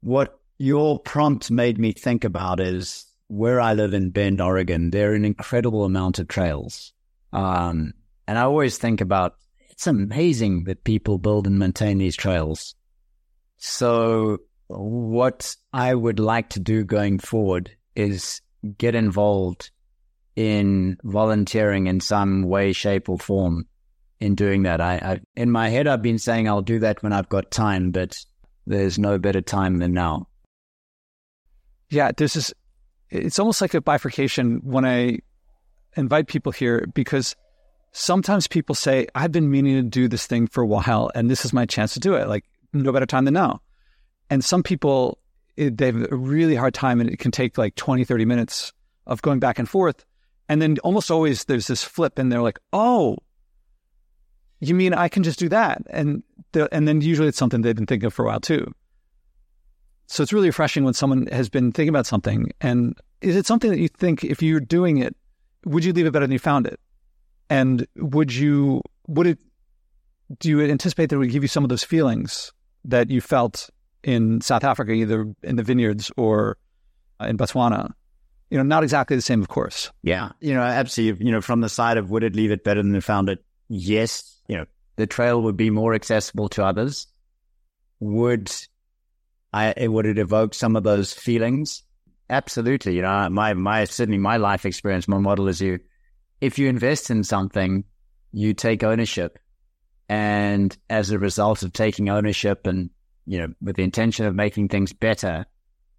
what 0.00 0.39
your 0.60 0.98
prompt 0.98 1.50
made 1.50 1.78
me 1.78 1.90
think 1.90 2.22
about 2.22 2.60
is 2.60 3.06
where 3.28 3.62
I 3.62 3.72
live 3.72 3.94
in 3.94 4.10
Bend, 4.10 4.42
Oregon, 4.42 4.90
there 4.90 5.12
are 5.12 5.14
an 5.14 5.24
incredible 5.24 5.86
amount 5.86 6.18
of 6.18 6.28
trails. 6.28 6.92
Um, 7.32 7.94
and 8.28 8.38
I 8.38 8.42
always 8.42 8.76
think 8.76 9.00
about 9.00 9.36
it's 9.70 9.86
amazing 9.86 10.64
that 10.64 10.84
people 10.84 11.16
build 11.16 11.46
and 11.46 11.58
maintain 11.58 11.96
these 11.96 12.14
trails. 12.14 12.74
So, 13.56 14.40
what 14.66 15.56
I 15.72 15.94
would 15.94 16.20
like 16.20 16.50
to 16.50 16.60
do 16.60 16.84
going 16.84 17.20
forward 17.20 17.70
is 17.96 18.42
get 18.76 18.94
involved 18.94 19.70
in 20.36 20.98
volunteering 21.02 21.86
in 21.86 22.00
some 22.00 22.42
way, 22.42 22.74
shape, 22.74 23.08
or 23.08 23.18
form 23.18 23.66
in 24.20 24.34
doing 24.34 24.64
that. 24.64 24.82
I, 24.82 24.96
I 24.96 25.20
in 25.36 25.50
my 25.50 25.70
head, 25.70 25.86
I've 25.86 26.02
been 26.02 26.18
saying 26.18 26.50
I'll 26.50 26.60
do 26.60 26.80
that 26.80 27.02
when 27.02 27.14
I've 27.14 27.30
got 27.30 27.50
time, 27.50 27.92
but 27.92 28.14
there's 28.66 28.98
no 28.98 29.16
better 29.16 29.40
time 29.40 29.78
than 29.78 29.94
now. 29.94 30.26
Yeah, 31.90 32.12
this 32.16 32.36
is, 32.36 32.54
it's 33.10 33.38
almost 33.38 33.60
like 33.60 33.74
a 33.74 33.80
bifurcation 33.80 34.60
when 34.62 34.84
I 34.84 35.18
invite 35.96 36.28
people 36.28 36.52
here 36.52 36.86
because 36.94 37.34
sometimes 37.92 38.46
people 38.46 38.74
say, 38.74 39.08
I've 39.14 39.32
been 39.32 39.50
meaning 39.50 39.76
to 39.76 39.82
do 39.82 40.08
this 40.08 40.26
thing 40.26 40.46
for 40.46 40.62
a 40.62 40.66
while 40.66 41.10
and 41.14 41.28
this 41.28 41.44
is 41.44 41.52
my 41.52 41.66
chance 41.66 41.94
to 41.94 42.00
do 42.00 42.14
it. 42.14 42.28
Like, 42.28 42.44
no 42.72 42.92
better 42.92 43.06
time 43.06 43.24
than 43.24 43.34
now. 43.34 43.60
And 44.28 44.44
some 44.44 44.62
people, 44.62 45.18
it, 45.56 45.76
they 45.76 45.86
have 45.86 46.10
a 46.10 46.16
really 46.16 46.54
hard 46.54 46.74
time 46.74 47.00
and 47.00 47.10
it 47.10 47.18
can 47.18 47.30
take 47.30 47.58
like 47.58 47.74
20, 47.74 48.04
30 48.04 48.24
minutes 48.24 48.72
of 49.06 49.22
going 49.22 49.40
back 49.40 49.58
and 49.58 49.68
forth. 49.68 50.04
And 50.48 50.60
then 50.60 50.76
almost 50.82 51.10
always 51.10 51.44
there's 51.44 51.66
this 51.66 51.82
flip 51.82 52.18
and 52.18 52.30
they're 52.30 52.42
like, 52.42 52.58
oh, 52.72 53.16
you 54.60 54.74
mean 54.74 54.94
I 54.94 55.08
can 55.08 55.22
just 55.22 55.38
do 55.38 55.48
that? 55.48 55.82
And, 55.90 56.22
and 56.70 56.86
then 56.86 57.00
usually 57.00 57.28
it's 57.28 57.38
something 57.38 57.62
they've 57.62 57.74
been 57.74 57.86
thinking 57.86 58.06
of 58.06 58.14
for 58.14 58.24
a 58.24 58.28
while 58.28 58.40
too. 58.40 58.72
So 60.10 60.24
it's 60.24 60.32
really 60.32 60.48
refreshing 60.48 60.82
when 60.82 60.92
someone 60.92 61.28
has 61.28 61.48
been 61.48 61.70
thinking 61.70 61.88
about 61.88 62.04
something. 62.04 62.50
And 62.60 62.98
is 63.20 63.36
it 63.36 63.46
something 63.46 63.70
that 63.70 63.78
you 63.78 63.86
think 63.86 64.24
if 64.24 64.42
you're 64.42 64.58
doing 64.58 64.98
it, 64.98 65.14
would 65.64 65.84
you 65.84 65.92
leave 65.92 66.04
it 66.04 66.10
better 66.10 66.26
than 66.26 66.32
you 66.32 66.40
found 66.40 66.66
it? 66.66 66.80
And 67.48 67.86
would 67.94 68.34
you, 68.34 68.82
would 69.06 69.28
it, 69.28 69.38
do 70.40 70.48
you 70.48 70.62
anticipate 70.62 71.10
that 71.10 71.14
it 71.14 71.20
would 71.20 71.30
give 71.30 71.44
you 71.44 71.48
some 71.48 71.62
of 71.62 71.68
those 71.68 71.84
feelings 71.84 72.52
that 72.84 73.08
you 73.08 73.20
felt 73.20 73.70
in 74.02 74.40
South 74.40 74.64
Africa, 74.64 74.90
either 74.90 75.32
in 75.44 75.54
the 75.54 75.62
vineyards 75.62 76.10
or 76.16 76.56
uh, 77.20 77.26
in 77.26 77.36
Botswana? 77.36 77.92
You 78.50 78.58
know, 78.58 78.64
not 78.64 78.82
exactly 78.82 79.14
the 79.14 79.22
same, 79.22 79.40
of 79.40 79.46
course. 79.46 79.92
Yeah. 80.02 80.32
You 80.40 80.54
know, 80.54 80.62
absolutely. 80.62 81.24
You 81.24 81.30
know, 81.30 81.40
from 81.40 81.60
the 81.60 81.68
side 81.68 81.98
of 81.98 82.10
would 82.10 82.24
it 82.24 82.34
leave 82.34 82.50
it 82.50 82.64
better 82.64 82.82
than 82.82 82.92
you 82.92 83.00
found 83.00 83.28
it? 83.28 83.44
Yes. 83.68 84.40
You 84.48 84.56
know, 84.56 84.64
the 84.96 85.06
trail 85.06 85.40
would 85.42 85.56
be 85.56 85.70
more 85.70 85.94
accessible 85.94 86.48
to 86.48 86.64
others. 86.64 87.06
Would 88.00 88.50
I 89.52 89.88
would 89.88 90.06
it 90.06 90.18
evoke 90.18 90.54
some 90.54 90.76
of 90.76 90.84
those 90.84 91.12
feelings? 91.12 91.82
Absolutely. 92.28 92.94
You 92.94 93.02
know, 93.02 93.28
my 93.30 93.54
my 93.54 93.84
certainly 93.84 94.18
my 94.18 94.36
life 94.36 94.64
experience, 94.64 95.08
my 95.08 95.18
model 95.18 95.48
is 95.48 95.60
you 95.60 95.80
if 96.40 96.58
you 96.58 96.68
invest 96.68 97.10
in 97.10 97.24
something, 97.24 97.84
you 98.32 98.54
take 98.54 98.82
ownership. 98.82 99.38
And 100.08 100.76
as 100.88 101.10
a 101.10 101.18
result 101.18 101.62
of 101.62 101.72
taking 101.72 102.08
ownership 102.08 102.66
and, 102.66 102.90
you 103.26 103.38
know, 103.38 103.48
with 103.60 103.76
the 103.76 103.84
intention 103.84 104.26
of 104.26 104.34
making 104.34 104.68
things 104.68 104.92
better, 104.92 105.46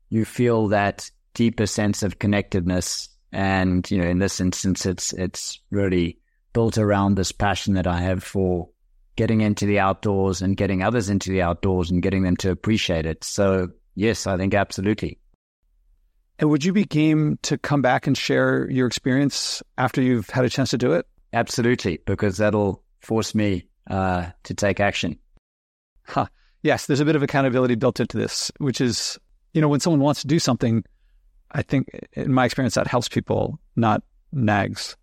you 0.10 0.26
feel 0.26 0.68
that 0.70 1.10
deeper 1.34 1.66
sense 1.66 2.04
of 2.04 2.20
connectedness. 2.20 3.08
And, 3.32 3.90
you 3.90 4.00
know, 4.00 4.10
in 4.10 4.20
this 4.20 4.42
instance, 4.42 4.86
it's, 4.86 5.14
it's 5.14 5.62
really 5.70 6.20
built 6.52 6.78
around 6.78 7.16
this 7.16 7.32
passion 7.32 7.76
that 7.76 7.88
I 7.88 8.02
have 8.02 8.24
for 8.24 8.70
getting 9.16 9.42
into 9.42 9.66
the 9.66 9.80
outdoors 9.80 10.42
and 10.42 10.56
getting 10.58 10.82
others 10.82 11.10
into 11.10 11.30
the 11.30 11.42
outdoors 11.42 11.92
and 11.92 12.02
getting 12.02 12.24
them 12.24 12.38
to 12.38 12.52
appreciate 12.52 13.06
it. 13.06 13.24
So 13.24 13.70
yes, 13.96 14.28
I 14.28 14.38
think 14.38 14.54
absolutely. 14.54 15.20
And 16.40 16.50
would 16.50 16.64
you 16.64 16.74
be 16.74 16.86
game 16.86 17.38
to 17.44 17.58
come 17.58 17.82
back 17.82 18.08
and 18.08 18.18
share 18.18 18.70
your 18.70 18.88
experience 18.88 19.62
after 19.78 20.02
you've 20.02 20.30
had 20.30 20.44
a 20.44 20.50
chance 20.50 20.72
to 20.72 20.78
do 20.78 20.94
it? 20.94 21.06
Absolutely, 21.34 22.00
because 22.06 22.38
that'll 22.38 22.84
force 23.00 23.36
me 23.36 23.68
uh, 23.90 24.28
to 24.44 24.54
take 24.54 24.80
action. 24.80 25.20
Huh. 26.08 26.26
Yes, 26.64 26.86
there's 26.86 27.00
a 27.00 27.06
bit 27.06 27.16
of 27.16 27.24
accountability 27.24 27.76
built 27.76 28.00
into 28.00 28.18
this, 28.18 28.52
which 28.58 28.82
is, 28.82 29.20
you 29.54 29.62
know, 29.62 29.68
when 29.68 29.80
someone 29.80 30.02
wants 30.02 30.22
to 30.22 30.28
do 30.28 30.40
something, 30.40 30.84
I 31.52 31.62
think 31.62 31.90
in 32.14 32.34
my 32.34 32.46
experience 32.46 32.76
that 32.76 32.88
helps 32.88 33.08
people, 33.08 33.60
not 33.76 34.04
nags. 34.32 34.96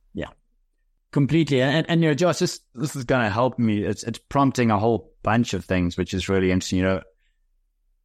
Completely. 1.10 1.62
And, 1.62 1.88
and 1.88 2.02
you 2.02 2.08
know, 2.08 2.14
Josh, 2.14 2.38
this 2.38 2.60
this 2.74 2.94
is 2.94 3.04
going 3.04 3.24
to 3.24 3.30
help 3.30 3.58
me. 3.58 3.82
It's 3.82 4.02
it's 4.02 4.18
prompting 4.18 4.70
a 4.70 4.78
whole 4.78 5.12
bunch 5.22 5.54
of 5.54 5.64
things, 5.64 5.96
which 5.96 6.12
is 6.12 6.28
really 6.28 6.50
interesting. 6.50 6.80
You 6.80 6.84
know, 6.84 7.02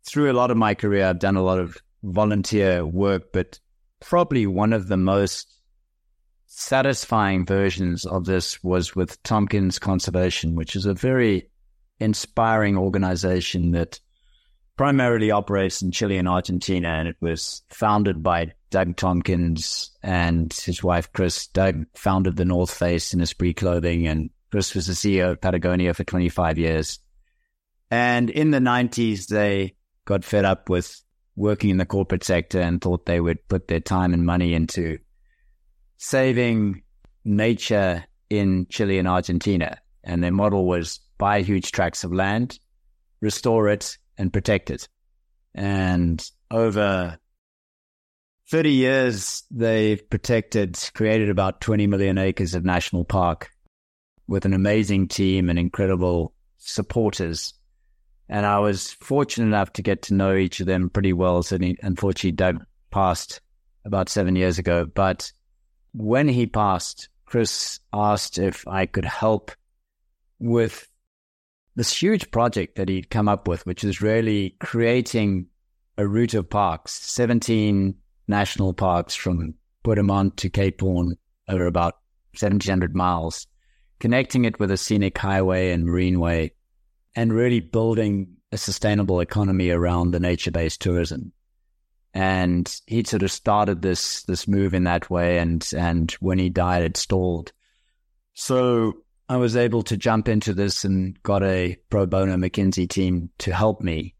through 0.05 0.31
a 0.31 0.33
lot 0.33 0.51
of 0.51 0.57
my 0.57 0.73
career, 0.73 1.05
I've 1.05 1.19
done 1.19 1.35
a 1.35 1.43
lot 1.43 1.59
of 1.59 1.77
volunteer 2.03 2.85
work, 2.85 3.33
but 3.33 3.59
probably 3.99 4.47
one 4.47 4.73
of 4.73 4.87
the 4.87 4.97
most 4.97 5.53
satisfying 6.45 7.45
versions 7.45 8.05
of 8.05 8.25
this 8.25 8.63
was 8.63 8.95
with 8.95 9.21
Tompkins 9.23 9.79
Conservation, 9.79 10.55
which 10.55 10.75
is 10.75 10.85
a 10.85 10.93
very 10.93 11.49
inspiring 11.99 12.77
organization 12.77 13.71
that 13.71 13.99
primarily 14.77 15.31
operates 15.31 15.81
in 15.81 15.91
Chile 15.91 16.17
and 16.17 16.27
Argentina. 16.27 16.89
And 16.89 17.07
it 17.07 17.17
was 17.19 17.63
founded 17.69 18.23
by 18.23 18.53
Doug 18.73 18.95
Tompkins 18.95 19.91
and 20.01 20.51
his 20.51 20.81
wife, 20.81 21.13
Kris. 21.13 21.45
Doug 21.45 21.85
founded 21.93 22.37
the 22.37 22.43
North 22.43 22.73
Face 22.73 23.13
and 23.13 23.21
Esprit 23.21 23.53
Clothing, 23.53 24.07
and 24.07 24.31
Kris 24.49 24.73
was 24.73 24.87
the 24.87 24.93
CEO 24.93 25.29
of 25.29 25.41
Patagonia 25.41 25.93
for 25.93 26.03
25 26.03 26.57
years. 26.57 26.97
And 27.91 28.31
in 28.31 28.49
the 28.49 28.57
90s, 28.57 29.27
they 29.27 29.75
got 30.05 30.25
fed 30.25 30.43
up 30.43 30.69
with 30.69 31.03
working 31.35 31.69
in 31.69 31.77
the 31.77 31.85
corporate 31.85 32.23
sector 32.23 32.59
and 32.59 32.81
thought 32.81 33.05
they 33.05 33.21
would 33.21 33.47
put 33.47 33.67
their 33.67 33.79
time 33.79 34.11
and 34.11 34.25
money 34.25 34.55
into 34.55 34.97
saving 35.97 36.81
nature 37.23 38.03
in 38.31 38.65
Chile 38.71 38.97
and 38.97 39.07
Argentina. 39.07 39.77
And 40.03 40.23
their 40.23 40.31
model 40.31 40.65
was 40.65 40.99
buy 41.19 41.43
huge 41.43 41.71
tracts 41.71 42.03
of 42.03 42.11
land, 42.11 42.57
restore 43.21 43.69
it, 43.69 43.99
and 44.17 44.33
protect 44.33 44.71
it. 44.71 44.89
And 45.53 46.27
over 46.49 47.19
30 48.49 48.71
years, 48.71 49.43
they've 49.51 50.09
protected, 50.09 50.77
created 50.93 51.29
about 51.29 51.61
20 51.61 51.87
million 51.87 52.17
acres 52.17 52.53
of 52.53 52.65
national 52.65 53.05
park 53.05 53.49
with 54.27 54.45
an 54.45 54.53
amazing 54.53 55.07
team 55.07 55.49
and 55.49 55.57
incredible 55.57 56.33
supporters. 56.57 57.53
And 58.29 58.45
I 58.45 58.59
was 58.59 58.91
fortunate 58.91 59.47
enough 59.47 59.73
to 59.73 59.81
get 59.81 60.03
to 60.03 60.13
know 60.13 60.35
each 60.35 60.59
of 60.59 60.65
them 60.65 60.89
pretty 60.89 61.13
well. 61.13 61.43
So 61.43 61.57
unfortunately, 61.81 62.31
Doug 62.31 62.65
passed 62.89 63.41
about 63.85 64.09
seven 64.09 64.35
years 64.35 64.59
ago, 64.59 64.85
but 64.85 65.31
when 65.93 66.27
he 66.27 66.45
passed, 66.45 67.09
Kris 67.25 67.79
asked 67.91 68.37
if 68.39 68.67
I 68.67 68.85
could 68.85 69.05
help 69.05 69.51
with 70.39 70.87
this 71.75 72.01
huge 72.01 72.29
project 72.31 72.75
that 72.75 72.89
he'd 72.89 73.09
come 73.09 73.27
up 73.27 73.47
with, 73.47 73.65
which 73.65 73.83
is 73.83 74.01
really 74.01 74.55
creating 74.59 75.47
a 75.97 76.07
route 76.07 76.33
of 76.33 76.49
parks, 76.49 76.93
17 76.93 77.95
national 78.27 78.73
parks 78.73 79.15
from 79.15 79.53
Puerto 79.83 80.31
to 80.37 80.49
Cape 80.49 80.81
Horn 80.81 81.17
over 81.47 81.65
about 81.65 81.95
1700 82.39 82.95
miles, 82.95 83.47
connecting 83.99 84.45
it 84.45 84.59
with 84.59 84.71
a 84.71 84.77
scenic 84.77 85.17
highway 85.17 85.71
and 85.71 85.85
marine 85.85 86.19
way, 86.19 86.53
and 87.15 87.33
really 87.33 87.59
building 87.59 88.35
a 88.51 88.57
sustainable 88.57 89.19
economy 89.19 89.69
around 89.69 90.11
the 90.11 90.19
nature-based 90.19 90.81
tourism. 90.81 91.31
And 92.13 92.73
he 92.85 93.03
sort 93.03 93.23
of 93.23 93.31
started 93.31 93.81
this 93.81 94.21
this 94.23 94.47
move 94.47 94.75
in 94.75 94.83
that 94.83 95.09
way 95.09 95.39
and 95.39 95.67
and 95.75 96.11
when 96.19 96.37
he 96.37 96.49
died 96.49 96.83
it 96.83 96.97
stalled. 96.97 97.51
So 98.33 99.03
i 99.29 99.37
was 99.37 99.55
able 99.55 99.81
to 99.83 99.97
jump 99.97 100.27
into 100.27 100.53
this 100.53 100.83
and 100.83 101.21
got 101.23 101.41
a 101.43 101.77
pro 101.89 102.05
bono 102.05 102.35
mckinsey 102.35 102.87
team 102.87 103.29
to 103.39 103.53
help 103.53 103.81
me 103.81 104.12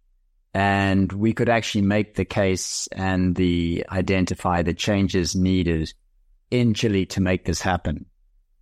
and 0.54 1.12
we 1.12 1.34
could 1.34 1.50
actually 1.50 1.82
make 1.82 2.16
the 2.16 2.26
case 2.26 2.88
and 2.92 3.36
the 3.36 3.86
identify 3.92 4.62
the 4.62 4.74
changes 4.74 5.36
needed 5.36 5.92
in 6.52 6.74
chile 6.74 7.06
to 7.06 7.22
make 7.22 7.46
this 7.46 7.62
happen 7.62 8.06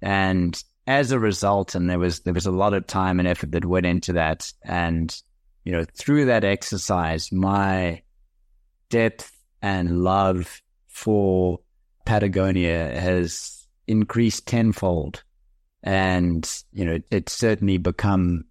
and 0.01 0.63
as 0.87 1.11
a 1.11 1.19
result 1.19 1.75
and 1.75 1.89
there 1.89 1.99
was 1.99 2.21
there 2.21 2.33
was 2.33 2.45
a 2.45 2.51
lot 2.51 2.73
of 2.73 2.87
time 2.87 3.19
and 3.19 3.27
effort 3.27 3.51
that 3.51 3.65
went 3.65 3.85
into 3.85 4.13
that 4.13 4.51
and 4.63 5.21
you 5.65 5.71
know 5.71 5.85
through 5.95 6.25
that 6.25 6.43
exercise 6.43 7.31
my 7.31 8.01
depth 8.89 9.31
and 9.61 10.03
love 10.03 10.61
for 10.87 11.59
Patagonia 12.05 12.99
has 12.99 13.67
increased 13.87 14.47
tenfold. 14.47 15.23
And, 15.83 16.47
you 16.71 16.85
know, 16.85 16.99
it's 17.09 17.33
certainly 17.33 17.77
become, 17.77 18.45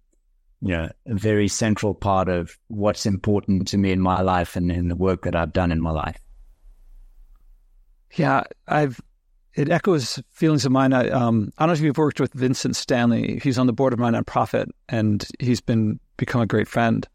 you 0.61 0.69
know, 0.69 0.89
a 1.07 1.15
very 1.15 1.47
central 1.47 1.93
part 1.93 2.29
of 2.29 2.57
what's 2.67 3.05
important 3.05 3.67
to 3.69 3.77
me 3.77 3.91
in 3.91 3.99
my 3.99 4.21
life 4.21 4.55
and 4.55 4.71
in 4.71 4.87
the 4.87 4.95
work 4.95 5.23
that 5.23 5.35
I've 5.35 5.53
done 5.53 5.71
in 5.71 5.81
my 5.81 5.91
life. 5.91 6.17
Yeah, 8.13 8.43
I've, 8.67 8.99
it 9.55 9.69
echoes 9.69 10.21
feelings 10.31 10.65
of 10.65 10.71
mine. 10.71 10.93
I, 10.93 11.09
um, 11.09 11.51
I 11.57 11.63
don't 11.63 11.69
know 11.69 11.73
if 11.73 11.81
you've 11.81 11.97
worked 11.97 12.19
with 12.19 12.33
Vincent 12.33 12.75
Stanley. 12.75 13.39
He's 13.41 13.57
on 13.57 13.67
the 13.67 13.73
board 13.73 13.93
of 13.93 13.99
my 13.99 14.11
nonprofit 14.11 14.67
and 14.89 15.25
he's 15.39 15.61
been 15.61 15.99
become 16.17 16.41
a 16.41 16.45
great 16.45 16.67
friend 16.67 17.07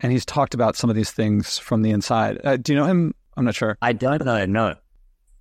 and 0.00 0.12
he's 0.12 0.24
talked 0.24 0.54
about 0.54 0.76
some 0.76 0.90
of 0.90 0.96
these 0.96 1.10
things 1.10 1.58
from 1.58 1.82
the 1.82 1.90
inside. 1.90 2.40
Uh, 2.44 2.56
do 2.56 2.72
you 2.72 2.78
know 2.78 2.86
him? 2.86 3.14
I'm 3.36 3.44
not 3.44 3.54
sure. 3.54 3.76
I 3.82 3.92
don't 3.92 4.24
know. 4.24 4.44
No. 4.46 4.76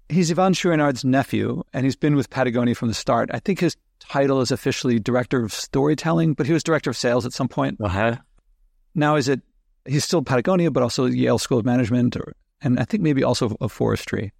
He's 0.09 0.31
Yvon 0.31 0.53
Chouinard's 0.55 1.05
nephew, 1.05 1.63
and 1.73 1.85
he's 1.85 1.95
been 1.95 2.15
with 2.15 2.29
Patagonia 2.29 2.75
from 2.75 2.87
the 2.87 2.93
start. 2.93 3.29
I 3.33 3.39
think 3.39 3.59
his 3.59 3.75
title 4.09 4.41
is 4.41 4.51
officially 4.51 4.99
director 4.99 5.43
of 5.43 5.53
storytelling, 5.53 6.33
but 6.33 6.45
he 6.45 6.53
was 6.53 6.63
director 6.63 6.89
of 6.89 6.97
sales 6.97 7.25
at 7.25 7.33
some 7.33 7.47
point. 7.47 7.79
Uh-huh. 7.81 8.17
Now 8.95 9.15
is 9.15 9.27
it? 9.27 9.41
He's 9.85 10.05
still 10.05 10.21
Patagonia, 10.21 10.71
but 10.71 10.83
also 10.83 11.05
Yale 11.05 11.37
School 11.37 11.57
of 11.57 11.65
Management, 11.65 12.15
or 12.15 12.33
and 12.61 12.79
I 12.79 12.85
think 12.85 13.03
maybe 13.03 13.23
also 13.23 13.55
of 13.59 13.71
forestry. 13.71 14.31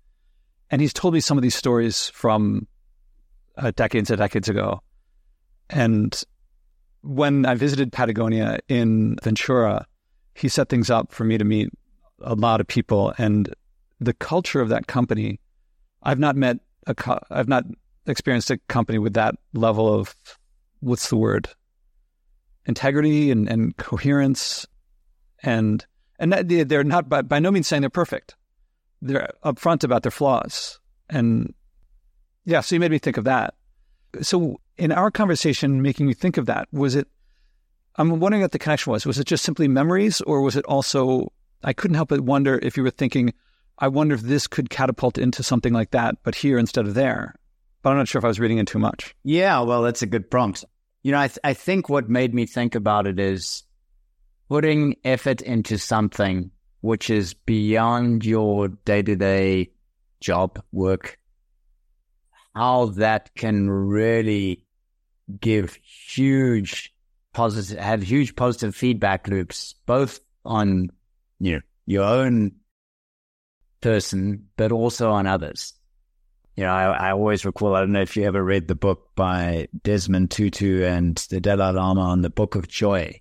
And 0.72 0.82
he's 0.82 0.94
told 0.94 1.14
me 1.14 1.20
some 1.20 1.38
of 1.38 1.42
these 1.42 1.56
stories 1.56 2.10
from 2.10 2.68
uh, 3.58 3.72
decades 3.76 4.10
and 4.10 4.20
decades 4.20 4.50
ago. 4.50 4.82
And 5.70 6.24
when 7.02 7.46
I 7.46 7.56
visited 7.56 7.92
Patagonia 7.92 8.60
in 8.70 9.18
Ventura, 9.22 9.86
he 10.36 10.48
set 10.48 10.70
things 10.70 10.90
up 10.90 11.12
for 11.12 11.26
me 11.26 11.38
to 11.38 11.44
meet 11.44 11.70
a 12.22 12.36
lot 12.36 12.62
of 12.62 12.68
people 12.68 13.14
and 13.18 13.54
the 14.00 14.14
culture 14.14 14.62
of 14.62 14.70
that 14.70 14.88
company. 14.88 15.40
I've 16.02 16.20
not 16.20 16.36
met 16.36 16.58
a, 16.88 16.96
I've 17.30 17.48
not 17.48 17.66
experienced 18.06 18.52
a 18.52 18.58
company 18.68 19.00
with 19.00 19.14
that 19.14 19.36
level 19.54 19.94
of, 19.94 20.16
what's 20.80 21.10
the 21.10 21.18
word? 21.18 21.50
Integrity 22.66 23.32
and, 23.32 23.50
and 23.50 23.76
coherence. 23.78 24.66
And, 25.42 25.86
and 26.20 26.34
they're 26.34 26.84
not 26.84 27.10
by, 27.10 27.22
by 27.22 27.40
no 27.40 27.52
means 27.52 27.68
saying 27.68 27.82
they're 27.82 27.90
perfect. 27.90 28.36
They're 29.02 29.30
upfront 29.44 29.84
about 29.84 30.04
their 30.04 30.12
flaws. 30.12 30.80
And 31.10 31.54
yeah, 32.46 32.62
so 32.62 32.76
you 32.76 32.80
made 32.80 32.92
me 32.92 33.00
think 33.00 33.18
of 33.18 33.26
that. 33.26 33.56
So 34.22 34.60
in 34.78 34.92
our 34.92 35.12
conversation, 35.12 35.82
making 35.82 36.06
me 36.06 36.14
think 36.14 36.38
of 36.38 36.46
that, 36.46 36.68
was 36.72 36.96
it 36.96 37.08
I'm 37.96 38.20
wondering 38.20 38.42
what 38.42 38.52
the 38.52 38.60
connection 38.60 38.92
was. 38.92 39.06
Was 39.06 39.20
it 39.20 39.28
just 39.28 39.44
simply 39.44 39.68
memories, 39.68 40.22
or 40.22 40.42
was 40.42 40.56
it 40.56 40.66
also? 40.66 41.32
I 41.64 41.74
couldn't 41.74 41.96
help 41.96 42.10
but 42.10 42.22
wonder 42.22 42.60
if 42.62 42.76
you 42.76 42.84
were 42.84 42.90
thinking, 42.90 43.34
I 43.78 43.88
wonder 43.88 44.16
if 44.16 44.22
this 44.22 44.48
could 44.48 44.70
catapult 44.70 45.18
into 45.18 45.44
something 45.44 45.74
like 45.74 45.92
that, 45.92 46.16
but 46.24 46.36
here 46.36 46.58
instead 46.58 46.86
of 46.86 46.94
there. 46.94 47.36
But 47.84 47.92
I'm 47.92 47.98
not 47.98 48.08
sure 48.08 48.20
if 48.20 48.26
I 48.26 48.30
was 48.30 48.40
reading 48.40 48.58
in 48.58 48.66
too 48.66 48.80
much. 48.80 49.14
Yeah, 49.24 49.60
well, 49.60 49.84
that's 49.84 50.02
a 50.02 50.08
good 50.08 50.32
prompt. 50.32 50.66
You 51.04 51.12
know, 51.12 51.20
I, 51.20 51.28
th- 51.28 51.40
I 51.44 51.54
think 51.54 51.90
what 51.90 52.10
made 52.10 52.34
me 52.34 52.46
think 52.46 52.76
about 52.76 53.06
it 53.06 53.20
is 53.20 53.64
putting 54.50 54.96
effort 55.04 55.42
into 55.42 55.78
something 55.78 56.50
which 56.80 57.10
is 57.10 57.34
beyond 57.34 58.26
your 58.26 58.70
day 58.70 59.02
to 59.02 59.16
day 59.16 59.72
job 60.22 60.62
work, 60.72 61.20
how 62.56 62.88
that 62.88 63.36
can 63.36 63.70
really 63.70 64.66
give 65.40 65.76
huge 65.76 66.94
positive, 67.34 67.80
have 67.80 68.02
huge 68.02 68.36
positive 68.36 68.76
feedback 68.76 69.28
loops, 69.28 69.76
both 69.86 70.20
on, 70.46 70.90
you 71.40 71.56
know, 71.56 71.62
your 71.86 72.04
own 72.04 72.52
person, 73.82 74.48
but 74.56 74.72
also 74.72 75.12
on 75.12 75.28
others. 75.28 75.74
You 76.56 76.64
know, 76.64 76.72
I, 76.72 77.10
I 77.10 77.12
always 77.12 77.46
recall, 77.46 77.76
I 77.76 77.80
don't 77.80 77.92
know 77.92 78.02
if 78.02 78.16
you 78.16 78.24
ever 78.26 78.44
read 78.44 78.68
the 78.68 78.76
book 78.76 79.10
by 79.16 79.68
Desmond 79.84 80.32
Tutu 80.32 80.84
and 80.84 81.18
the 81.30 81.42
Dalai 81.42 81.72
Lama 81.72 82.02
on 82.02 82.22
the 82.22 82.30
Book 82.30 82.56
of 82.56 82.68
Joy. 82.68 83.20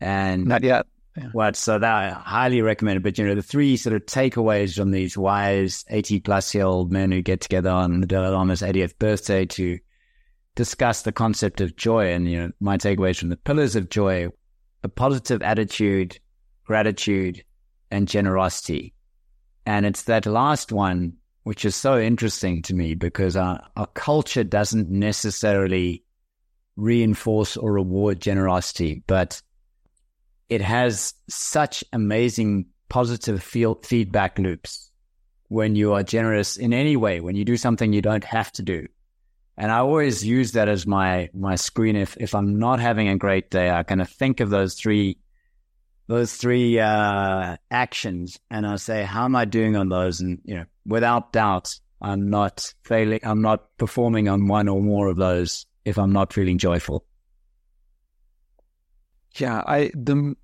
And 0.00 0.46
not 0.46 0.64
yet. 0.64 0.86
Yeah. 1.16 1.28
What? 1.32 1.56
So 1.56 1.78
that 1.78 1.94
I 1.94 2.10
highly 2.10 2.62
recommend 2.62 2.96
it. 2.96 3.02
But 3.02 3.18
you 3.18 3.26
know, 3.26 3.34
the 3.34 3.42
three 3.42 3.76
sort 3.76 3.94
of 3.94 4.06
takeaways 4.06 4.74
from 4.74 4.90
these 4.90 5.16
wise 5.16 5.84
80 5.88 6.20
plus 6.20 6.54
year 6.54 6.64
old 6.64 6.90
men 6.90 7.12
who 7.12 7.22
get 7.22 7.40
together 7.40 7.70
on 7.70 8.00
the 8.00 8.06
Dalai 8.06 8.28
Lama's 8.28 8.62
80th 8.62 8.98
birthday 8.98 9.46
to 9.46 9.78
discuss 10.56 11.02
the 11.02 11.12
concept 11.12 11.60
of 11.60 11.76
joy. 11.76 12.12
And, 12.12 12.28
you 12.28 12.38
know, 12.38 12.50
my 12.60 12.76
takeaways 12.76 13.18
from 13.18 13.28
the 13.28 13.36
pillars 13.36 13.76
of 13.76 13.88
joy, 13.88 14.28
a 14.82 14.88
positive 14.88 15.42
attitude, 15.42 16.18
gratitude, 16.64 17.44
and 17.90 18.08
generosity. 18.08 18.94
And 19.64 19.86
it's 19.86 20.04
that 20.04 20.26
last 20.26 20.72
one, 20.72 21.12
which 21.44 21.64
is 21.64 21.74
so 21.74 21.98
interesting 21.98 22.62
to 22.62 22.74
me 22.74 22.94
because 22.94 23.36
our, 23.36 23.60
our 23.76 23.86
culture 23.86 24.44
doesn't 24.44 24.90
necessarily 24.90 26.04
reinforce 26.76 27.56
or 27.56 27.72
reward 27.72 28.20
generosity, 28.20 29.02
but 29.06 29.42
it 30.48 30.60
has 30.60 31.14
such 31.28 31.82
amazing 31.92 32.66
positive 32.88 33.42
feedback 33.42 34.38
loops 34.38 34.90
when 35.48 35.76
you 35.76 35.92
are 35.92 36.02
generous 36.02 36.56
in 36.56 36.72
any 36.72 36.96
way, 36.96 37.20
when 37.20 37.36
you 37.36 37.44
do 37.44 37.56
something 37.56 37.92
you 37.92 38.02
don't 38.02 38.24
have 38.24 38.50
to 38.52 38.62
do. 38.62 38.86
And 39.56 39.70
I 39.70 39.78
always 39.78 40.24
use 40.24 40.52
that 40.52 40.68
as 40.68 40.86
my 40.86 41.28
my 41.34 41.56
screen. 41.56 41.94
If 41.94 42.16
if 42.16 42.34
I'm 42.34 42.58
not 42.58 42.80
having 42.80 43.08
a 43.08 43.18
great 43.18 43.50
day, 43.50 43.70
I 43.70 43.82
kind 43.82 44.00
of 44.00 44.08
think 44.08 44.40
of 44.40 44.48
those 44.48 44.74
three 44.74 45.18
those 46.06 46.34
three 46.34 46.80
uh, 46.80 47.56
actions, 47.70 48.40
and 48.50 48.66
I 48.66 48.76
say, 48.76 49.04
how 49.04 49.24
am 49.24 49.36
I 49.36 49.44
doing 49.44 49.76
on 49.76 49.88
those? 49.88 50.20
And 50.20 50.40
you 50.44 50.54
know, 50.56 50.64
without 50.86 51.32
doubt, 51.32 51.78
I'm 52.00 52.30
not 52.30 52.74
failing. 52.84 53.20
I'm 53.22 53.42
not 53.42 53.76
performing 53.78 54.28
on 54.28 54.48
one 54.48 54.68
or 54.68 54.82
more 54.82 55.08
of 55.08 55.16
those 55.16 55.66
if 55.84 55.98
I'm 55.98 56.12
not 56.12 56.32
feeling 56.32 56.58
joyful. 56.58 57.04
Yeah, 59.36 59.62
I 59.66 59.92
the 59.94 60.34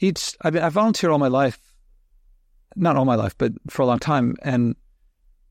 each 0.00 0.36
I 0.42 0.50
mean 0.50 0.62
I 0.62 0.68
volunteer 0.70 1.10
all 1.10 1.18
my 1.18 1.28
life, 1.28 1.58
not 2.74 2.96
all 2.96 3.04
my 3.04 3.14
life, 3.14 3.36
but 3.38 3.52
for 3.68 3.82
a 3.82 3.86
long 3.86 3.98
time, 3.98 4.36
and 4.42 4.74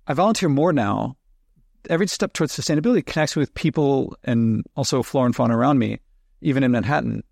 I 0.08 0.14
volunteer 0.14 0.50
more 0.50 0.74
now. 0.74 1.18
Every 1.90 2.08
step 2.08 2.34
towards 2.34 2.58
sustainability 2.58 3.06
connects 3.06 3.36
me 3.36 3.42
with 3.42 3.54
people 3.54 4.18
and 4.24 4.66
also 4.76 5.04
flora 5.04 5.28
and 5.28 5.36
fauna 5.36 5.56
around 5.56 5.78
me, 5.78 6.00
even 6.42 6.64
in 6.64 6.72
Manhattan. 6.72 7.24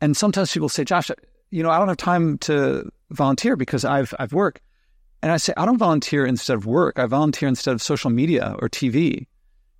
And 0.00 0.16
sometimes 0.16 0.52
people 0.52 0.70
say, 0.70 0.84
"Josh, 0.84 1.10
you 1.50 1.62
know, 1.62 1.70
I 1.70 1.78
don't 1.78 1.88
have 1.88 1.98
time 1.98 2.38
to 2.38 2.90
volunteer 3.10 3.56
because 3.56 3.84
I've 3.84 4.14
I've 4.18 4.32
work." 4.32 4.62
And 5.22 5.30
I 5.30 5.36
say, 5.36 5.52
I 5.56 5.66
don't 5.66 5.78
volunteer 5.78 6.24
instead 6.24 6.56
of 6.56 6.66
work. 6.66 6.98
I 6.98 7.06
volunteer 7.06 7.48
instead 7.48 7.72
of 7.72 7.82
social 7.82 8.10
media 8.10 8.56
or 8.58 8.68
TV, 8.68 9.26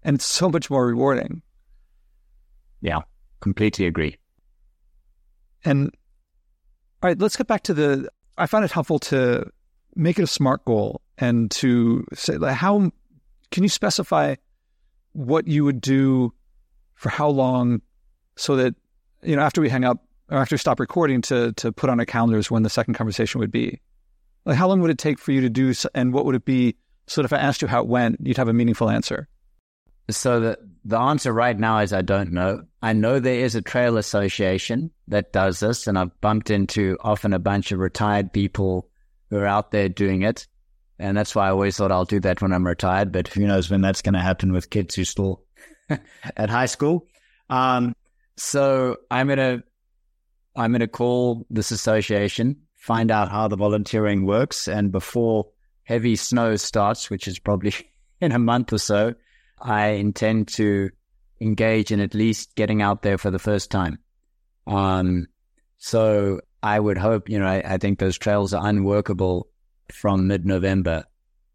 and 0.03 0.17
it's 0.17 0.27
so 0.27 0.51
much 0.51 0.69
more 0.71 0.87
rewarding. 0.87 1.43
Yeah, 2.83 3.01
completely 3.41 3.87
agree. 3.87 4.19
And 5.65 5.91
all 7.03 7.09
right, 7.09 7.19
let's 7.19 7.37
get 7.37 7.47
back 7.47 7.63
to 7.65 7.75
the. 7.75 8.09
I 8.37 8.47
find 8.47 8.65
it 8.65 8.71
helpful 8.71 8.99
to 9.01 9.51
make 9.95 10.19
it 10.19 10.23
a 10.23 10.27
smart 10.27 10.65
goal 10.65 11.01
and 11.19 11.51
to 11.51 12.05
say 12.15 12.37
like, 12.37 12.55
how 12.55 12.91
can 13.51 13.63
you 13.63 13.69
specify 13.69 14.35
what 15.13 15.47
you 15.47 15.65
would 15.65 15.81
do 15.81 16.33
for 16.95 17.09
how 17.09 17.29
long 17.29 17.81
so 18.37 18.57
that 18.57 18.75
you 19.23 19.37
know 19.37 19.43
after 19.43 19.61
we 19.61 19.69
hang 19.69 19.85
up 19.85 20.05
or 20.31 20.39
after 20.39 20.55
we 20.55 20.59
stop 20.59 20.79
recording 20.79 21.21
to 21.23 21.53
to 21.55 21.73
put 21.73 21.91
on 21.91 21.99
our 21.99 22.07
calendars 22.07 22.51
when 22.51 22.63
the 22.63 22.71
second 22.71 22.95
conversation 22.95 23.41
would 23.41 23.51
be 23.51 23.81
like 24.45 24.57
how 24.57 24.69
long 24.69 24.81
would 24.81 24.91
it 24.91 24.99
take 24.99 25.19
for 25.19 25.33
you 25.33 25.41
to 25.41 25.51
do 25.51 25.73
and 25.95 26.13
what 26.13 26.25
would 26.25 26.35
it 26.35 26.45
be 26.45 26.77
so 27.07 27.23
if 27.23 27.33
i 27.33 27.39
asked 27.39 27.63
you 27.63 27.69
how 27.69 27.81
it 27.81 27.89
went 27.89 28.17
you'd 28.23 28.37
have 28.37 28.49
a 28.49 28.53
meaningful 28.53 28.91
answer 28.91 29.29
so 30.11 30.41
the 30.41 30.59
the 30.85 30.99
answer 30.99 31.33
right 31.33 31.59
now 31.59 31.79
is 31.79 31.93
I 31.93 32.03
don't 32.03 32.33
know. 32.33 32.63
I 32.83 32.93
know 32.93 33.19
there 33.19 33.41
is 33.41 33.55
a 33.55 33.63
trail 33.63 33.97
association 33.97 34.91
that 35.09 35.33
does 35.33 35.61
this, 35.61 35.87
and 35.87 35.99
I've 35.99 36.19
bumped 36.21 36.51
into 36.51 36.97
often 37.01 37.33
a 37.33 37.39
bunch 37.39 37.73
of 37.73 37.79
retired 37.79 38.33
people 38.33 38.89
who 39.29 39.39
are 39.39 39.47
out 39.47 39.71
there 39.71 39.89
doing 39.89 40.23
it. 40.23 40.47
And 40.99 41.17
that's 41.17 41.35
why 41.35 41.47
I 41.47 41.51
always 41.51 41.77
thought 41.77 41.93
I'll 41.93 42.05
do 42.05 42.21
that 42.21 42.43
when 42.43 42.53
I'm 42.53 42.67
retired. 42.67 43.13
But 43.13 43.29
who 43.29 43.47
knows 43.47 43.71
when 43.71 43.81
that's 43.81 44.03
going 44.03 44.15
to 44.15 44.21
happen 44.21 44.53
with 44.53 44.71
kids 44.71 44.95
who 44.95 45.05
still 45.05 45.43
at 46.37 46.51
high 46.51 46.67
school. 46.67 47.07
Um, 47.49 47.95
so 48.37 48.97
I'm 49.11 49.29
gonna 49.29 49.63
I'm 50.57 50.73
gonna 50.73 50.89
call 50.89 51.47
this 51.51 51.71
association, 51.71 52.57
find 52.81 53.11
out 53.11 53.31
how 53.31 53.47
the 53.47 53.57
volunteering 53.57 54.25
works, 54.25 54.67
and 54.67 54.91
before 54.91 55.47
heavy 55.85 56.17
snow 56.17 56.57
starts, 56.57 57.11
which 57.11 57.29
is 57.29 57.39
probably 57.39 57.75
in 58.21 58.33
a 58.33 58.39
month 58.39 58.73
or 58.73 58.79
so, 58.79 59.15
I 59.61 59.89
intend 59.89 60.49
to 60.49 60.91
engage 61.41 61.93
in 61.93 62.01
at 62.01 62.15
least 62.15 62.55
getting 62.55 62.81
out 62.83 63.03
there 63.03 63.19
for 63.19 63.31
the 63.31 63.39
first 63.39 63.71
time. 63.71 63.99
Um, 64.67 65.27
so 65.77 66.41
I 66.63 66.81
would 66.81 66.97
hope, 66.97 67.29
you 67.29 67.39
know, 67.39 67.47
I, 67.47 67.63
I 67.65 67.79
think 67.79 67.99
those 67.99 68.19
trails 68.19 68.55
are 68.55 68.67
unworkable 68.67 69.49
from 69.93 70.27
mid 70.27 70.47
November. 70.47 71.05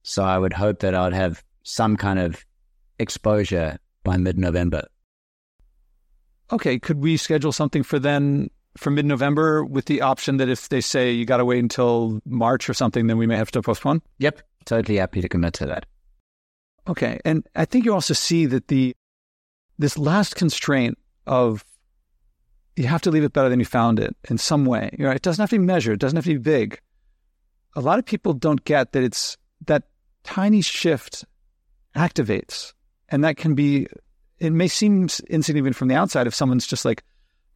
So 0.03 0.23
I 0.23 0.37
would 0.37 0.53
hope 0.53 0.79
that 0.79 0.93
I'd 0.93 1.13
have 1.13 1.43
some 1.63 1.97
kind 1.97 2.19
of 2.19 2.45
exposure 2.99 3.79
by 4.03 4.17
mid 4.17 4.37
November. 4.37 4.87
Okay. 6.51 6.77
Could 6.77 7.01
we 7.01 7.17
schedule 7.17 7.51
something 7.51 7.81
for 7.81 7.97
then 7.97 8.51
for 8.77 8.91
mid 8.91 9.05
November 9.05 9.63
with 9.63 9.85
the 9.85 10.01
option 10.01 10.37
that 10.37 10.49
if 10.49 10.69
they 10.69 10.81
say 10.81 11.11
you 11.11 11.25
got 11.25 11.37
to 11.37 11.45
wait 11.45 11.59
until 11.59 12.19
March 12.25 12.69
or 12.69 12.73
something, 12.73 13.07
then 13.07 13.17
we 13.17 13.27
may 13.27 13.37
have 13.37 13.51
to 13.51 13.61
postpone? 13.61 14.01
Yep. 14.19 14.41
Totally 14.65 14.97
happy 14.97 15.21
to 15.21 15.29
commit 15.29 15.53
to 15.55 15.65
that. 15.67 15.85
Okay. 16.87 17.19
And 17.25 17.47
I 17.55 17.65
think 17.65 17.85
you 17.85 17.93
also 17.93 18.13
see 18.13 18.45
that 18.47 18.67
the 18.67 18.95
this 19.77 19.97
last 19.97 20.35
constraint 20.35 20.97
of 21.27 21.65
you 22.75 22.87
have 22.87 23.01
to 23.01 23.11
leave 23.11 23.23
it 23.23 23.33
better 23.33 23.49
than 23.49 23.59
you 23.59 23.65
found 23.65 23.99
it 23.99 24.15
in 24.29 24.37
some 24.37 24.65
way. 24.65 24.89
You 24.97 25.05
know, 25.05 25.11
it 25.11 25.21
doesn't 25.21 25.41
have 25.41 25.49
to 25.49 25.59
be 25.59 25.65
measured, 25.65 25.95
it 25.95 25.99
doesn't 25.99 26.17
have 26.17 26.25
to 26.25 26.33
be 26.33 26.37
big. 26.37 26.79
A 27.75 27.81
lot 27.81 27.99
of 27.99 28.05
people 28.05 28.33
don't 28.33 28.63
get 28.63 28.93
that 28.93 29.03
it's 29.03 29.37
that 29.65 29.83
tiny 30.23 30.61
shift 30.61 31.25
activates. 31.95 32.73
And 33.09 33.23
that 33.23 33.37
can 33.37 33.55
be 33.55 33.87
it 34.39 34.51
may 34.51 34.67
seem 34.67 35.07
insignificant 35.29 35.75
from 35.75 35.87
the 35.87 35.95
outside 35.95 36.27
if 36.27 36.35
someone's 36.35 36.67
just 36.67 36.83
like 36.83 37.03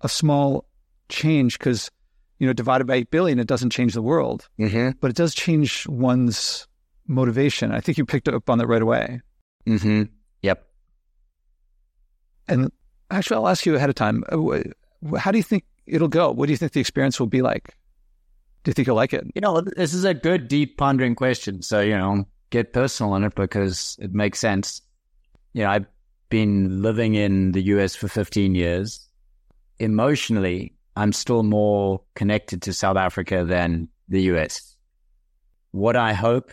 a 0.01 0.09
small 0.09 0.65
change 1.09 1.59
because 1.59 1.91
you 2.37 2.47
know 2.47 2.53
divided 2.53 2.85
by 2.85 2.95
8 2.95 3.11
billion 3.11 3.39
it 3.39 3.47
doesn't 3.47 3.71
change 3.71 3.93
the 3.93 4.01
world 4.01 4.47
mm-hmm. 4.59 4.91
but 5.01 5.09
it 5.09 5.15
does 5.15 5.35
change 5.35 5.85
one's 5.87 6.67
motivation. 7.09 7.71
I 7.71 7.81
think 7.81 7.97
you 7.97 8.05
picked 8.05 8.29
up 8.29 8.49
on 8.49 8.59
that 8.59 8.67
right 8.67 8.81
away. 8.81 9.21
Mm-hmm. 9.67 10.03
Yep. 10.43 10.65
And 12.47 12.71
actually, 13.11 13.37
I'll 13.37 13.47
ask 13.49 13.65
you 13.65 13.75
ahead 13.75 13.89
of 13.89 13.95
time. 13.95 14.23
Uh, 14.31 14.59
how 15.17 15.31
do 15.31 15.37
you 15.37 15.43
think 15.43 15.65
it'll 15.85 16.07
go? 16.07 16.31
What 16.31 16.45
do 16.45 16.53
you 16.53 16.57
think 16.57 16.71
the 16.71 16.79
experience 16.79 17.19
will 17.19 17.27
be 17.27 17.41
like? 17.41 17.75
Do 18.63 18.69
you 18.69 18.73
think 18.73 18.87
you'll 18.87 18.95
like 18.95 19.13
it? 19.13 19.25
You 19.35 19.41
know, 19.41 19.61
this 19.61 19.93
is 19.93 20.05
a 20.05 20.13
good, 20.13 20.47
deep, 20.47 20.77
pondering 20.77 21.15
question. 21.15 21.61
So, 21.61 21.81
you 21.81 21.97
know, 21.97 22.25
get 22.51 22.73
personal 22.73 23.13
on 23.13 23.23
it 23.23 23.35
because 23.35 23.97
it 23.99 24.13
makes 24.13 24.39
sense. 24.39 24.81
You 25.53 25.63
know, 25.63 25.71
I've 25.71 25.85
been 26.29 26.81
living 26.81 27.15
in 27.15 27.53
the 27.53 27.61
US 27.63 27.95
for 27.95 28.07
15 28.07 28.55
years. 28.55 29.05
Emotionally, 29.79 30.73
I'm 30.99 31.13
still 31.13 31.43
more 31.43 32.01
connected 32.13 32.61
to 32.63 32.73
South 32.73 32.97
Africa 32.97 33.45
than 33.45 33.87
the 34.09 34.23
US. 34.33 34.75
What 35.71 35.95
I 35.95 36.11
hope 36.11 36.51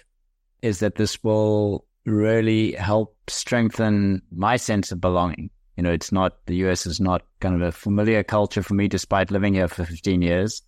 is 0.62 0.78
that 0.78 0.94
this 0.94 1.24
will 1.24 1.84
really 2.04 2.70
help 2.70 3.16
strengthen 3.26 4.22
my 4.30 4.54
sense 4.54 4.92
of 4.92 5.00
belonging. 5.00 5.50
You 5.76 5.82
know, 5.82 5.90
it's 5.90 6.12
not, 6.12 6.46
the 6.46 6.54
US 6.66 6.86
is 6.86 7.00
not 7.00 7.22
kind 7.40 7.56
of 7.56 7.62
a 7.62 7.72
familiar 7.72 8.22
culture 8.22 8.62
for 8.62 8.74
me 8.74 8.86
despite 8.86 9.32
living 9.32 9.54
here 9.54 9.66
for 9.66 9.84
15 9.84 10.22
years. 10.22 10.62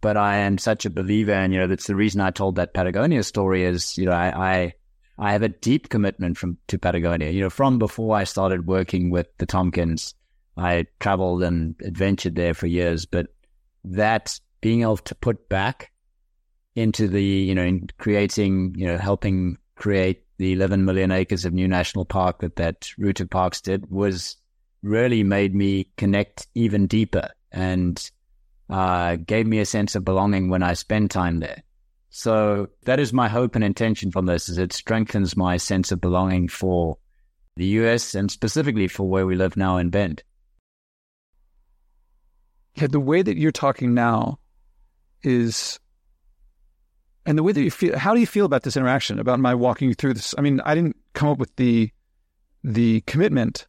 But 0.00 0.16
I 0.16 0.38
am 0.38 0.58
such 0.58 0.84
a 0.84 0.90
believer, 0.90 1.32
and, 1.32 1.52
you 1.52 1.60
know, 1.60 1.68
that's 1.68 1.86
the 1.86 1.94
reason 1.94 2.20
I 2.20 2.32
told 2.32 2.56
that 2.56 2.74
Patagonia 2.74 3.22
story 3.22 3.62
is, 3.62 3.96
you 3.98 4.06
know, 4.06 4.12
I, 4.12 4.54
I, 4.54 4.74
I 5.16 5.30
have 5.30 5.44
a 5.44 5.48
deep 5.48 5.90
commitment 5.90 6.38
from 6.38 6.58
to 6.66 6.78
Patagonia. 6.78 7.30
You 7.30 7.42
know, 7.42 7.50
from 7.50 7.78
before 7.78 8.16
I 8.16 8.24
started 8.24 8.66
working 8.66 9.10
with 9.10 9.28
the 9.38 9.46
Tompkins, 9.46 10.14
I 10.56 10.86
traveled 10.98 11.42
and 11.42 11.74
adventured 11.84 12.34
there 12.34 12.54
for 12.54 12.66
years. 12.66 13.06
But 13.06 13.28
that 13.84 14.38
being 14.60 14.82
able 14.82 14.98
to 14.98 15.14
put 15.14 15.48
back 15.48 15.90
into 16.74 17.08
the, 17.08 17.22
you 17.22 17.54
know, 17.54 17.64
in 17.64 17.88
creating, 17.98 18.74
you 18.76 18.86
know, 18.86 18.98
helping 18.98 19.58
create 19.76 20.24
the 20.38 20.52
11 20.52 20.84
million 20.84 21.10
acres 21.10 21.44
of 21.44 21.52
new 21.52 21.68
national 21.68 22.04
park 22.04 22.40
that 22.40 22.56
that 22.56 22.88
route 22.98 23.20
of 23.20 23.30
parks 23.30 23.60
did 23.60 23.90
was 23.90 24.36
really 24.82 25.22
made 25.22 25.54
me 25.54 25.90
connect 25.96 26.46
even 26.54 26.86
deeper 26.86 27.28
and 27.52 28.10
uh, 28.70 29.16
gave 29.16 29.46
me 29.46 29.58
a 29.58 29.66
sense 29.66 29.94
of 29.94 30.04
belonging 30.04 30.48
when 30.48 30.62
I 30.62 30.74
spend 30.74 31.10
time 31.10 31.40
there. 31.40 31.62
So 32.10 32.68
that 32.84 33.00
is 33.00 33.12
my 33.12 33.28
hope 33.28 33.54
and 33.54 33.64
intention 33.64 34.10
from 34.10 34.26
this 34.26 34.48
is 34.48 34.58
it 34.58 34.72
strengthens 34.72 35.36
my 35.36 35.56
sense 35.56 35.92
of 35.92 36.00
belonging 36.00 36.48
for 36.48 36.98
the 37.56 37.66
US 37.66 38.14
and 38.14 38.30
specifically 38.30 38.88
for 38.88 39.08
where 39.08 39.26
we 39.26 39.36
live 39.36 39.56
now 39.56 39.76
in 39.76 39.90
Bend. 39.90 40.22
Yeah, 42.74 42.86
the 42.86 43.00
way 43.00 43.22
that 43.22 43.36
you're 43.36 43.52
talking 43.52 43.94
now 43.94 44.38
is 45.22 45.78
and 47.26 47.36
the 47.36 47.42
way 47.42 47.52
that 47.52 47.62
you 47.62 47.70
feel. 47.70 47.98
How 47.98 48.14
do 48.14 48.20
you 48.20 48.26
feel 48.26 48.46
about 48.46 48.62
this 48.62 48.76
interaction? 48.76 49.18
About 49.18 49.40
my 49.40 49.54
walking 49.54 49.88
you 49.88 49.94
through 49.94 50.14
this? 50.14 50.34
I 50.38 50.40
mean, 50.40 50.60
I 50.64 50.74
didn't 50.74 50.96
come 51.12 51.28
up 51.28 51.38
with 51.38 51.54
the 51.56 51.90
the 52.64 53.02
commitment, 53.02 53.66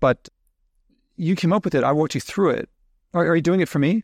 but 0.00 0.28
you 1.16 1.36
came 1.36 1.52
up 1.52 1.64
with 1.64 1.74
it. 1.74 1.84
I 1.84 1.92
walked 1.92 2.14
you 2.14 2.20
through 2.20 2.50
it. 2.50 2.68
Are, 3.14 3.26
are 3.26 3.36
you 3.36 3.42
doing 3.42 3.60
it 3.60 3.68
for 3.68 3.78
me? 3.78 4.02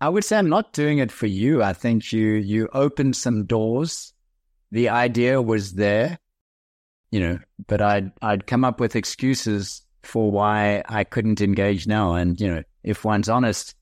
I 0.00 0.08
would 0.08 0.24
say 0.24 0.38
I'm 0.38 0.48
not 0.48 0.72
doing 0.72 0.98
it 0.98 1.12
for 1.12 1.26
you. 1.26 1.62
I 1.62 1.72
think 1.74 2.12
you 2.12 2.26
you 2.32 2.68
opened 2.72 3.16
some 3.16 3.44
doors. 3.44 4.14
The 4.72 4.88
idea 4.88 5.42
was 5.42 5.74
there, 5.74 6.18
you 7.10 7.20
know, 7.20 7.38
but 7.66 7.82
I'd 7.82 8.12
I'd 8.22 8.46
come 8.46 8.64
up 8.64 8.80
with 8.80 8.96
excuses 8.96 9.82
for 10.02 10.30
why 10.30 10.82
I 10.88 11.04
couldn't 11.04 11.40
engage 11.40 11.86
now. 11.86 12.14
And 12.14 12.40
you 12.40 12.48
know, 12.48 12.62
if 12.82 13.04
one's 13.04 13.28
honest, 13.28 13.74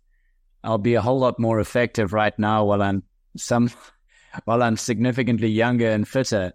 I'll 0.65 0.79
be 0.79 0.95
a 0.95 1.01
whole 1.01 1.19
lot 1.19 1.39
more 1.39 1.61
effective 1.61 2.13
right 2.13 2.37
now 2.39 2.65
while 2.65 2.83
I'm 2.83 3.03
some 3.37 3.71
while 4.45 4.63
I'm 4.63 4.77
significantly 4.77 5.49
younger 5.49 5.89
and 5.89 6.07
fitter 6.07 6.53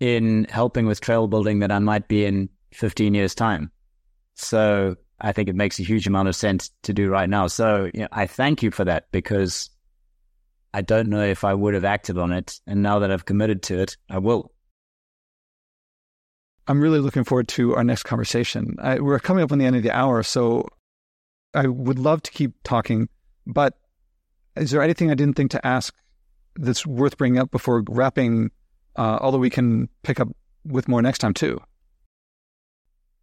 in 0.00 0.46
helping 0.50 0.86
with 0.86 1.00
trail 1.00 1.28
building 1.28 1.58
than 1.58 1.70
I 1.70 1.78
might 1.78 2.08
be 2.08 2.24
in 2.24 2.48
15 2.72 3.14
years 3.14 3.34
time. 3.34 3.70
So 4.34 4.96
I 5.20 5.32
think 5.32 5.48
it 5.48 5.54
makes 5.54 5.78
a 5.78 5.82
huge 5.82 6.06
amount 6.06 6.28
of 6.28 6.36
sense 6.36 6.70
to 6.82 6.94
do 6.94 7.10
right 7.10 7.28
now. 7.28 7.46
So 7.46 7.90
you 7.92 8.00
know, 8.02 8.08
I 8.10 8.26
thank 8.26 8.62
you 8.62 8.70
for 8.70 8.84
that 8.84 9.10
because 9.12 9.70
I 10.72 10.82
don't 10.82 11.08
know 11.08 11.22
if 11.22 11.44
I 11.44 11.52
would 11.52 11.74
have 11.74 11.84
acted 11.84 12.16
on 12.16 12.32
it. 12.32 12.60
And 12.66 12.82
now 12.82 13.00
that 13.00 13.10
I've 13.10 13.24
committed 13.24 13.62
to 13.64 13.80
it, 13.80 13.96
I 14.08 14.18
will. 14.18 14.52
I'm 16.70 16.80
really 16.80 17.00
looking 17.00 17.24
forward 17.24 17.48
to 17.48 17.74
our 17.74 17.82
next 17.82 18.04
conversation. 18.04 18.76
I, 18.80 19.00
we're 19.00 19.18
coming 19.18 19.42
up 19.42 19.50
on 19.50 19.58
the 19.58 19.64
end 19.64 19.74
of 19.74 19.82
the 19.82 19.90
hour, 19.90 20.22
so 20.22 20.68
I 21.52 21.66
would 21.66 21.98
love 21.98 22.22
to 22.22 22.30
keep 22.30 22.52
talking. 22.62 23.08
But 23.44 23.74
is 24.54 24.70
there 24.70 24.80
anything 24.80 25.10
I 25.10 25.14
didn't 25.14 25.34
think 25.34 25.50
to 25.50 25.66
ask 25.66 25.92
that's 26.54 26.86
worth 26.86 27.18
bringing 27.18 27.40
up 27.40 27.50
before 27.50 27.82
wrapping? 27.88 28.52
Uh, 28.94 29.18
although 29.20 29.38
we 29.38 29.50
can 29.50 29.88
pick 30.04 30.20
up 30.20 30.28
with 30.64 30.86
more 30.86 31.02
next 31.02 31.18
time 31.18 31.34
too. 31.34 31.60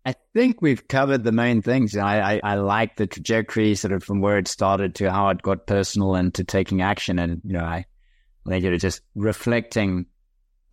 I 0.05 0.15
think 0.33 0.61
we've 0.61 0.85
covered 0.85 1.23
the 1.23 1.31
main 1.31 1.61
things. 1.61 1.95
I, 1.95 2.33
I, 2.33 2.41
I, 2.43 2.55
like 2.55 2.97
the 2.97 3.07
trajectory 3.07 3.75
sort 3.75 3.93
of 3.93 4.03
from 4.03 4.19
where 4.19 4.37
it 4.37 4.49
started 4.49 4.95
to 4.95 5.09
how 5.09 5.29
it 5.29 5.41
got 5.41 5.67
personal 5.67 6.15
and 6.15 6.33
to 6.33 6.43
taking 6.43 6.81
action. 6.81 7.17
And, 7.17 7.41
you 7.45 7.53
know, 7.53 7.63
I 7.63 7.85
think 8.45 8.65
you 8.65 8.71
know, 8.71 8.77
just 8.77 9.01
reflecting 9.15 10.07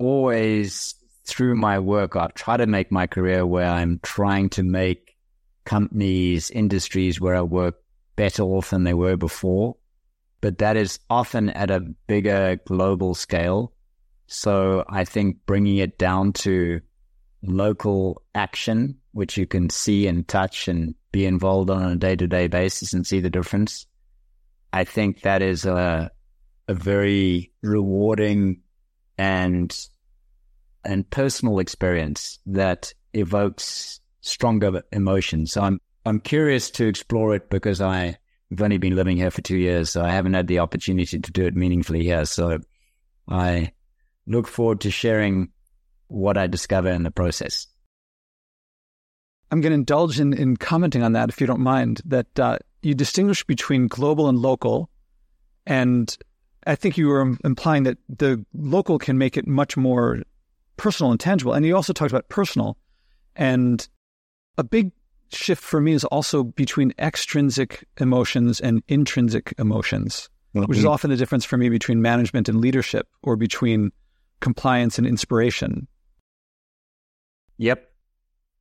always 0.01 0.97
through 1.25 1.57
my 1.57 1.79
work. 1.79 2.17
I 2.17 2.29
try 2.35 2.57
to 2.57 2.67
make 2.67 2.91
my 2.91 3.07
career 3.07 3.47
where 3.47 3.69
I'm 3.69 4.01
trying 4.03 4.51
to 4.51 4.63
make 4.63 5.17
companies, 5.65 6.51
industries 6.51 7.21
where 7.21 7.35
I 7.35 7.43
work 7.43 7.77
better 8.17 8.43
off 8.43 8.71
than 8.71 8.85
they 8.85 8.95
were 8.95 9.17
before. 9.17 9.77
But 10.41 10.59
that 10.59 10.77
is 10.77 10.99
often 11.09 11.49
at 11.51 11.71
a 11.71 11.81
bigger 11.81 12.61
global 12.67 13.15
scale. 13.15 13.73
So 14.27 14.85
I 14.89 15.05
think 15.05 15.39
bringing 15.47 15.79
it 15.79 15.99
down 15.99 16.33
to 16.45 16.81
local 17.43 18.23
action 18.35 18.99
which 19.13 19.37
you 19.37 19.47
can 19.47 19.71
see 19.71 20.07
and 20.09 20.27
touch 20.27 20.67
and 20.67 20.95
be 21.13 21.25
involved 21.25 21.71
on 21.71 21.83
a 21.93 21.97
day 21.97 22.17
to 22.17 22.27
day 22.27 22.49
basis 22.49 22.93
and 22.93 23.07
see 23.07 23.21
the 23.21 23.31
difference. 23.31 23.87
I 24.73 24.85
think 24.85 25.23
that 25.23 25.41
is 25.41 25.65
a 25.65 26.11
a 26.67 26.75
very 26.75 27.53
rewarding 27.63 28.63
and 29.19 29.89
and 30.85 31.09
personal 31.11 31.59
experience 31.59 32.39
that 32.47 32.93
evokes 33.13 34.01
stronger 34.21 34.83
emotions. 34.93 35.53
So 35.53 35.63
I'm 35.63 35.81
I'm 36.07 36.21
curious 36.21 36.71
to 36.73 36.87
explore 36.87 37.35
it 37.35 37.49
because 37.49 37.81
I 37.81 38.19
have 38.51 38.61
only 38.61 38.79
been 38.79 38.97
living 38.97 39.17
here 39.17 39.31
for 39.31 39.41
two 39.41 39.57
years, 39.57 39.91
so 39.91 40.03
I 40.03 40.11
haven't 40.11 40.35
had 40.35 40.47
the 40.47 40.59
opportunity 40.59 41.19
to 41.19 41.33
do 41.33 41.47
it 41.47 41.57
meaningfully 41.57 42.03
here. 42.03 42.25
So 42.27 42.59
I 43.29 43.73
look 44.27 44.47
forward 44.47 44.81
to 44.83 44.91
sharing 44.91 45.49
what 46.09 46.37
I 46.37 46.47
discover 46.47 46.91
in 46.91 47.03
the 47.03 47.11
process. 47.11 47.67
I'm 49.51 49.61
going 49.61 49.71
to 49.71 49.75
indulge 49.75 50.21
in, 50.21 50.33
in 50.33 50.57
commenting 50.57 51.03
on 51.03 51.13
that, 51.13 51.29
if 51.29 51.41
you 51.41 51.47
don't 51.47 51.61
mind, 51.61 52.01
that 52.05 52.39
uh, 52.39 52.59
you 52.83 52.95
distinguish 52.95 53.45
between 53.45 53.89
global 53.89 54.29
and 54.29 54.39
local. 54.39 54.91
And 55.67 56.15
I 56.67 56.75
think 56.75 56.99
you 56.99 57.09
were 57.09 57.37
implying 57.45 57.85
that 57.85 57.99
the 58.09 58.45
local 58.53 58.99
can 58.99 59.17
make 59.17 59.37
it 59.37 59.47
much 59.47 59.77
more 59.77 60.23
personal 60.77 61.11
and 61.11 61.21
tangible. 61.21 61.53
And 61.53 61.65
you 61.65 61.77
also 61.77 61.93
talked 61.93 62.13
about 62.13 62.29
personal. 62.29 62.77
And 63.37 63.87
a 64.59 64.65
big 64.65 64.93
shift 65.31 65.63
for 65.63 65.81
me 65.81 65.93
is 65.93 66.05
also 66.05 66.45
between 66.45 66.93
extrinsic 66.99 67.85
emotions 67.99 68.61
and 68.61 68.83
intrinsic 68.89 69.55
emotions, 69.59 70.29
mm-hmm. 70.55 70.67
which 70.67 70.79
is 70.79 70.85
often 70.85 71.11
the 71.11 71.17
difference 71.17 71.45
for 71.45 71.57
me 71.57 71.69
between 71.69 72.01
management 72.03 72.49
and 72.49 72.61
leadership 72.61 73.09
or 73.23 73.37
between 73.37 73.91
compliance 74.41 74.99
and 74.99 75.07
inspiration. 75.07 75.89
Yep 77.59 77.91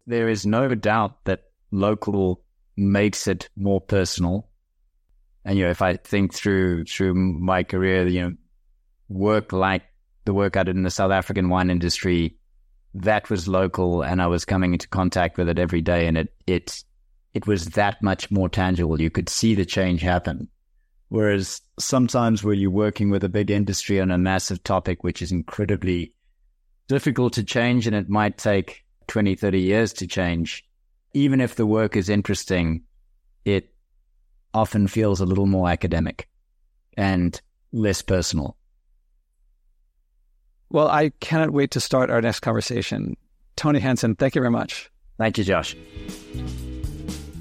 there 0.06 0.30
is 0.30 0.46
no 0.46 0.74
doubt 0.76 1.24
that 1.26 1.44
local 1.72 2.44
makes 2.76 3.28
it 3.28 3.50
more 3.56 3.82
personal. 3.82 4.50
And 5.46 5.58
you 5.58 5.66
know, 5.66 5.72
if 5.72 5.82
I 5.82 5.98
think 5.98 6.34
through 6.34 6.86
through 6.86 7.14
my 7.16 7.64
career, 7.64 8.08
you 8.08 8.22
know, 8.22 8.34
work 9.10 9.52
like 9.52 9.84
the 10.26 10.34
work 10.34 10.58
I 10.58 10.64
did 10.64 10.76
in 10.76 10.84
the 10.84 10.90
South 10.90 11.12
African 11.12 11.50
wine 11.50 11.70
industry, 11.70 12.38
that 12.94 13.30
was 13.30 13.48
local, 13.48 14.04
and 14.04 14.22
I 14.22 14.28
was 14.28 14.46
coming 14.46 14.74
into 14.74 14.88
contact 14.88 15.38
with 15.38 15.50
it 15.50 15.60
every 15.60 15.82
day, 15.82 16.08
and 16.08 16.18
it 16.18 16.34
it 16.48 16.84
it 17.34 17.48
was 17.48 17.66
that 17.70 18.02
much 18.02 18.30
more 18.30 18.50
tangible. 18.50 19.02
You 19.02 19.10
could 19.10 19.30
see 19.30 19.56
the 19.56 19.66
change 19.66 20.02
happen. 20.02 20.48
Whereas 21.10 21.62
sometimes 21.80 22.44
where 22.44 22.54
you're 22.54 22.72
working 22.72 23.10
with 23.10 23.24
a 23.24 23.30
big 23.30 23.52
industry 23.52 24.00
on 24.00 24.10
a 24.10 24.18
massive 24.18 24.64
topic, 24.64 25.04
which 25.04 25.22
is 25.22 25.32
incredibly 25.32 26.14
difficult 26.88 27.34
to 27.34 27.44
change, 27.44 27.88
and 27.88 27.96
it 27.96 28.10
might 28.10 28.38
take 28.38 28.84
20, 29.08 29.36
30 29.36 29.60
years 29.60 29.94
to 29.94 30.08
change, 30.08 30.66
even 31.14 31.42
if 31.42 31.56
the 31.56 31.66
work 31.66 31.96
is 31.96 32.10
interesting, 32.10 32.84
it 33.46 33.74
often 34.54 34.88
feels 34.88 35.20
a 35.20 35.26
little 35.26 35.46
more 35.46 35.70
academic 35.70 36.28
and 36.98 37.42
less 37.72 38.02
personal. 38.02 38.58
Well, 40.74 40.90
I 40.90 41.12
cannot 41.22 41.52
wait 41.52 41.72
to 41.72 41.80
start 41.80 42.10
our 42.10 42.22
next 42.22 42.42
conversation. 42.42 43.16
Tony 43.56 43.80
Hansen, 43.80 44.16
thank 44.16 44.36
you 44.36 44.42
very 44.42 44.52
much. 44.52 44.92
Thank 45.18 45.38
you, 45.38 45.46
Josh. 45.46 45.78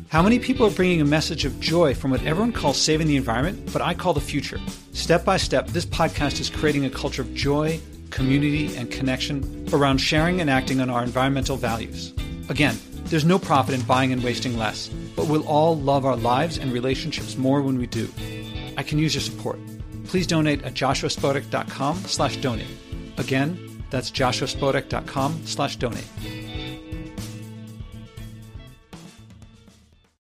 How 0.08 0.22
many 0.22 0.38
people 0.38 0.66
are 0.66 0.70
bringing 0.70 1.00
a 1.00 1.06
message 1.06 1.44
of 1.44 1.58
joy 1.58 1.94
from 1.94 2.12
what 2.12 2.22
everyone 2.22 2.52
calls 2.52 2.80
saving 2.80 3.08
the 3.08 3.16
environment, 3.16 3.72
but 3.72 3.82
I 3.82 3.94
call 3.94 4.12
the 4.12 4.20
future? 4.20 4.60
Step 4.92 5.24
by 5.24 5.38
step, 5.38 5.68
this 5.68 5.86
podcast 5.86 6.38
is 6.38 6.50
creating 6.50 6.84
a 6.84 6.90
culture 6.90 7.22
of 7.22 7.34
joy 7.34 7.80
community, 8.12 8.76
and 8.76 8.90
connection 8.90 9.66
around 9.72 9.98
sharing 9.98 10.40
and 10.40 10.48
acting 10.48 10.80
on 10.80 10.90
our 10.90 11.02
environmental 11.02 11.56
values. 11.56 12.12
Again, 12.48 12.78
there's 13.06 13.24
no 13.24 13.38
profit 13.38 13.74
in 13.74 13.82
buying 13.82 14.12
and 14.12 14.22
wasting 14.22 14.56
less, 14.56 14.88
but 15.16 15.26
we'll 15.26 15.46
all 15.48 15.76
love 15.76 16.04
our 16.04 16.16
lives 16.16 16.58
and 16.58 16.72
relationships 16.72 17.36
more 17.36 17.60
when 17.62 17.78
we 17.78 17.86
do. 17.86 18.08
I 18.76 18.82
can 18.82 18.98
use 18.98 19.14
your 19.14 19.22
support. 19.22 19.58
Please 20.04 20.26
donate 20.26 20.62
at 20.62 20.74
joshuaspodek.com 20.74 21.96
slash 22.04 22.36
donate. 22.36 22.66
Again, 23.18 23.84
that's 23.90 24.10
joshuaspodek.com 24.10 25.42
slash 25.44 25.76
donate. 25.76 26.08